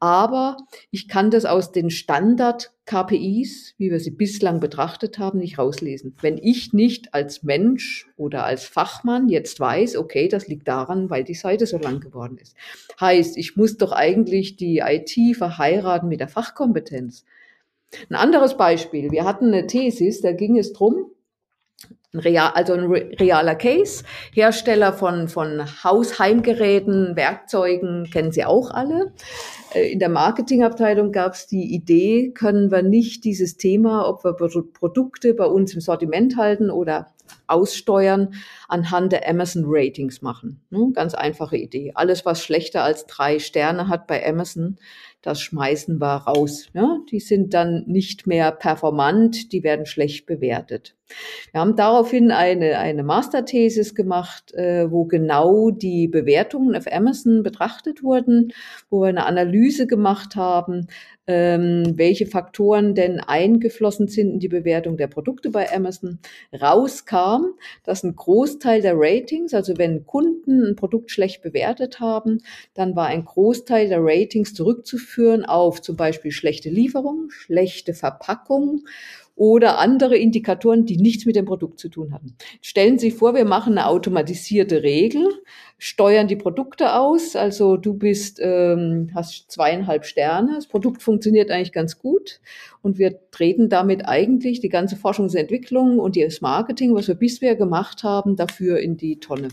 aber 0.00 0.56
ich 0.90 1.06
kann 1.06 1.30
das 1.30 1.44
aus 1.44 1.70
den 1.70 1.91
Standard-KPIs, 1.92 3.74
wie 3.78 3.90
wir 3.90 4.00
sie 4.00 4.10
bislang 4.10 4.58
betrachtet 4.58 5.18
haben, 5.18 5.38
nicht 5.38 5.58
rauslesen. 5.58 6.16
Wenn 6.20 6.36
ich 6.38 6.72
nicht 6.72 7.14
als 7.14 7.44
Mensch 7.44 8.08
oder 8.16 8.44
als 8.44 8.64
Fachmann 8.64 9.28
jetzt 9.28 9.60
weiß, 9.60 9.96
okay, 9.96 10.26
das 10.26 10.48
liegt 10.48 10.66
daran, 10.66 11.08
weil 11.08 11.22
die 11.22 11.34
Seite 11.34 11.66
so 11.66 11.78
lang 11.78 12.00
geworden 12.00 12.38
ist. 12.38 12.56
Heißt, 13.00 13.36
ich 13.38 13.56
muss 13.56 13.76
doch 13.76 13.92
eigentlich 13.92 14.56
die 14.56 14.78
IT 14.78 15.36
verheiraten 15.36 16.08
mit 16.08 16.18
der 16.18 16.28
Fachkompetenz. 16.28 17.24
Ein 18.08 18.16
anderes 18.16 18.56
Beispiel. 18.56 19.12
Wir 19.12 19.24
hatten 19.24 19.48
eine 19.48 19.66
Thesis, 19.68 20.20
da 20.20 20.32
ging 20.32 20.58
es 20.58 20.72
drum, 20.72 21.11
ein 22.14 22.18
real, 22.18 22.52
also 22.54 22.74
ein 22.74 22.90
realer 22.90 23.54
Case. 23.54 24.04
Hersteller 24.32 24.92
von, 24.92 25.28
von 25.28 25.64
Hausheimgeräten, 25.82 27.16
Werkzeugen 27.16 28.08
kennen 28.10 28.32
Sie 28.32 28.44
auch 28.44 28.70
alle. 28.70 29.12
Äh, 29.74 29.92
in 29.92 29.98
der 29.98 30.10
Marketingabteilung 30.10 31.12
gab 31.12 31.32
es 31.32 31.46
die 31.46 31.74
Idee, 31.74 32.30
können 32.32 32.70
wir 32.70 32.82
nicht 32.82 33.24
dieses 33.24 33.56
Thema, 33.56 34.06
ob 34.08 34.24
wir 34.24 34.34
Produkte 34.34 35.34
bei 35.34 35.46
uns 35.46 35.74
im 35.74 35.80
Sortiment 35.80 36.36
halten 36.36 36.70
oder 36.70 37.08
aussteuern, 37.46 38.34
anhand 38.68 39.12
der 39.12 39.28
Amazon 39.28 39.64
Ratings 39.66 40.22
machen. 40.22 40.60
Ne? 40.70 40.90
Ganz 40.92 41.14
einfache 41.14 41.56
Idee. 41.56 41.92
Alles, 41.94 42.26
was 42.26 42.42
schlechter 42.42 42.82
als 42.82 43.06
drei 43.06 43.38
Sterne 43.38 43.88
hat 43.88 44.06
bei 44.06 44.26
Amazon, 44.26 44.78
das 45.22 45.40
schmeißen 45.40 46.00
wir 46.00 46.16
raus. 46.16 46.66
Ja? 46.74 46.98
Die 47.10 47.20
sind 47.20 47.54
dann 47.54 47.84
nicht 47.86 48.26
mehr 48.26 48.52
performant, 48.52 49.52
die 49.52 49.62
werden 49.62 49.86
schlecht 49.86 50.26
bewertet. 50.26 50.94
Wir 51.52 51.60
haben 51.60 51.76
daraufhin 51.76 52.30
eine, 52.30 52.78
eine 52.78 53.02
Masterthesis 53.02 53.94
gemacht, 53.94 54.52
äh, 54.54 54.90
wo 54.90 55.04
genau 55.04 55.70
die 55.70 56.08
Bewertungen 56.08 56.74
auf 56.74 56.90
Amazon 56.90 57.42
betrachtet 57.42 58.02
wurden, 58.02 58.52
wo 58.90 59.00
wir 59.02 59.08
eine 59.08 59.26
Analyse 59.26 59.86
gemacht 59.86 60.36
haben, 60.36 60.88
ähm, 61.26 61.92
welche 61.96 62.26
Faktoren 62.26 62.94
denn 62.94 63.20
eingeflossen 63.20 64.08
sind 64.08 64.32
in 64.32 64.40
die 64.40 64.48
Bewertung 64.48 64.96
der 64.96 65.06
Produkte 65.06 65.50
bei 65.50 65.72
Amazon. 65.72 66.18
Rauskam, 66.52 67.54
dass 67.84 68.02
ein 68.02 68.16
Großteil 68.16 68.82
der 68.82 68.94
Ratings, 68.96 69.54
also 69.54 69.78
wenn 69.78 70.04
Kunden 70.04 70.64
ein 70.64 70.76
Produkt 70.76 71.10
schlecht 71.10 71.42
bewertet 71.42 72.00
haben, 72.00 72.38
dann 72.74 72.96
war 72.96 73.06
ein 73.06 73.24
Großteil 73.24 73.88
der 73.88 74.00
Ratings 74.00 74.54
zurückzuführen 74.54 75.11
auf 75.44 75.82
zum 75.82 75.96
Beispiel 75.96 76.32
schlechte 76.32 76.70
Lieferung, 76.70 77.30
schlechte 77.30 77.94
Verpackung 77.94 78.84
oder 79.34 79.78
andere 79.78 80.16
Indikatoren, 80.16 80.84
die 80.84 80.98
nichts 80.98 81.24
mit 81.24 81.36
dem 81.36 81.46
Produkt 81.46 81.78
zu 81.78 81.88
tun 81.88 82.12
hatten. 82.12 82.36
Stellen 82.60 82.98
Sie 82.98 83.10
vor, 83.10 83.34
wir 83.34 83.44
machen 83.44 83.78
eine 83.78 83.86
automatisierte 83.86 84.82
Regel, 84.82 85.26
steuern 85.78 86.28
die 86.28 86.36
Produkte 86.36 86.94
aus. 86.94 87.34
Also 87.34 87.76
du 87.76 87.94
bist, 87.94 88.38
ähm, 88.42 89.10
hast 89.14 89.50
zweieinhalb 89.50 90.04
Sterne, 90.04 90.54
das 90.56 90.66
Produkt 90.66 91.02
funktioniert 91.02 91.50
eigentlich 91.50 91.72
ganz 91.72 91.98
gut 91.98 92.40
und 92.82 92.98
wir 92.98 93.18
treten 93.30 93.68
damit 93.68 94.06
eigentlich 94.06 94.60
die 94.60 94.68
ganze 94.68 94.96
Forschungsentwicklung 94.96 95.98
und 95.98 96.16
das 96.16 96.40
Marketing, 96.40 96.94
was 96.94 97.08
wir 97.08 97.14
bisher 97.14 97.56
gemacht 97.56 98.04
haben, 98.04 98.36
dafür 98.36 98.78
in 98.80 98.96
die 98.96 99.18
Tonne. 99.18 99.48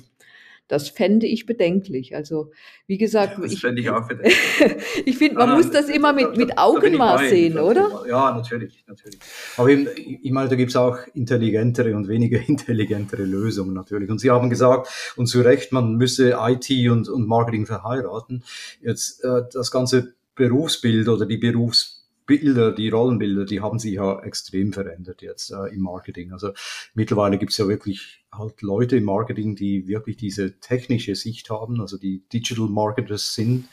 Das 0.70 0.88
fände 0.88 1.26
ich 1.26 1.48
bedenklich. 1.48 2.16
Also, 2.16 2.52
wie 2.86 3.00
gesagt, 3.00 3.40
das 3.44 3.52
ich, 3.52 3.60
fände 3.60 3.82
ich 3.82 3.90
auch 3.90 4.08
bedenklich. 4.08 4.38
ich 5.06 5.18
finde, 5.18 5.40
man 5.40 5.50
ah, 5.50 5.56
muss 5.56 5.72
das 5.72 5.90
immer 5.90 6.14
mit, 6.14 6.38
mit 6.38 6.60
Augenmaß 6.60 7.22
sehen, 7.30 7.58
oder? 7.58 8.06
Ja, 8.08 8.32
natürlich, 8.32 8.84
natürlich. 8.88 9.18
Aber 9.58 9.68
eben, 9.68 9.88
ich 9.96 10.32
meine, 10.32 10.48
da 10.48 10.56
gibt 10.56 10.70
es 10.70 10.76
auch 10.76 11.00
intelligentere 11.16 11.96
und 11.96 12.08
weniger 12.08 12.40
intelligentere 12.48 13.24
Lösungen 13.24 13.74
natürlich. 13.74 14.12
Und 14.12 14.20
Sie 14.20 14.30
haben 14.30 14.52
gesagt, 14.52 15.14
und 15.16 15.26
zu 15.26 15.42
Recht, 15.42 15.72
man 15.72 15.96
müsse 15.96 16.38
IT 16.40 16.70
und, 16.92 17.10
und 17.10 17.28
Marketing 17.28 17.66
verheiraten. 17.66 18.44
Jetzt 18.80 19.24
äh, 19.24 19.42
das 19.52 19.72
ganze 19.72 20.14
Berufsbild 20.36 21.08
oder 21.10 21.26
die 21.26 21.38
Berufs 21.38 21.99
Bilder, 22.30 22.72
die 22.72 22.90
Rollenbilder, 22.90 23.44
die 23.44 23.60
haben 23.60 23.80
sich 23.80 23.94
ja 23.94 24.20
extrem 24.20 24.72
verändert 24.72 25.24
jetzt 25.24 25.50
äh, 25.52 25.74
im 25.74 25.82
Marketing. 25.82 26.32
Also 26.32 26.52
mittlerweile 26.94 27.40
gibt 27.40 27.52
es 27.52 27.58
ja 27.58 27.68
wirklich 27.68 28.24
halt 28.32 28.62
Leute 28.62 28.98
im 28.98 29.06
Marketing, 29.06 29.56
die 29.56 29.88
wirklich 29.88 30.16
diese 30.16 30.60
technische 30.60 31.16
Sicht 31.16 31.50
haben, 31.50 31.82
also 31.82 31.98
die 31.98 32.24
Digital 32.32 32.68
Marketers 32.68 33.34
sind 33.34 33.68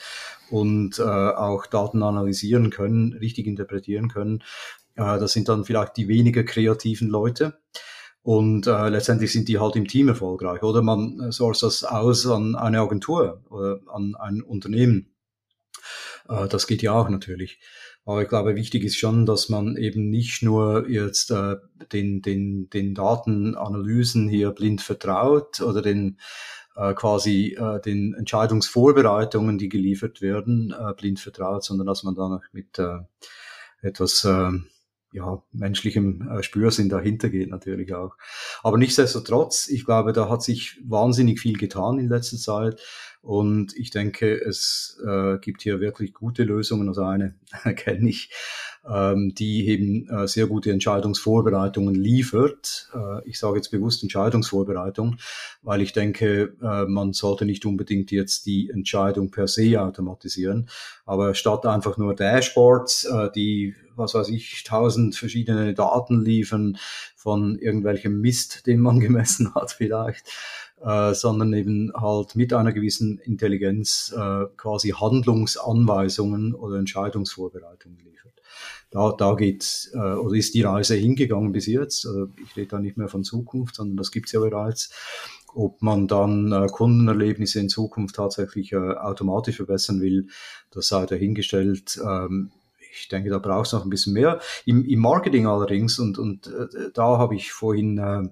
und 0.51 0.99
äh, 0.99 1.03
auch 1.03 1.67
Daten 1.67 2.03
analysieren 2.03 2.71
können, 2.71 3.13
richtig 3.13 3.47
interpretieren 3.47 4.09
können. 4.09 4.43
Äh, 4.95 5.19
das 5.19 5.35
sind 5.35 5.51
dann 5.51 5.67
vielleicht 5.67 5.99
die 5.99 6.09
weniger 6.09 6.43
kreativen 6.43 7.09
Leute. 7.09 7.59
Und 8.23 8.67
äh, 8.67 8.89
letztendlich 8.89 9.33
sind 9.33 9.49
die 9.49 9.59
halt 9.59 9.77
im 9.77 9.87
Team 9.87 10.09
erfolgreich. 10.09 10.63
Oder 10.63 10.81
man 10.81 11.31
source 11.31 11.61
das 11.61 11.85
aus 11.85 12.27
an 12.27 12.57
eine 12.57 12.81
Agentur 12.81 13.45
oder 13.51 13.81
an 13.87 14.17
ein 14.17 14.41
Unternehmen. 14.41 15.15
Äh, 16.29 16.49
das 16.49 16.67
geht 16.67 16.81
ja 16.81 16.93
auch 16.93 17.11
natürlich. 17.11 17.61
Aber 18.07 18.23
ich 18.23 18.29
glaube, 18.29 18.55
wichtig 18.55 18.85
ist 18.85 18.97
schon, 18.97 19.27
dass 19.27 19.49
man 19.49 19.77
eben 19.77 20.11
nicht 20.11 20.41
nur 20.41 20.89
jetzt 20.89 21.33
äh, 21.33 21.57
den, 21.93 22.23
den, 22.23 22.71
den 22.71 22.95
Datenanalysen 22.95 24.29
hier 24.29 24.53
blind 24.53 24.81
vertraut 24.81 25.61
oder 25.61 25.83
den 25.83 26.19
äh, 26.77 26.95
quasi 26.95 27.57
äh, 27.59 27.81
den 27.81 28.15
Entscheidungsvorbereitungen, 28.15 29.59
die 29.59 29.69
geliefert 29.69 30.23
werden, 30.23 30.73
äh, 30.79 30.95
blind 30.95 31.19
vertraut, 31.19 31.65
sondern 31.65 31.89
dass 31.89 32.05
man 32.05 32.15
dann 32.15 32.41
mit 32.53 32.79
äh, 32.79 32.99
etwas 33.83 34.25
äh, 34.25 34.53
ja, 35.13 35.43
menschlichem 35.53 36.29
äh, 36.29 36.43
Spürsinn 36.43 36.89
dahinter 36.89 37.31
geht 37.31 37.51
natürlich 37.51 37.95
auch. 37.95 38.17
Aber 38.63 38.77
nichtsdestotrotz, 38.77 39.69
ich 39.69 39.85
glaube, 39.85 40.13
da 40.13 40.29
hat 40.29 40.43
sich 40.43 40.81
wahnsinnig 40.85 41.41
viel 41.41 41.57
getan 41.57 41.99
in 41.99 42.09
letzter 42.09 42.37
Zeit. 42.37 42.81
Und 43.23 43.77
ich 43.77 43.91
denke, 43.91 44.41
es 44.41 45.03
äh, 45.07 45.39
gibt 45.39 45.63
hier 45.63 45.81
wirklich 45.81 46.13
gute 46.13 46.45
Lösungen. 46.45 46.89
Also 46.89 47.03
eine 47.03 47.35
kenne 47.77 48.09
ich, 48.09 48.31
ähm, 48.89 49.34
die 49.34 49.68
eben 49.68 50.09
äh, 50.09 50.28
sehr 50.28 50.47
gute 50.47 50.70
Entscheidungsvorbereitungen 50.70 51.95
liefert. 51.95 52.91
Äh, 52.95 53.28
ich 53.28 53.39
sage 53.39 53.57
jetzt 53.57 53.70
bewusst 53.70 54.03
Entscheidungsvorbereitung, 54.03 55.16
weil 55.62 55.82
ich 55.82 55.93
denke, 55.93 56.55
äh, 56.62 56.87
man 56.87 57.12
sollte 57.12 57.45
nicht 57.45 57.66
unbedingt 57.66 58.11
jetzt 58.11 58.47
die 58.47 58.70
Entscheidung 58.70 59.30
per 59.30 59.49
se 59.49 59.80
automatisieren. 59.80 60.68
Aber 61.05 61.34
statt 61.34 61.66
einfach 61.66 61.97
nur 61.99 62.14
Dashboards, 62.14 63.09
die, 63.34 63.74
was 63.95 64.14
weiß 64.14 64.28
ich, 64.30 64.64
tausend 64.64 65.14
verschiedene 65.14 65.72
Daten 65.72 66.20
liefern 66.20 66.78
von 67.26 67.59
irgendwelchem 67.59 68.20
Mist, 68.20 68.66
den 68.66 68.80
man 68.80 69.01
gemessen 69.01 69.55
hat 69.55 69.72
vielleicht, 69.72 70.28
äh, 70.80 71.14
sondern 71.14 71.53
eben 71.55 71.93
halt 71.95 72.37
mit 72.37 72.53
einer 72.53 72.72
gewissen 72.72 73.18
Intelligenz 73.18 74.14
äh, 74.16 74.45
quasi 74.57 74.91
Handlungsanweisungen 74.91 76.55
oder 76.55 76.78
Entscheidungsvorbereitungen 76.78 77.99
liefert. 77.99 78.36
Da, 78.97 79.12
da 79.12 79.34
geht 79.34 79.90
äh, 79.92 79.99
oder 79.99 80.34
ist 80.36 80.55
die 80.55 80.62
Reise 80.62 80.94
hingegangen 80.94 81.53
bis 81.53 81.66
jetzt. 81.66 82.07
Also 82.07 82.28
ich 82.42 82.57
rede 82.57 82.68
da 82.68 82.78
nicht 82.78 82.97
mehr 82.97 83.09
von 83.09 83.24
Zukunft, 83.24 83.74
sondern 83.74 83.99
das 83.99 84.11
gibt's 84.11 84.32
ja 84.32 84.40
bereits. 84.40 84.90
Ob 85.55 85.82
man 85.82 86.09
dann 86.09 86.51
äh, 86.51 86.66
Kundenerlebnisse 86.68 87.61
in 87.61 87.68
Zukunft 87.68 88.16
tatsächlich 88.16 88.72
äh, 88.72 88.76
automatisch 88.76 89.57
verbessern 89.57 90.01
will, 90.01 90.28
das 90.70 90.88
sei 90.88 91.05
dahingestellt. 91.05 92.01
Ähm, 92.03 92.53
ich 92.90 93.09
denke, 93.09 93.28
da 93.28 93.38
braucht 93.38 93.66
es 93.66 93.72
noch 93.74 93.84
ein 93.84 93.90
bisschen 93.90 94.14
mehr. 94.14 94.40
Im, 94.64 94.86
im 94.86 95.01
Marketing 95.01 95.47
allerdings, 95.47 95.99
und, 95.99 96.18
und 96.18 96.47
äh, 96.47 96.90
da 96.94 97.18
habe 97.18 97.34
ich 97.34 97.53
vorhin 97.53 97.99
äh, 97.99 98.30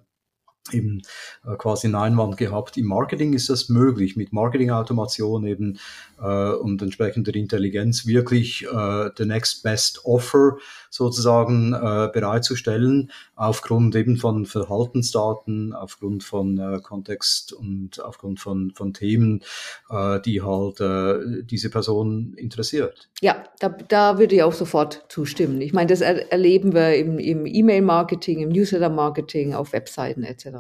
eben 0.72 1.02
äh, 1.46 1.56
quasi 1.56 1.86
einen 1.86 1.96
Einwand 1.96 2.36
gehabt. 2.36 2.76
Im 2.76 2.86
Marketing 2.86 3.34
ist 3.34 3.50
das 3.50 3.68
möglich, 3.68 4.16
mit 4.16 4.32
Marketingautomation 4.32 5.44
eben 5.46 5.78
äh, 6.20 6.52
und 6.52 6.80
entsprechender 6.80 7.34
Intelligenz 7.34 8.06
wirklich 8.06 8.64
äh, 8.64 9.10
the 9.16 9.26
next 9.26 9.62
best 9.62 10.04
offer 10.04 10.56
sozusagen 10.90 11.74
äh, 11.74 12.08
bereitzustellen, 12.12 13.10
aufgrund 13.34 13.96
eben 13.96 14.16
von 14.16 14.46
Verhaltensdaten, 14.46 15.72
aufgrund 15.72 16.24
von 16.24 16.58
äh, 16.58 16.80
Kontext 16.80 17.52
und 17.52 18.00
aufgrund 18.00 18.40
von, 18.40 18.70
von 18.70 18.94
Themen, 18.94 19.42
äh, 19.90 20.20
die 20.20 20.40
halt 20.40 20.80
äh, 20.80 21.42
diese 21.42 21.68
Person 21.68 22.34
interessiert. 22.36 23.08
Ja, 23.20 23.44
da, 23.58 23.68
da 23.68 24.18
würde 24.18 24.36
ich 24.36 24.42
auch 24.42 24.52
sofort 24.52 25.04
zustimmen. 25.08 25.60
Ich 25.60 25.72
meine, 25.72 25.88
das 25.88 26.00
er 26.00 26.30
erleben 26.30 26.74
wir 26.74 26.94
im, 26.96 27.18
im 27.18 27.44
E-Mail-Marketing, 27.46 28.40
im 28.40 28.50
Newsletter-Marketing, 28.50 29.54
auf 29.54 29.72
Webseiten 29.72 30.22
etc. 30.22 30.53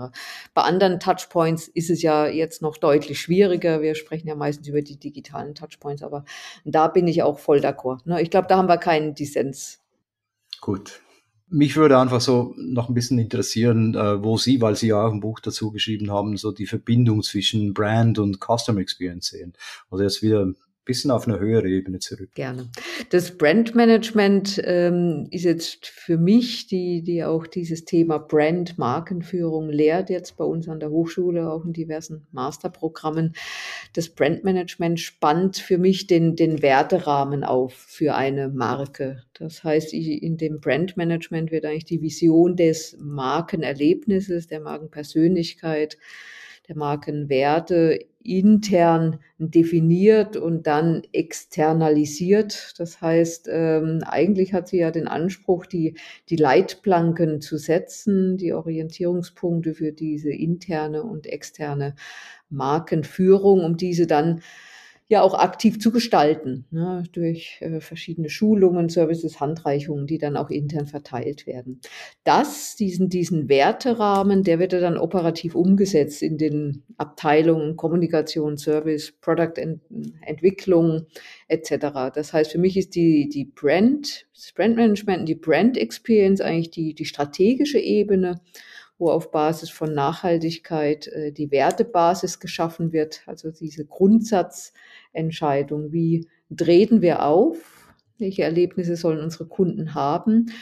Bei 0.54 0.62
anderen 0.62 1.00
Touchpoints 1.00 1.68
ist 1.68 1.90
es 1.90 2.02
ja 2.02 2.26
jetzt 2.26 2.62
noch 2.62 2.76
deutlich 2.76 3.20
schwieriger. 3.20 3.82
Wir 3.82 3.94
sprechen 3.94 4.28
ja 4.28 4.34
meistens 4.34 4.68
über 4.68 4.82
die 4.82 4.98
digitalen 4.98 5.54
Touchpoints, 5.54 6.02
aber 6.02 6.24
da 6.64 6.88
bin 6.88 7.08
ich 7.08 7.22
auch 7.22 7.38
voll 7.38 7.58
d'accord. 7.58 8.00
Ne? 8.04 8.20
Ich 8.22 8.30
glaube, 8.30 8.48
da 8.48 8.56
haben 8.56 8.68
wir 8.68 8.78
keinen 8.78 9.14
Dissens. 9.14 9.80
Gut. 10.60 11.00
Mich 11.48 11.76
würde 11.76 11.98
einfach 11.98 12.20
so 12.20 12.54
noch 12.56 12.88
ein 12.88 12.94
bisschen 12.94 13.18
interessieren, 13.18 13.94
äh, 13.94 14.24
wo 14.24 14.38
Sie, 14.38 14.60
weil 14.60 14.76
Sie 14.76 14.88
ja 14.88 15.06
auch 15.06 15.12
ein 15.12 15.20
Buch 15.20 15.40
dazu 15.40 15.70
geschrieben 15.70 16.10
haben, 16.10 16.36
so 16.36 16.52
die 16.52 16.66
Verbindung 16.66 17.22
zwischen 17.22 17.74
Brand 17.74 18.18
und 18.18 18.40
Customer 18.40 18.80
Experience 18.80 19.28
sehen. 19.28 19.52
Also 19.90 20.02
jetzt 20.02 20.22
wieder 20.22 20.52
bisschen 20.84 21.10
auf 21.10 21.26
eine 21.26 21.38
höhere 21.38 21.68
Ebene 21.68 21.98
zurück. 21.98 22.30
Gerne. 22.34 22.68
Das 23.10 23.36
Brandmanagement 23.36 24.60
ähm, 24.64 25.26
ist 25.30 25.44
jetzt 25.44 25.86
für 25.86 26.18
mich, 26.18 26.66
die, 26.66 27.02
die 27.02 27.24
auch 27.24 27.46
dieses 27.46 27.84
Thema 27.84 28.18
Brand, 28.18 28.78
Markenführung 28.78 29.70
lehrt, 29.70 30.10
jetzt 30.10 30.36
bei 30.36 30.44
uns 30.44 30.68
an 30.68 30.80
der 30.80 30.90
Hochschule, 30.90 31.50
auch 31.50 31.64
in 31.64 31.72
diversen 31.72 32.26
Masterprogrammen. 32.32 33.34
Das 33.94 34.08
Brandmanagement 34.08 35.00
spannt 35.00 35.56
für 35.56 35.78
mich 35.78 36.06
den, 36.06 36.36
den 36.36 36.62
Werterahmen 36.62 37.44
auf 37.44 37.72
für 37.74 38.14
eine 38.14 38.48
Marke. 38.48 39.22
Das 39.34 39.64
heißt, 39.64 39.92
in 39.94 40.36
dem 40.36 40.60
Brandmanagement 40.60 41.50
wird 41.50 41.64
eigentlich 41.64 41.84
die 41.84 42.02
Vision 42.02 42.56
des 42.56 42.96
Markenerlebnisses, 43.00 44.46
der 44.46 44.60
Markenpersönlichkeit, 44.60 45.98
der 46.68 46.76
Markenwerte 46.76 47.98
intern 48.24 49.20
definiert 49.38 50.36
und 50.36 50.66
dann 50.66 51.02
externalisiert. 51.12 52.74
Das 52.78 53.00
heißt, 53.00 53.48
ähm, 53.52 54.02
eigentlich 54.06 54.54
hat 54.54 54.68
sie 54.68 54.78
ja 54.78 54.90
den 54.90 55.06
Anspruch, 55.06 55.66
die, 55.66 55.96
die 56.30 56.36
Leitplanken 56.36 57.40
zu 57.40 57.58
setzen, 57.58 58.38
die 58.38 58.54
Orientierungspunkte 58.54 59.74
für 59.74 59.92
diese 59.92 60.30
interne 60.30 61.02
und 61.02 61.26
externe 61.26 61.94
Markenführung, 62.48 63.62
um 63.62 63.76
diese 63.76 64.06
dann 64.06 64.40
ja 65.08 65.20
auch 65.20 65.34
aktiv 65.34 65.78
zu 65.78 65.90
gestalten, 65.90 66.64
ne, 66.70 67.02
durch 67.12 67.58
äh, 67.60 67.80
verschiedene 67.80 68.30
Schulungen, 68.30 68.88
Services, 68.88 69.38
Handreichungen, 69.38 70.06
die 70.06 70.16
dann 70.16 70.36
auch 70.36 70.48
intern 70.48 70.86
verteilt 70.86 71.46
werden. 71.46 71.80
Das, 72.24 72.74
diesen, 72.76 73.10
diesen 73.10 73.50
Werterahmen, 73.50 74.44
der 74.44 74.58
wird 74.58 74.72
ja 74.72 74.80
dann 74.80 74.96
operativ 74.96 75.54
umgesetzt 75.54 76.22
in 76.22 76.38
den 76.38 76.84
Abteilungen 76.96 77.76
Kommunikation, 77.76 78.56
Service, 78.56 79.12
Product 79.20 79.52
Ent 79.56 79.82
Entwicklung 80.22 81.06
etc. 81.48 82.12
Das 82.14 82.32
heißt, 82.32 82.52
für 82.52 82.58
mich 82.58 82.78
ist 82.78 82.94
die, 82.94 83.28
die 83.28 83.44
Brand, 83.44 84.26
das 84.34 84.52
Brandmanagement 84.52 85.20
und 85.20 85.26
die 85.26 85.34
Brand 85.34 85.76
Experience 85.76 86.40
eigentlich 86.40 86.70
die, 86.70 86.94
die 86.94 87.04
strategische 87.04 87.78
Ebene 87.78 88.40
wo 88.98 89.10
auf 89.10 89.30
Basis 89.30 89.70
von 89.70 89.92
Nachhaltigkeit 89.92 91.08
äh, 91.08 91.32
die 91.32 91.50
Wertebasis 91.50 92.38
geschaffen 92.38 92.92
wird, 92.92 93.22
also 93.26 93.50
diese 93.50 93.84
Grundsatzentscheidung, 95.14 95.92
wie 95.92 96.28
treten 96.54 97.00
wir 97.00 97.24
auf, 97.24 97.56
welche 98.18 98.42
Erlebnisse 98.42 98.96
sollen 98.96 99.20
unsere 99.20 99.46
Kunden 99.46 99.94
haben. 99.94 100.52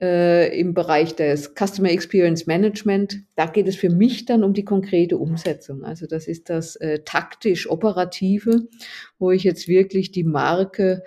Äh, 0.00 0.58
Im 0.58 0.74
Bereich 0.74 1.14
des 1.14 1.54
Customer 1.54 1.90
Experience 1.90 2.46
Management, 2.46 3.20
da 3.36 3.46
geht 3.46 3.68
es 3.68 3.76
für 3.76 3.90
mich 3.90 4.24
dann 4.24 4.44
um 4.44 4.52
die 4.52 4.64
konkrete 4.64 5.16
Umsetzung. 5.16 5.84
Also 5.84 6.06
das 6.06 6.26
ist 6.26 6.50
das 6.50 6.76
äh, 6.76 7.00
taktisch-operative, 7.04 8.68
wo 9.18 9.30
ich 9.30 9.44
jetzt 9.44 9.68
wirklich 9.68 10.10
die 10.10 10.24
Marke 10.24 11.02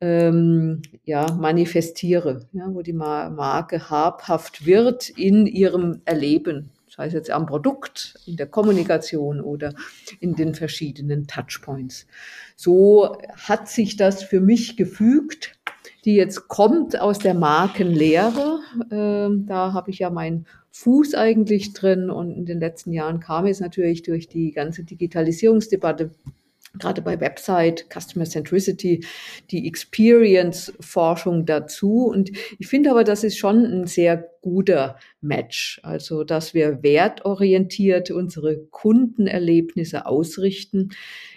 ähm, 0.00 0.82
ja, 1.04 1.30
manifestiere, 1.32 2.48
ja, 2.52 2.72
wo 2.72 2.82
die 2.82 2.94
Marke 2.94 3.90
habhaft 3.90 4.66
wird 4.66 5.10
in 5.10 5.46
ihrem 5.46 6.00
Erleben, 6.04 6.70
sei 7.00 7.06
es 7.06 7.14
jetzt 7.14 7.30
am 7.30 7.46
Produkt, 7.46 8.18
in 8.26 8.36
der 8.36 8.46
Kommunikation 8.46 9.40
oder 9.40 9.72
in 10.20 10.34
den 10.34 10.54
verschiedenen 10.54 11.26
Touchpoints. 11.26 12.06
So 12.56 13.16
hat 13.36 13.70
sich 13.70 13.96
das 13.96 14.22
für 14.22 14.40
mich 14.40 14.76
gefügt, 14.76 15.58
die 16.04 16.14
jetzt 16.14 16.48
kommt 16.48 17.00
aus 17.00 17.18
der 17.18 17.32
Markenlehre. 17.32 18.60
Ähm, 18.90 19.46
da 19.46 19.72
habe 19.72 19.90
ich 19.90 20.00
ja 20.00 20.10
meinen 20.10 20.46
Fuß 20.72 21.14
eigentlich 21.14 21.72
drin 21.72 22.10
und 22.10 22.36
in 22.36 22.44
den 22.44 22.60
letzten 22.60 22.92
Jahren 22.92 23.18
kam 23.18 23.46
es 23.46 23.60
natürlich 23.60 24.02
durch 24.02 24.28
die 24.28 24.52
ganze 24.52 24.84
Digitalisierungsdebatte 24.84 26.10
gerade 26.78 27.00
bei 27.00 27.18
Website, 27.18 27.86
Customer 27.88 28.26
Centricity, 28.26 29.04
die 29.50 29.66
Experience-Forschung 29.66 31.46
dazu. 31.46 32.04
Und 32.06 32.30
ich 32.58 32.68
finde 32.68 32.90
aber, 32.90 33.04
das 33.04 33.24
ist 33.24 33.38
schon 33.38 33.64
ein 33.64 33.86
sehr 33.86 34.29
guter 34.40 34.98
Match. 35.20 35.80
Also, 35.82 36.24
dass 36.24 36.54
wir 36.54 36.82
wertorientiert 36.82 38.10
unsere 38.10 38.58
Kundenerlebnisse 38.70 40.06
ausrichten, 40.06 40.90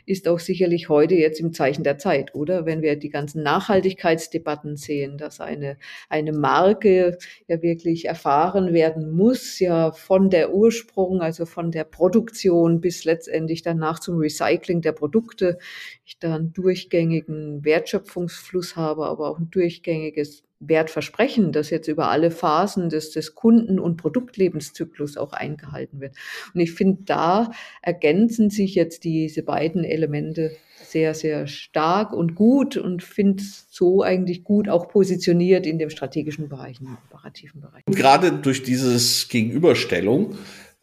ist 0.05 0.27
auch 0.27 0.39
sicherlich 0.39 0.89
heute 0.89 1.15
jetzt 1.15 1.39
im 1.39 1.53
Zeichen 1.53 1.83
der 1.83 1.97
Zeit, 1.97 2.35
oder? 2.35 2.65
Wenn 2.65 2.81
wir 2.81 2.97
die 2.97 3.09
ganzen 3.09 3.41
Nachhaltigkeitsdebatten 3.43 4.75
sehen, 4.75 5.17
dass 5.17 5.39
eine, 5.39 5.77
eine 6.09 6.33
Marke 6.33 7.17
ja 7.47 7.61
wirklich 7.61 8.05
erfahren 8.05 8.73
werden 8.73 9.11
muss, 9.11 9.59
ja 9.59 9.91
von 9.91 10.29
der 10.29 10.53
Ursprung, 10.53 11.21
also 11.21 11.45
von 11.45 11.71
der 11.71 11.85
Produktion 11.85 12.81
bis 12.81 13.05
letztendlich 13.05 13.61
danach 13.61 13.99
zum 13.99 14.17
Recycling 14.17 14.81
der 14.81 14.91
Produkte, 14.91 15.57
ich 16.05 16.19
da 16.19 16.35
einen 16.35 16.53
durchgängigen 16.53 17.63
Wertschöpfungsfluss 17.63 18.75
habe, 18.75 19.05
aber 19.05 19.29
auch 19.29 19.39
ein 19.39 19.49
durchgängiges 19.51 20.43
Wertversprechen, 20.67 21.51
das 21.51 21.69
jetzt 21.69 21.87
über 21.87 22.09
alle 22.09 22.31
Phasen 22.31 22.89
des, 22.89 23.11
des 23.11 23.35
Kunden- 23.35 23.79
und 23.79 23.97
Produktlebenszyklus 23.97 25.17
auch 25.17 25.33
eingehalten 25.33 25.99
wird. 25.99 26.15
Und 26.53 26.59
ich 26.59 26.73
finde, 26.73 27.03
da 27.05 27.51
ergänzen 27.81 28.49
sich 28.49 28.75
jetzt 28.75 29.03
diese 29.03 29.43
beiden 29.43 29.83
Elemente 29.83 30.55
sehr, 30.83 31.13
sehr 31.13 31.47
stark 31.47 32.13
und 32.13 32.35
gut 32.35 32.77
und 32.77 33.03
finde 33.03 33.43
so 33.69 34.03
eigentlich 34.03 34.43
gut 34.43 34.69
auch 34.69 34.87
positioniert 34.87 35.65
in 35.65 35.79
dem 35.79 35.89
strategischen 35.89 36.49
Bereich, 36.49 36.79
im 36.81 36.97
operativen 37.09 37.61
Bereich. 37.61 37.83
Gerade 37.87 38.31
durch 38.31 38.63
dieses 38.63 39.27
Gegenüberstellung, 39.29 40.35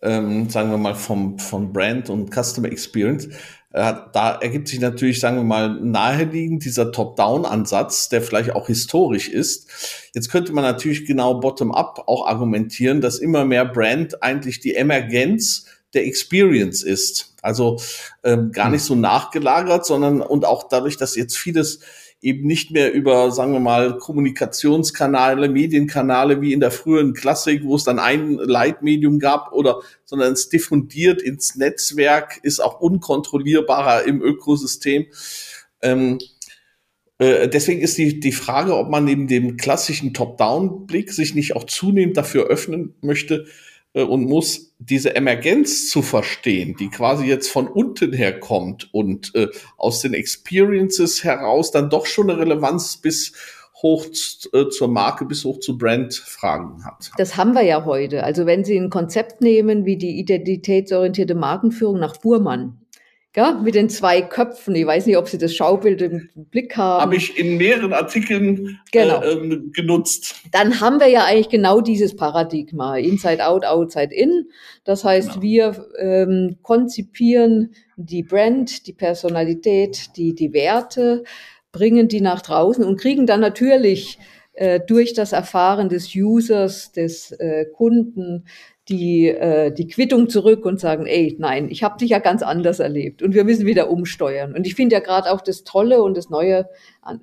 ähm, 0.03 0.48
sagen 0.48 0.70
wir 0.70 0.78
mal 0.78 0.94
vom, 0.94 1.38
von 1.38 1.72
Brand 1.72 2.11
und 2.11 2.30
Customer 2.32 2.70
Experience, 2.70 3.28
äh, 3.72 3.94
da 4.12 4.38
ergibt 4.40 4.68
sich 4.68 4.80
natürlich, 4.80 5.20
sagen 5.20 5.36
wir 5.36 5.44
mal, 5.44 5.68
naheliegend 5.80 6.64
dieser 6.64 6.90
Top-Down-Ansatz, 6.90 8.09
der 8.09 8.20
vielleicht 8.20 8.51
auch 8.53 8.66
historisch 8.66 9.28
ist. 9.28 9.68
Jetzt 10.14 10.30
könnte 10.30 10.53
man 10.53 10.64
natürlich 10.64 11.07
genau 11.07 11.38
bottom-up 11.38 12.05
auch 12.07 12.26
argumentieren, 12.26 13.01
dass 13.01 13.18
immer 13.18 13.44
mehr 13.44 13.64
Brand 13.64 14.22
eigentlich 14.22 14.59
die 14.59 14.74
Emergenz 14.74 15.66
der 15.94 16.07
Experience 16.07 16.82
ist. 16.82 17.34
Also 17.42 17.80
ähm, 18.24 18.51
gar 18.53 18.70
nicht 18.70 18.82
so 18.82 18.94
nachgelagert, 18.94 19.86
sondern 19.86 20.20
und 20.20 20.44
auch 20.44 20.68
dadurch, 20.68 20.96
dass 20.96 21.16
jetzt 21.16 21.36
vieles 21.36 21.80
eben 22.22 22.46
nicht 22.46 22.70
mehr 22.70 22.92
über, 22.92 23.30
sagen 23.30 23.52
wir 23.52 23.60
mal, 23.60 23.96
Kommunikationskanäle, 23.96 25.48
Medienkanäle 25.48 26.40
wie 26.40 26.52
in 26.52 26.60
der 26.60 26.70
früheren 26.70 27.14
Klassik, 27.14 27.64
wo 27.64 27.76
es 27.76 27.84
dann 27.84 27.98
ein 27.98 28.34
Leitmedium 28.34 29.18
gab, 29.18 29.52
oder, 29.52 29.80
sondern 30.04 30.34
es 30.34 30.48
diffundiert 30.50 31.22
ins 31.22 31.56
Netzwerk, 31.56 32.38
ist 32.42 32.60
auch 32.60 32.80
unkontrollierbarer 32.80 34.04
im 34.04 34.20
Ökosystem. 34.22 35.06
Ähm, 35.80 36.18
äh, 37.18 37.48
deswegen 37.48 37.80
ist 37.80 37.96
die, 37.96 38.20
die 38.20 38.32
Frage, 38.32 38.76
ob 38.76 38.90
man 38.90 39.04
neben 39.04 39.26
dem 39.26 39.56
klassischen 39.56 40.12
Top-Down-Blick 40.12 41.12
sich 41.12 41.34
nicht 41.34 41.56
auch 41.56 41.64
zunehmend 41.64 42.18
dafür 42.18 42.48
öffnen 42.48 42.94
möchte, 43.00 43.46
und 43.93 44.24
muss 44.24 44.74
diese 44.78 45.16
Emergenz 45.16 45.88
zu 45.91 46.03
verstehen, 46.03 46.76
die 46.78 46.88
quasi 46.88 47.26
jetzt 47.26 47.49
von 47.51 47.66
unten 47.66 48.12
her 48.12 48.38
kommt 48.38 48.93
und 48.95 49.34
äh, 49.34 49.49
aus 49.76 50.01
den 50.01 50.14
Experiences 50.14 51.24
heraus 51.24 51.70
dann 51.70 51.91
doch 51.91 52.07
schon 52.07 52.30
eine 52.30 52.38
Relevanz 52.38 52.97
bis 52.97 53.32
hoch 53.82 54.07
äh, 54.53 54.68
zur 54.68 54.88
Marke 54.88 55.24
bis 55.24 55.45
hoch 55.45 55.59
zu 55.59 55.76
Brandfragen 55.76 56.84
hat. 56.84 57.11
Das 57.16 57.36
haben 57.36 57.53
wir 57.55 57.62
ja 57.64 57.84
heute. 57.84 58.24
Also 58.24 58.47
wenn 58.47 58.64
Sie 58.64 58.76
ein 58.76 58.91
Konzept 58.91 59.41
nehmen 59.41 59.84
wie 59.84 59.97
die 59.97 60.18
identitätsorientierte 60.18 61.34
Markenführung 61.34 61.99
nach 61.99 62.20
Fuhrmann, 62.20 62.80
ja, 63.37 63.53
mit 63.53 63.76
den 63.76 63.89
zwei 63.89 64.22
Köpfen. 64.22 64.74
Ich 64.74 64.85
weiß 64.85 65.07
nicht, 65.07 65.16
ob 65.16 65.28
Sie 65.28 65.39
das 65.39 65.55
Schaubild 65.55 66.03
im 66.03 66.28
Blick 66.35 66.76
haben. 66.76 67.03
Habe 67.03 67.16
ich 67.16 67.39
in 67.39 67.59
mehreren 67.59 67.93
Artikeln 67.93 68.81
genau. 68.91 69.22
äh, 69.22 69.61
genutzt. 69.72 70.35
Dann 70.51 70.81
haben 70.81 70.99
wir 70.99 71.07
ja 71.07 71.24
eigentlich 71.24 71.49
genau 71.49 71.81
dieses 71.81 72.16
Paradigma. 72.16 72.97
Inside 72.97 73.47
out, 73.47 73.64
outside 73.64 74.12
in. 74.12 74.49
Das 74.85 75.05
heißt, 75.05 75.35
genau. 75.35 75.43
wir 75.43 75.87
ähm, 75.99 76.57
konzipieren 76.62 77.72
die 77.97 78.24
Brand, 78.24 78.89
die 78.89 78.95
Personalität, 78.95 80.16
die, 80.16 80.35
die 80.35 80.53
Werte, 80.53 81.22
bringen 81.70 82.09
die 82.09 82.20
nach 82.20 82.43
draußen 82.43 82.85
und 82.85 83.01
kriegen 83.01 83.26
dann 83.26 83.41
natürlich 83.41 84.18
äh, 84.55 84.81
durch 84.85 85.14
das 85.14 85.33
Erfahren 85.33 85.89
des 85.89 86.14
Users, 86.16 86.91
des 86.91 87.31
äh, 87.33 87.66
Kunden, 87.66 88.45
die, 88.91 89.28
äh, 89.28 89.72
die 89.72 89.86
Quittung 89.86 90.28
zurück 90.28 90.66
und 90.66 90.80
sagen, 90.80 91.07
ey, 91.07 91.36
nein, 91.38 91.68
ich 91.70 91.82
habe 91.82 91.99
dich 91.99 92.11
ja 92.11 92.18
ganz 92.18 92.43
anders 92.43 92.80
erlebt 92.80 93.22
und 93.22 93.34
wir 93.34 93.45
müssen 93.45 93.66
wieder 93.66 93.91
umsteuern. 93.91 94.55
Und 94.55 94.66
ich 94.66 94.74
finde 94.74 94.97
ja 94.97 95.01
gerade 95.01 95.30
auch 95.30 95.41
das 95.41 95.64
Tolle 95.64 96.03
und 96.03 96.16
das 96.16 96.28
Neue, 96.28 96.68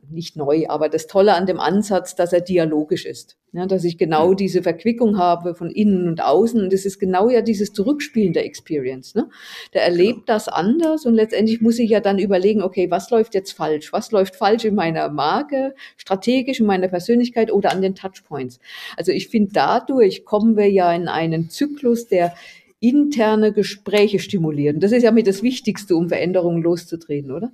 nicht 0.10 0.36
neu, 0.36 0.66
aber 0.68 0.90
das 0.90 1.08
Tolle 1.08 1.36
an 1.36 1.46
dem 1.46 1.60
Ansatz, 1.60 2.16
dass 2.16 2.34
er 2.34 2.42
dialogisch 2.42 3.06
ist. 3.06 3.38
Ja, 3.54 3.66
dass 3.66 3.86
ich 3.86 3.98
genau 3.98 4.34
diese 4.34 4.62
Verquickung 4.62 5.18
habe 5.18 5.56
von 5.56 5.72
innen 5.72 6.08
und 6.10 6.22
außen. 6.22 6.62
Und 6.62 6.74
das 6.74 6.86
ist 6.86 7.00
genau 7.00 7.30
ja 7.30 7.42
dieses 7.42 7.74
Zurückspielen 7.74 8.34
der 8.34 8.46
Experience. 8.46 9.16
Ne? 9.16 9.30
Der 9.74 9.84
erlebt 9.84 10.14
genau. 10.14 10.26
das 10.26 10.48
anders 10.48 11.06
und 11.06 11.14
letztendlich 11.14 11.62
muss 11.62 11.80
ich 11.80 11.90
ja 11.90 12.00
dann 12.00 12.20
überlegen, 12.20 12.62
okay, 12.62 12.92
was 12.92 13.10
läuft 13.10 13.36
jetzt 13.36 13.54
falsch? 13.54 13.94
Was 13.94 14.12
läuft 14.12 14.36
falsch 14.36 14.66
in 14.66 14.76
meiner 14.76 15.10
Marke, 15.10 15.76
strategisch 15.96 16.60
in 16.60 16.66
meiner 16.66 16.90
Persönlichkeit 16.90 17.52
oder 17.52 17.72
an 17.72 17.82
den 17.82 17.96
Touchpoints? 17.96 18.60
Also 18.98 19.12
ich 19.12 19.30
finde, 19.30 19.52
dadurch 19.54 20.26
kommen 20.26 20.58
wir 20.58 20.70
ja 20.70 20.94
in 20.94 21.08
einen 21.08 21.50
Zyklus, 21.50 22.08
der 22.08 22.34
interne 22.80 23.54
Gespräche 23.54 24.20
stimuliert. 24.20 24.84
das 24.84 24.92
ist 24.92 25.04
ja 25.04 25.12
mit 25.12 25.26
das 25.26 25.42
Wichtigste, 25.42 25.96
um 25.96 26.10
Veränderungen 26.10 26.62
loszutreten, 26.62 27.32
oder? 27.32 27.52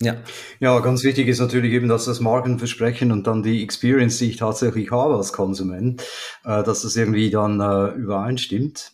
Ja. 0.00 0.16
Ja, 0.58 0.80
ganz 0.80 1.04
wichtig 1.04 1.28
ist 1.28 1.38
natürlich 1.38 1.72
eben, 1.72 1.88
dass 1.88 2.04
das 2.04 2.20
Markenversprechen 2.20 3.12
und 3.12 3.26
dann 3.26 3.42
die 3.42 3.62
Experience, 3.62 4.18
die 4.18 4.30
ich 4.30 4.36
tatsächlich 4.36 4.90
habe 4.90 5.14
als 5.14 5.32
Konsument, 5.32 6.02
äh, 6.44 6.62
dass 6.64 6.82
das 6.82 6.96
irgendwie 6.96 7.30
dann 7.30 7.60
äh, 7.60 7.94
übereinstimmt. 7.94 8.92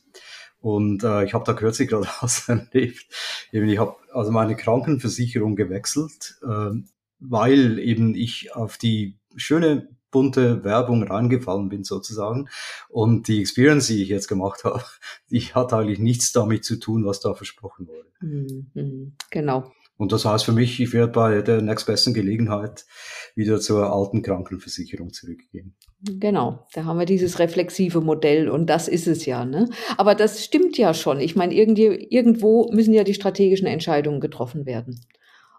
Und 0.60 1.02
äh, 1.02 1.24
ich 1.24 1.32
habe 1.32 1.44
da 1.44 1.54
kürzlich 1.54 1.88
gerade 1.88 2.06
was 2.20 2.48
erlebt. 2.48 3.06
Eben, 3.50 3.68
ich 3.68 3.78
habe 3.78 3.96
also 4.12 4.30
meine 4.30 4.56
Krankenversicherung 4.56 5.56
gewechselt, 5.56 6.38
äh, 6.42 6.70
weil 7.18 7.78
eben 7.78 8.14
ich 8.14 8.54
auf 8.54 8.76
die 8.76 9.16
schöne 9.36 9.88
bunte 10.10 10.64
Werbung 10.64 11.04
reingefallen 11.04 11.68
bin 11.68 11.84
sozusagen. 11.84 12.48
Und 12.88 13.28
die 13.28 13.40
Experience, 13.40 13.86
die 13.86 14.02
ich 14.02 14.08
jetzt 14.08 14.28
gemacht 14.28 14.64
habe, 14.64 14.84
die 15.30 15.40
hat 15.40 15.72
eigentlich 15.72 15.98
nichts 15.98 16.32
damit 16.32 16.64
zu 16.64 16.76
tun, 16.76 17.06
was 17.06 17.20
da 17.20 17.34
versprochen 17.34 17.88
wurde. 17.88 18.08
Mhm, 18.20 19.14
genau. 19.30 19.72
Und 20.00 20.12
das 20.12 20.24
heißt 20.24 20.46
für 20.46 20.52
mich, 20.52 20.80
ich 20.80 20.94
werde 20.94 21.12
bei 21.12 21.42
der 21.42 21.60
nächstbesten 21.60 22.14
Gelegenheit 22.14 22.86
wieder 23.34 23.60
zur 23.60 23.92
alten 23.92 24.22
Krankenversicherung 24.22 25.12
zurückgehen. 25.12 25.74
Genau, 26.00 26.66
da 26.72 26.86
haben 26.86 26.98
wir 26.98 27.04
dieses 27.04 27.38
reflexive 27.38 28.00
Modell 28.00 28.48
und 28.48 28.70
das 28.70 28.88
ist 28.88 29.06
es 29.06 29.26
ja. 29.26 29.44
Ne? 29.44 29.68
Aber 29.98 30.14
das 30.14 30.42
stimmt 30.42 30.78
ja 30.78 30.94
schon. 30.94 31.20
Ich 31.20 31.36
meine, 31.36 31.52
irgendwo 31.52 32.72
müssen 32.72 32.94
ja 32.94 33.04
die 33.04 33.12
strategischen 33.12 33.66
Entscheidungen 33.66 34.20
getroffen 34.20 34.64
werden. 34.64 35.04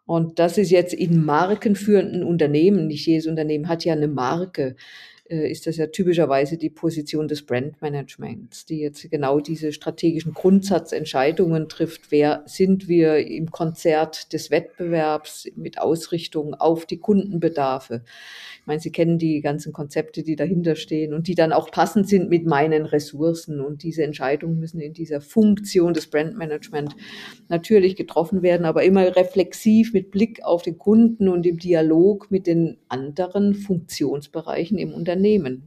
Und 0.08 0.40
das 0.40 0.58
ist 0.58 0.72
jetzt 0.72 0.96
in 0.96 1.24
markenführenden 1.24 2.24
Unternehmen, 2.24 2.88
nicht 2.88 3.06
jedes 3.06 3.28
Unternehmen 3.28 3.70
hat 3.70 3.86
ja 3.86 3.94
eine 3.94 4.08
Marke, 4.08 4.76
ist 5.32 5.66
das 5.66 5.78
ja 5.78 5.88
typischerweise 5.88 6.58
die 6.58 6.70
Position 6.70 7.28
des 7.28 7.46
Brandmanagements, 7.46 8.66
die 8.66 8.80
jetzt 8.80 9.10
genau 9.10 9.40
diese 9.40 9.72
strategischen 9.72 10.34
Grundsatzentscheidungen 10.34 11.70
trifft. 11.70 12.12
Wer 12.12 12.44
sind 12.46 12.88
wir 12.88 13.18
im 13.18 13.50
Konzert 13.50 14.34
des 14.34 14.52
Wettbewerbs 14.52 15.50
mit 15.56 15.80
Ausrichtung 15.80 16.54
auf 16.54 16.86
die 16.86 16.98
Kundenbedarfe? 16.98 18.04
Ich 18.60 18.68
meine, 18.68 18.82
Sie 18.82 18.92
kennen 18.92 19.18
die 19.18 19.42
ganzen 19.42 19.72
Konzepte, 19.72 20.22
die 20.22 20.36
dahinter 20.36 20.76
stehen 20.76 21.14
und 21.14 21.28
die 21.28 21.36
dann 21.36 21.54
auch 21.54 21.72
passend 21.72 22.10
sind 22.10 22.30
mit 22.30 22.46
meinen 22.46 22.86
Ressourcen. 22.86 23.62
Und 23.62 23.84
diese 23.84 24.04
Entscheidungen 24.04 24.60
müssen 24.60 24.82
in 24.82 24.94
dieser 24.94 25.22
Funktion 25.22 25.94
des 25.94 26.08
Brandmanagement 26.08 26.96
natürlich 27.48 27.96
getroffen 27.96 28.42
werden, 28.42 28.66
aber 28.66 28.84
immer 28.84 29.16
reflexiv 29.16 29.94
mit 29.94 30.12
Blick 30.12 30.44
auf 30.44 30.62
den 30.62 30.78
Kunden 30.78 31.30
und 31.30 31.46
im 31.46 31.58
Dialog 31.58 32.30
mit 32.30 32.48
den 32.48 32.78
anderen 32.90 33.54
Funktionsbereichen 33.54 34.78
im 34.78 34.94
Unternehmen. 34.94 35.21
Man 35.40 35.64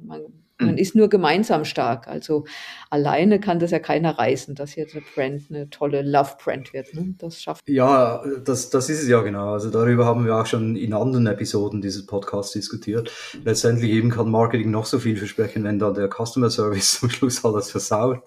man 0.58 0.70
hm. 0.70 0.76
ist 0.76 0.94
nur 0.94 1.08
gemeinsam 1.08 1.64
stark. 1.64 2.06
Also 2.06 2.44
alleine 2.90 3.40
kann 3.40 3.58
das 3.58 3.72
ja 3.72 3.80
keiner 3.80 4.18
reißen, 4.18 4.54
dass 4.54 4.76
jetzt 4.76 4.94
eine 4.94 5.04
Brand 5.14 5.42
eine 5.50 5.68
tolle 5.70 6.02
Love-Brand 6.02 6.72
wird. 6.72 6.94
Ne? 6.94 7.14
Das 7.18 7.42
schafft. 7.42 7.68
Ja, 7.68 8.24
das, 8.44 8.70
das 8.70 8.88
ist 8.88 9.02
es 9.02 9.08
ja 9.08 9.20
genau. 9.22 9.52
Also 9.52 9.70
darüber 9.70 10.06
haben 10.06 10.24
wir 10.24 10.36
auch 10.36 10.46
schon 10.46 10.76
in 10.76 10.94
anderen 10.94 11.26
Episoden 11.26 11.80
dieses 11.80 12.06
Podcasts 12.06 12.52
diskutiert. 12.52 13.10
Letztendlich 13.44 13.90
eben 13.90 14.10
kann 14.10 14.30
Marketing 14.30 14.70
noch 14.70 14.86
so 14.86 14.98
viel 15.00 15.16
versprechen, 15.16 15.64
wenn 15.64 15.78
dann 15.78 15.94
der 15.94 16.08
Customer 16.08 16.50
Service 16.50 17.00
zum 17.00 17.10
Schluss 17.10 17.44
alles 17.44 17.70
versaut. 17.70 18.22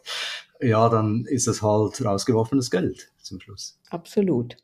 Ja, 0.59 0.89
dann 0.89 1.25
ist 1.25 1.47
es 1.47 1.61
halt 1.61 2.03
rausgeworfenes 2.03 2.71
Geld 2.71 3.11
zum 3.21 3.39
Schluss. 3.39 3.79
Absolut. 3.89 4.57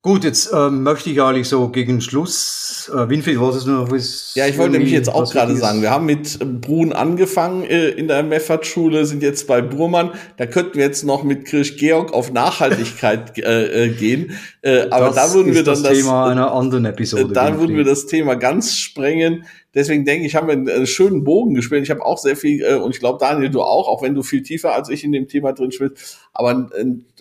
Gut, 0.00 0.22
jetzt 0.22 0.52
ähm, 0.54 0.84
möchte 0.84 1.10
ich 1.10 1.20
eigentlich 1.20 1.48
so 1.48 1.70
gegen 1.70 2.00
Schluss, 2.00 2.88
äh, 2.94 3.08
Winfried, 3.08 3.40
was 3.40 3.56
ist 3.56 3.66
noch 3.66 3.90
was? 3.90 4.32
Ja, 4.36 4.46
ich 4.46 4.56
wollte 4.56 4.74
nämlich 4.74 4.92
jetzt 4.92 5.08
auch 5.08 5.28
gerade 5.28 5.56
sagen, 5.56 5.82
wir 5.82 5.90
haben 5.90 6.06
mit 6.06 6.38
Brun 6.60 6.92
angefangen 6.92 7.64
äh, 7.64 7.88
in 7.88 8.06
der 8.06 8.22
Meffert-Schule, 8.22 9.06
sind 9.06 9.24
jetzt 9.24 9.48
bei 9.48 9.60
Burmann. 9.60 10.12
Da 10.36 10.46
könnten 10.46 10.76
wir 10.76 10.84
jetzt 10.84 11.02
noch 11.02 11.24
mit 11.24 11.46
Kirsch 11.46 11.76
Georg 11.78 12.12
auf 12.12 12.30
Nachhaltigkeit 12.30 13.36
äh, 13.44 13.86
äh, 13.86 13.88
gehen. 13.88 14.38
Äh, 14.62 14.86
aber 14.88 15.10
da 15.10 15.34
würden 15.34 15.52
wir 15.52 15.64
dann 15.64 15.82
das 15.82 15.92
Thema 15.92 16.30
einer 16.30 16.52
anderen 16.52 16.84
Episode. 16.84 17.32
Da 17.34 17.58
würden 17.58 17.76
wir 17.76 17.84
das 17.84 18.06
Thema 18.06 18.36
ganz 18.36 18.76
sprengen. 18.76 19.46
Deswegen 19.74 20.04
denke 20.04 20.26
ich, 20.26 20.36
haben 20.36 20.46
wir 20.46 20.52
einen, 20.52 20.68
einen 20.68 20.86
schönen 20.86 21.24
Bogen 21.24 21.54
gespielt. 21.54 21.82
Ich 21.82 21.90
habe 21.90 22.06
auch 22.06 22.18
sehr 22.18 22.36
viel, 22.36 22.62
äh, 22.62 22.76
und 22.76 22.94
ich 22.94 23.00
glaube, 23.00 23.18
Daniel, 23.18 23.50
du 23.50 23.62
auch, 23.62 23.88
auch 23.88 24.00
wenn 24.00 24.14
du 24.14 24.22
viel 24.22 24.42
tiefer 24.42 24.74
als 24.74 24.90
ich 24.90 25.02
in 25.02 25.10
dem 25.10 25.26
Thema 25.26 25.52
drin 25.52 25.72
spielst, 25.72 26.18
aber 26.32 26.68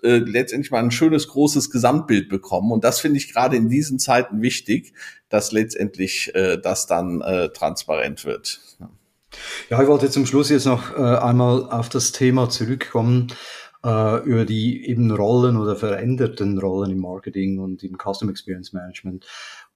äh, 0.04 0.18
letztendlich 0.18 0.72
mal 0.72 0.84
ein 0.84 0.92
schönes, 0.92 1.28
großes 1.28 1.70
Gesamtbild 1.70 2.30
bekommen. 2.30 2.72
Und 2.72 2.84
das 2.84 3.00
finde 3.00 3.18
ich 3.18 3.32
gerade 3.32 3.56
in 3.56 3.70
diesen 3.70 4.00
Zeiten 4.00 4.42
wichtig, 4.42 4.94
dass 5.30 5.52
letztendlich 5.52 6.34
äh, 6.36 6.58
das 6.58 6.88
dann 6.88 7.22
äh, 7.22 7.50
transparent 7.50 8.26
wird. 8.26 8.62
Ja, 9.70 9.82
ich 9.82 9.88
wollte 9.88 10.10
zum 10.10 10.26
Schluss 10.26 10.50
jetzt 10.50 10.66
noch 10.66 10.96
äh, 10.98 11.02
einmal 11.02 11.70
auf 11.70 11.90
das 11.90 12.12
Thema 12.12 12.50
zurückkommen 12.50 13.28
äh, 13.84 14.24
über 14.24 14.46
die 14.46 14.88
eben 14.88 15.12
Rollen 15.12 15.58
oder 15.58 15.76
veränderten 15.76 16.58
Rollen 16.58 16.92
im 16.92 17.00
Marketing 17.00 17.60
und 17.60 17.84
im 17.84 17.98
Custom 17.98 18.30
Experience 18.30 18.74
Management 18.74 19.26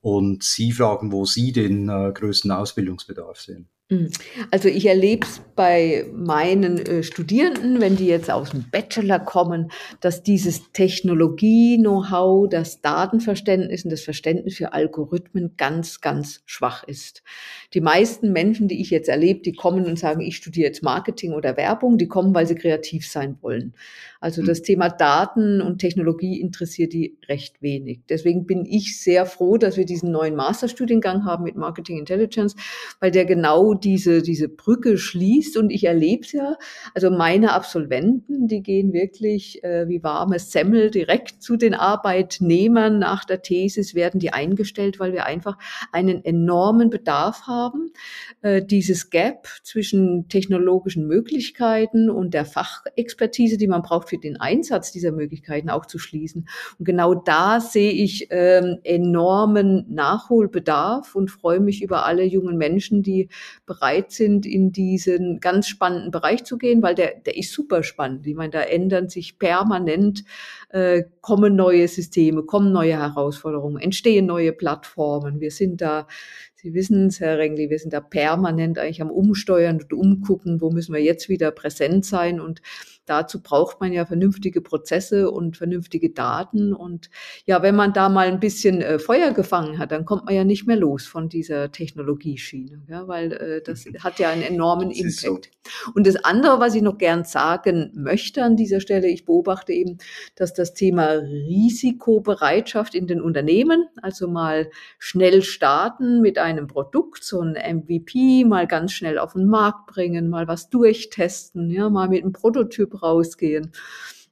und 0.01 0.43
Sie 0.43 0.71
fragen, 0.71 1.11
wo 1.11 1.25
Sie 1.25 1.51
den 1.51 1.89
äh, 1.89 2.11
größten 2.13 2.51
Ausbildungsbedarf 2.51 3.39
sehen. 3.39 3.69
Hm. 3.91 4.09
Also 4.51 4.69
ich 4.69 4.85
erlebe 4.85 5.27
es 5.27 5.41
bei 5.53 6.05
meinen 6.13 6.77
äh, 6.77 7.03
Studierenden, 7.03 7.81
wenn 7.81 7.97
die 7.97 8.05
jetzt 8.05 8.31
aus 8.31 8.51
dem 8.51 8.69
Bachelor 8.71 9.19
kommen, 9.19 9.69
dass 9.99 10.23
dieses 10.23 10.71
Technologie-Know-how, 10.71 12.47
das 12.49 12.79
Datenverständnis 12.79 13.83
und 13.83 13.91
das 13.91 13.99
Verständnis 13.99 14.55
für 14.55 14.71
Algorithmen 14.71 15.57
ganz, 15.57 15.99
ganz 15.99 16.41
schwach 16.45 16.85
ist. 16.85 17.21
Die 17.73 17.81
meisten 17.81 18.33
Menschen, 18.33 18.67
die 18.67 18.81
ich 18.81 18.89
jetzt 18.89 19.07
erlebe, 19.07 19.41
die 19.41 19.53
kommen 19.53 19.85
und 19.85 19.97
sagen, 19.97 20.21
ich 20.21 20.35
studiere 20.35 20.67
jetzt 20.67 20.83
Marketing 20.83 21.33
oder 21.33 21.55
Werbung, 21.55 21.97
die 21.97 22.07
kommen, 22.07 22.35
weil 22.35 22.45
sie 22.45 22.55
kreativ 22.55 23.07
sein 23.07 23.37
wollen. 23.41 23.73
Also 24.19 24.41
hm. 24.41 24.47
das 24.47 24.61
Thema 24.61 24.89
Daten 24.89 25.61
und 25.61 25.79
Technologie 25.79 26.39
interessiert 26.41 26.93
die 26.93 27.17
recht 27.27 27.61
wenig. 27.61 28.01
Deswegen 28.09 28.45
bin 28.45 28.65
ich 28.65 29.01
sehr 29.01 29.25
froh, 29.25 29.57
dass 29.57 29.77
wir 29.77 29.85
diesen 29.85 30.11
neuen 30.11 30.35
Masterstudiengang 30.35 31.25
haben 31.25 31.43
mit 31.43 31.55
Marketing 31.55 31.97
Intelligence, 31.97 32.55
weil 32.99 33.11
der 33.11 33.25
genau 33.25 33.73
diese, 33.73 34.21
diese 34.21 34.49
Brücke 34.49 34.97
schließt 34.97 35.57
und 35.57 35.71
ich 35.71 35.85
erlebe 35.85 36.23
es 36.23 36.33
ja. 36.33 36.57
Also 36.93 37.09
meine 37.09 37.53
Absolventen, 37.53 38.47
die 38.47 38.61
gehen 38.61 38.93
wirklich 38.93 39.63
äh, 39.63 39.87
wie 39.87 40.03
warmes 40.03 40.51
Semmel 40.51 40.91
direkt 40.91 41.41
zu 41.41 41.55
den 41.55 41.73
Arbeitnehmern 41.73 42.99
nach 42.99 43.23
der 43.23 43.41
Thesis, 43.41 43.95
werden 43.95 44.19
die 44.19 44.33
eingestellt, 44.33 44.99
weil 44.99 45.13
wir 45.13 45.25
einfach 45.25 45.57
einen 45.91 46.23
enormen 46.23 46.89
Bedarf 46.89 47.47
haben, 47.47 47.60
äh, 48.41 48.63
dieses 48.63 49.09
Gap 49.09 49.47
zwischen 49.63 50.27
technologischen 50.27 51.07
Möglichkeiten 51.07 52.09
und 52.09 52.33
der 52.33 52.45
Fachexpertise, 52.45 53.57
die 53.57 53.67
man 53.67 53.81
braucht 53.81 54.09
für 54.09 54.17
den 54.17 54.39
Einsatz 54.39 54.91
dieser 54.91 55.11
Möglichkeiten 55.11 55.69
auch 55.69 55.85
zu 55.85 55.99
schließen. 55.99 56.47
Und 56.79 56.85
genau 56.85 57.13
da 57.13 57.59
sehe 57.59 57.91
ich 57.91 58.27
ähm, 58.31 58.79
enormen 58.83 59.85
Nachholbedarf 59.89 61.15
und 61.15 61.29
freue 61.29 61.59
mich 61.59 61.81
über 61.81 62.05
alle 62.05 62.23
jungen 62.23 62.57
Menschen, 62.57 63.03
die 63.03 63.29
bereit 63.65 64.11
sind, 64.11 64.45
in 64.45 64.71
diesen 64.71 65.39
ganz 65.39 65.67
spannenden 65.67 66.11
Bereich 66.11 66.43
zu 66.43 66.57
gehen, 66.57 66.81
weil 66.81 66.95
der, 66.95 67.15
der 67.25 67.37
ist 67.37 67.51
super 67.51 67.83
spannend. 67.83 68.25
Ich 68.27 68.35
meine, 68.35 68.51
da 68.51 68.61
ändern 68.61 69.09
sich 69.09 69.39
permanent, 69.39 70.23
äh, 70.69 71.03
kommen 71.21 71.55
neue 71.55 71.87
Systeme, 71.87 72.43
kommen 72.43 72.71
neue 72.71 72.97
Herausforderungen, 72.97 73.77
entstehen 73.81 74.25
neue 74.25 74.53
Plattformen. 74.53 75.39
Wir 75.39 75.51
sind 75.51 75.81
da 75.81 76.07
Sie 76.61 76.75
wissen 76.75 77.07
es, 77.07 77.19
Herr 77.19 77.39
Rengli, 77.39 77.71
wir 77.71 77.79
sind 77.79 77.91
da 77.91 78.01
permanent 78.01 78.77
eigentlich 78.77 79.01
am 79.01 79.09
Umsteuern 79.09 79.81
und 79.81 79.93
umgucken, 79.93 80.61
wo 80.61 80.69
müssen 80.69 80.93
wir 80.93 81.01
jetzt 81.01 81.27
wieder 81.27 81.49
präsent 81.49 82.05
sein. 82.05 82.39
Und 82.39 82.61
dazu 83.11 83.43
braucht 83.43 83.81
man 83.81 83.91
ja 83.91 84.05
vernünftige 84.05 84.61
Prozesse 84.61 85.29
und 85.29 85.57
vernünftige 85.57 86.11
Daten. 86.11 86.73
Und 86.73 87.09
ja, 87.45 87.61
wenn 87.61 87.75
man 87.75 87.91
da 87.91 88.07
mal 88.07 88.27
ein 88.27 88.39
bisschen 88.39 88.81
äh, 88.81 88.99
Feuer 88.99 89.31
gefangen 89.31 89.79
hat, 89.79 89.91
dann 89.91 90.05
kommt 90.05 90.25
man 90.25 90.33
ja 90.33 90.45
nicht 90.45 90.65
mehr 90.65 90.77
los 90.77 91.05
von 91.05 91.27
dieser 91.27 91.73
Technologieschiene, 91.73 92.83
ja, 92.87 93.09
weil 93.09 93.33
äh, 93.33 93.61
das 93.61 93.85
hat 93.99 94.19
ja 94.19 94.29
einen 94.29 94.43
enormen 94.43 94.91
Impact. 94.91 95.49
So. 95.83 95.91
Und 95.93 96.07
das 96.07 96.15
andere, 96.23 96.61
was 96.61 96.73
ich 96.73 96.81
noch 96.81 96.97
gern 96.97 97.25
sagen 97.25 97.91
möchte 97.95 98.43
an 98.43 98.55
dieser 98.55 98.79
Stelle, 98.79 99.09
ich 99.09 99.25
beobachte 99.25 99.73
eben, 99.73 99.97
dass 100.35 100.53
das 100.53 100.73
Thema 100.73 101.11
Risikobereitschaft 101.11 102.95
in 102.95 103.07
den 103.07 103.21
Unternehmen, 103.21 103.87
also 104.01 104.29
mal 104.29 104.69
schnell 104.99 105.41
starten 105.41 106.21
mit 106.21 106.37
einem 106.37 106.67
Produkt, 106.67 107.25
so 107.25 107.41
ein 107.41 107.53
MVP, 107.53 108.45
mal 108.45 108.67
ganz 108.67 108.93
schnell 108.93 109.19
auf 109.19 109.33
den 109.33 109.47
Markt 109.47 109.87
bringen, 109.87 110.29
mal 110.29 110.47
was 110.47 110.69
durchtesten, 110.69 111.69
ja, 111.69 111.89
mal 111.89 112.07
mit 112.07 112.23
einem 112.23 112.31
Prototyp 112.31 113.00
rausgehen. 113.01 113.71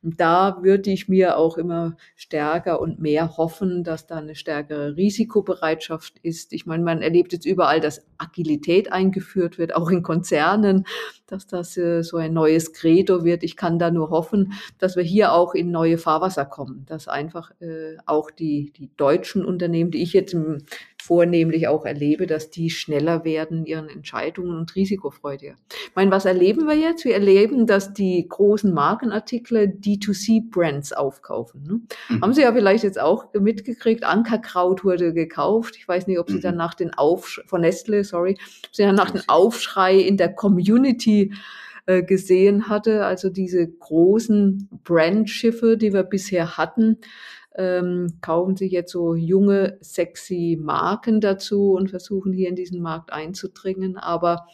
Da 0.01 0.59
würde 0.61 0.91
ich 0.91 1.09
mir 1.09 1.37
auch 1.37 1.57
immer 1.57 1.97
stärker 2.15 2.79
und 2.79 3.01
mehr 3.01 3.35
hoffen, 3.35 3.83
dass 3.83 4.07
da 4.07 4.15
eine 4.15 4.35
stärkere 4.35 4.95
Risikobereitschaft 4.95 6.19
ist. 6.21 6.53
Ich 6.53 6.65
meine, 6.65 6.83
man 6.85 7.01
erlebt 7.01 7.33
jetzt 7.33 7.45
überall, 7.45 7.81
dass 7.81 8.05
Agilität 8.17 8.93
eingeführt 8.93 9.57
wird, 9.57 9.75
auch 9.75 9.89
in 9.89 10.01
Konzernen, 10.01 10.85
dass 11.27 11.47
das 11.47 11.75
äh, 11.75 12.01
so 12.01 12.15
ein 12.15 12.31
neues 12.31 12.71
Credo 12.71 13.25
wird. 13.25 13.43
Ich 13.43 13.57
kann 13.57 13.77
da 13.77 13.91
nur 13.91 14.09
hoffen, 14.09 14.53
dass 14.77 14.95
wir 14.95 15.03
hier 15.03 15.33
auch 15.33 15.53
in 15.53 15.69
neue 15.69 15.97
Fahrwasser 15.97 16.45
kommen, 16.45 16.85
dass 16.85 17.09
einfach 17.09 17.51
äh, 17.59 17.97
auch 18.05 18.31
die, 18.31 18.71
die 18.71 18.89
deutschen 18.95 19.43
Unternehmen, 19.43 19.91
die 19.91 20.01
ich 20.01 20.13
jetzt 20.13 20.33
im 20.33 20.59
vornehmlich 21.01 21.67
auch 21.67 21.85
erlebe, 21.85 22.27
dass 22.27 22.49
die 22.49 22.69
schneller 22.69 23.23
werden 23.23 23.65
ihren 23.65 23.89
Entscheidungen 23.89 24.57
und 24.57 24.75
risikofreudiger. 24.75 25.55
Ich 25.69 25.95
meine, 25.95 26.11
was 26.11 26.25
erleben 26.25 26.67
wir 26.67 26.75
jetzt? 26.75 27.05
Wir 27.05 27.13
erleben, 27.13 27.65
dass 27.67 27.93
die 27.93 28.27
großen 28.27 28.73
Markenartikel 28.73 29.73
D2C-Brands 29.79 30.93
aufkaufen. 30.93 31.63
Ne? 31.63 31.81
Mhm. 32.09 32.21
Haben 32.21 32.33
Sie 32.33 32.41
ja 32.41 32.53
vielleicht 32.53 32.83
jetzt 32.83 32.99
auch 32.99 33.33
mitgekriegt, 33.33 34.03
Ankerkraut 34.03 34.83
wurde 34.83 35.13
gekauft. 35.13 35.75
Ich 35.77 35.87
weiß 35.87 36.07
nicht, 36.07 36.19
ob 36.19 36.29
Sie 36.29 36.37
mhm. 36.37 36.41
dann 36.41 36.57
nach 36.57 36.73
den 36.73 36.93
Aufschrei, 36.93 37.43
von 37.47 37.61
Nestle, 37.61 38.03
sorry, 38.03 38.37
ob 38.67 38.75
Sie 38.75 38.83
dann 38.83 38.95
nach 38.95 39.11
dem 39.11 39.23
Aufschrei 39.27 39.97
in 39.97 40.17
der 40.17 40.33
Community 40.33 41.33
äh, 41.85 42.03
gesehen 42.03 42.69
hatte, 42.69 43.05
also 43.05 43.29
diese 43.29 43.67
großen 43.67 44.69
Brandschiffe, 44.83 45.75
die 45.75 45.91
wir 45.91 46.03
bisher 46.03 46.57
hatten, 46.57 46.99
ähm, 47.55 48.17
kaufen 48.21 48.55
sich 48.55 48.71
jetzt 48.71 48.91
so 48.91 49.15
junge, 49.15 49.77
sexy 49.81 50.57
Marken 50.61 51.19
dazu 51.19 51.73
und 51.73 51.89
versuchen 51.89 52.31
hier 52.31 52.47
in 52.47 52.55
diesen 52.55 52.81
Markt 52.81 53.11
einzudringen, 53.11 53.97
aber 53.97 54.47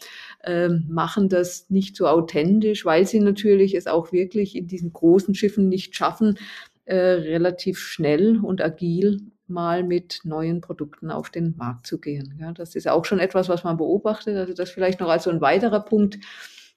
ähm, 0.44 0.86
machen 0.88 1.28
das 1.28 1.68
nicht 1.68 1.96
so 1.96 2.06
authentisch, 2.06 2.84
weil 2.84 3.06
sie 3.06 3.20
natürlich 3.20 3.74
es 3.74 3.86
auch 3.86 4.12
wirklich 4.12 4.56
in 4.56 4.66
diesen 4.66 4.92
großen 4.92 5.34
Schiffen 5.34 5.68
nicht 5.68 5.94
schaffen, 5.94 6.38
äh, 6.86 6.96
relativ 6.96 7.78
schnell 7.78 8.38
und 8.42 8.62
agil 8.62 9.20
mal 9.48 9.84
mit 9.84 10.20
neuen 10.24 10.60
Produkten 10.60 11.10
auf 11.10 11.30
den 11.30 11.54
Markt 11.56 11.86
zu 11.86 12.00
gehen. 12.00 12.36
Ja, 12.40 12.52
das 12.52 12.74
ist 12.74 12.88
auch 12.88 13.04
schon 13.04 13.18
etwas, 13.18 13.48
was 13.48 13.64
man 13.64 13.76
beobachtet. 13.76 14.36
Also 14.36 14.54
das 14.54 14.70
vielleicht 14.70 15.00
noch 15.00 15.08
als 15.08 15.24
so 15.24 15.30
ein 15.30 15.40
weiterer 15.40 15.80
Punkt, 15.80 16.18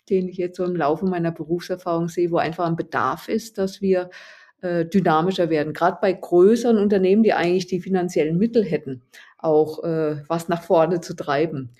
den 0.10 0.28
ich 0.28 0.38
jetzt 0.38 0.58
so 0.58 0.66
im 0.66 0.76
Laufe 0.76 1.06
meiner 1.06 1.32
Berufserfahrung 1.32 2.08
sehe, 2.08 2.32
wo 2.32 2.38
einfach 2.38 2.66
ein 2.66 2.76
Bedarf 2.76 3.30
ist, 3.30 3.58
dass 3.58 3.82
wir 3.82 4.10
äh, 4.62 4.86
dynamischer 4.86 5.50
werden. 5.50 5.74
Gerade 5.74 5.98
bei 6.02 6.14
größeren 6.14 6.78
Unternehmen, 6.78 7.24
die 7.24 7.34
eigentlich 7.34 7.68
die 7.68 7.82
finanziellen 7.82 8.38
Mittel 8.38 8.64
hätten, 8.64 9.02
auch 9.38 9.84
äh, 9.84 10.24
was 10.28 10.50
nach 10.50 10.64
vorne 10.64 11.02
zu 11.02 11.16
treiben, 11.16 11.72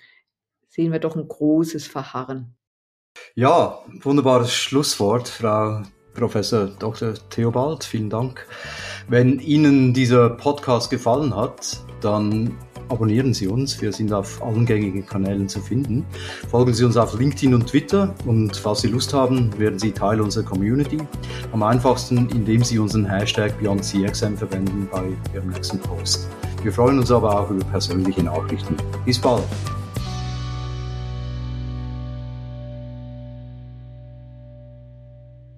sehen 0.68 0.92
wir 0.92 0.98
doch 0.98 1.16
ein 1.16 1.28
großes 1.28 1.86
Verharren. 1.86 2.54
Ja, 3.34 3.80
wunderbares 4.02 4.52
Schlusswort, 4.52 5.28
Frau 5.28 5.82
Professor 6.14 6.66
Dr. 6.78 7.14
Theobald. 7.30 7.84
Vielen 7.84 8.10
Dank. 8.10 8.46
Wenn 9.08 9.40
Ihnen 9.40 9.94
dieser 9.94 10.30
Podcast 10.30 10.90
gefallen 10.90 11.34
hat, 11.34 11.80
dann 12.00 12.56
abonnieren 12.90 13.32
Sie 13.32 13.46
uns. 13.46 13.80
Wir 13.80 13.92
sind 13.92 14.12
auf 14.12 14.42
allen 14.42 14.66
gängigen 14.66 15.06
Kanälen 15.06 15.48
zu 15.48 15.60
finden. 15.60 16.04
Folgen 16.50 16.74
Sie 16.74 16.84
uns 16.84 16.96
auf 16.96 17.18
LinkedIn 17.18 17.54
und 17.54 17.66
Twitter 17.66 18.14
und 18.26 18.56
falls 18.56 18.80
Sie 18.80 18.88
Lust 18.88 19.14
haben, 19.14 19.56
werden 19.58 19.78
Sie 19.78 19.92
Teil 19.92 20.20
unserer 20.20 20.44
Community. 20.44 20.98
Am 21.52 21.62
einfachsten, 21.62 22.28
indem 22.30 22.62
Sie 22.62 22.78
unseren 22.78 23.06
Hashtag 23.06 23.58
BeyondCXM 23.58 24.36
verwenden 24.36 24.88
bei 24.90 25.04
Ihrem 25.34 25.48
nächsten 25.50 25.78
Post. 25.78 26.28
Wir 26.62 26.72
freuen 26.72 26.98
uns 26.98 27.10
aber 27.10 27.40
auch 27.40 27.50
über 27.50 27.64
persönliche 27.64 28.22
Nachrichten. 28.22 28.76
Bis 29.04 29.18
bald! 29.18 29.44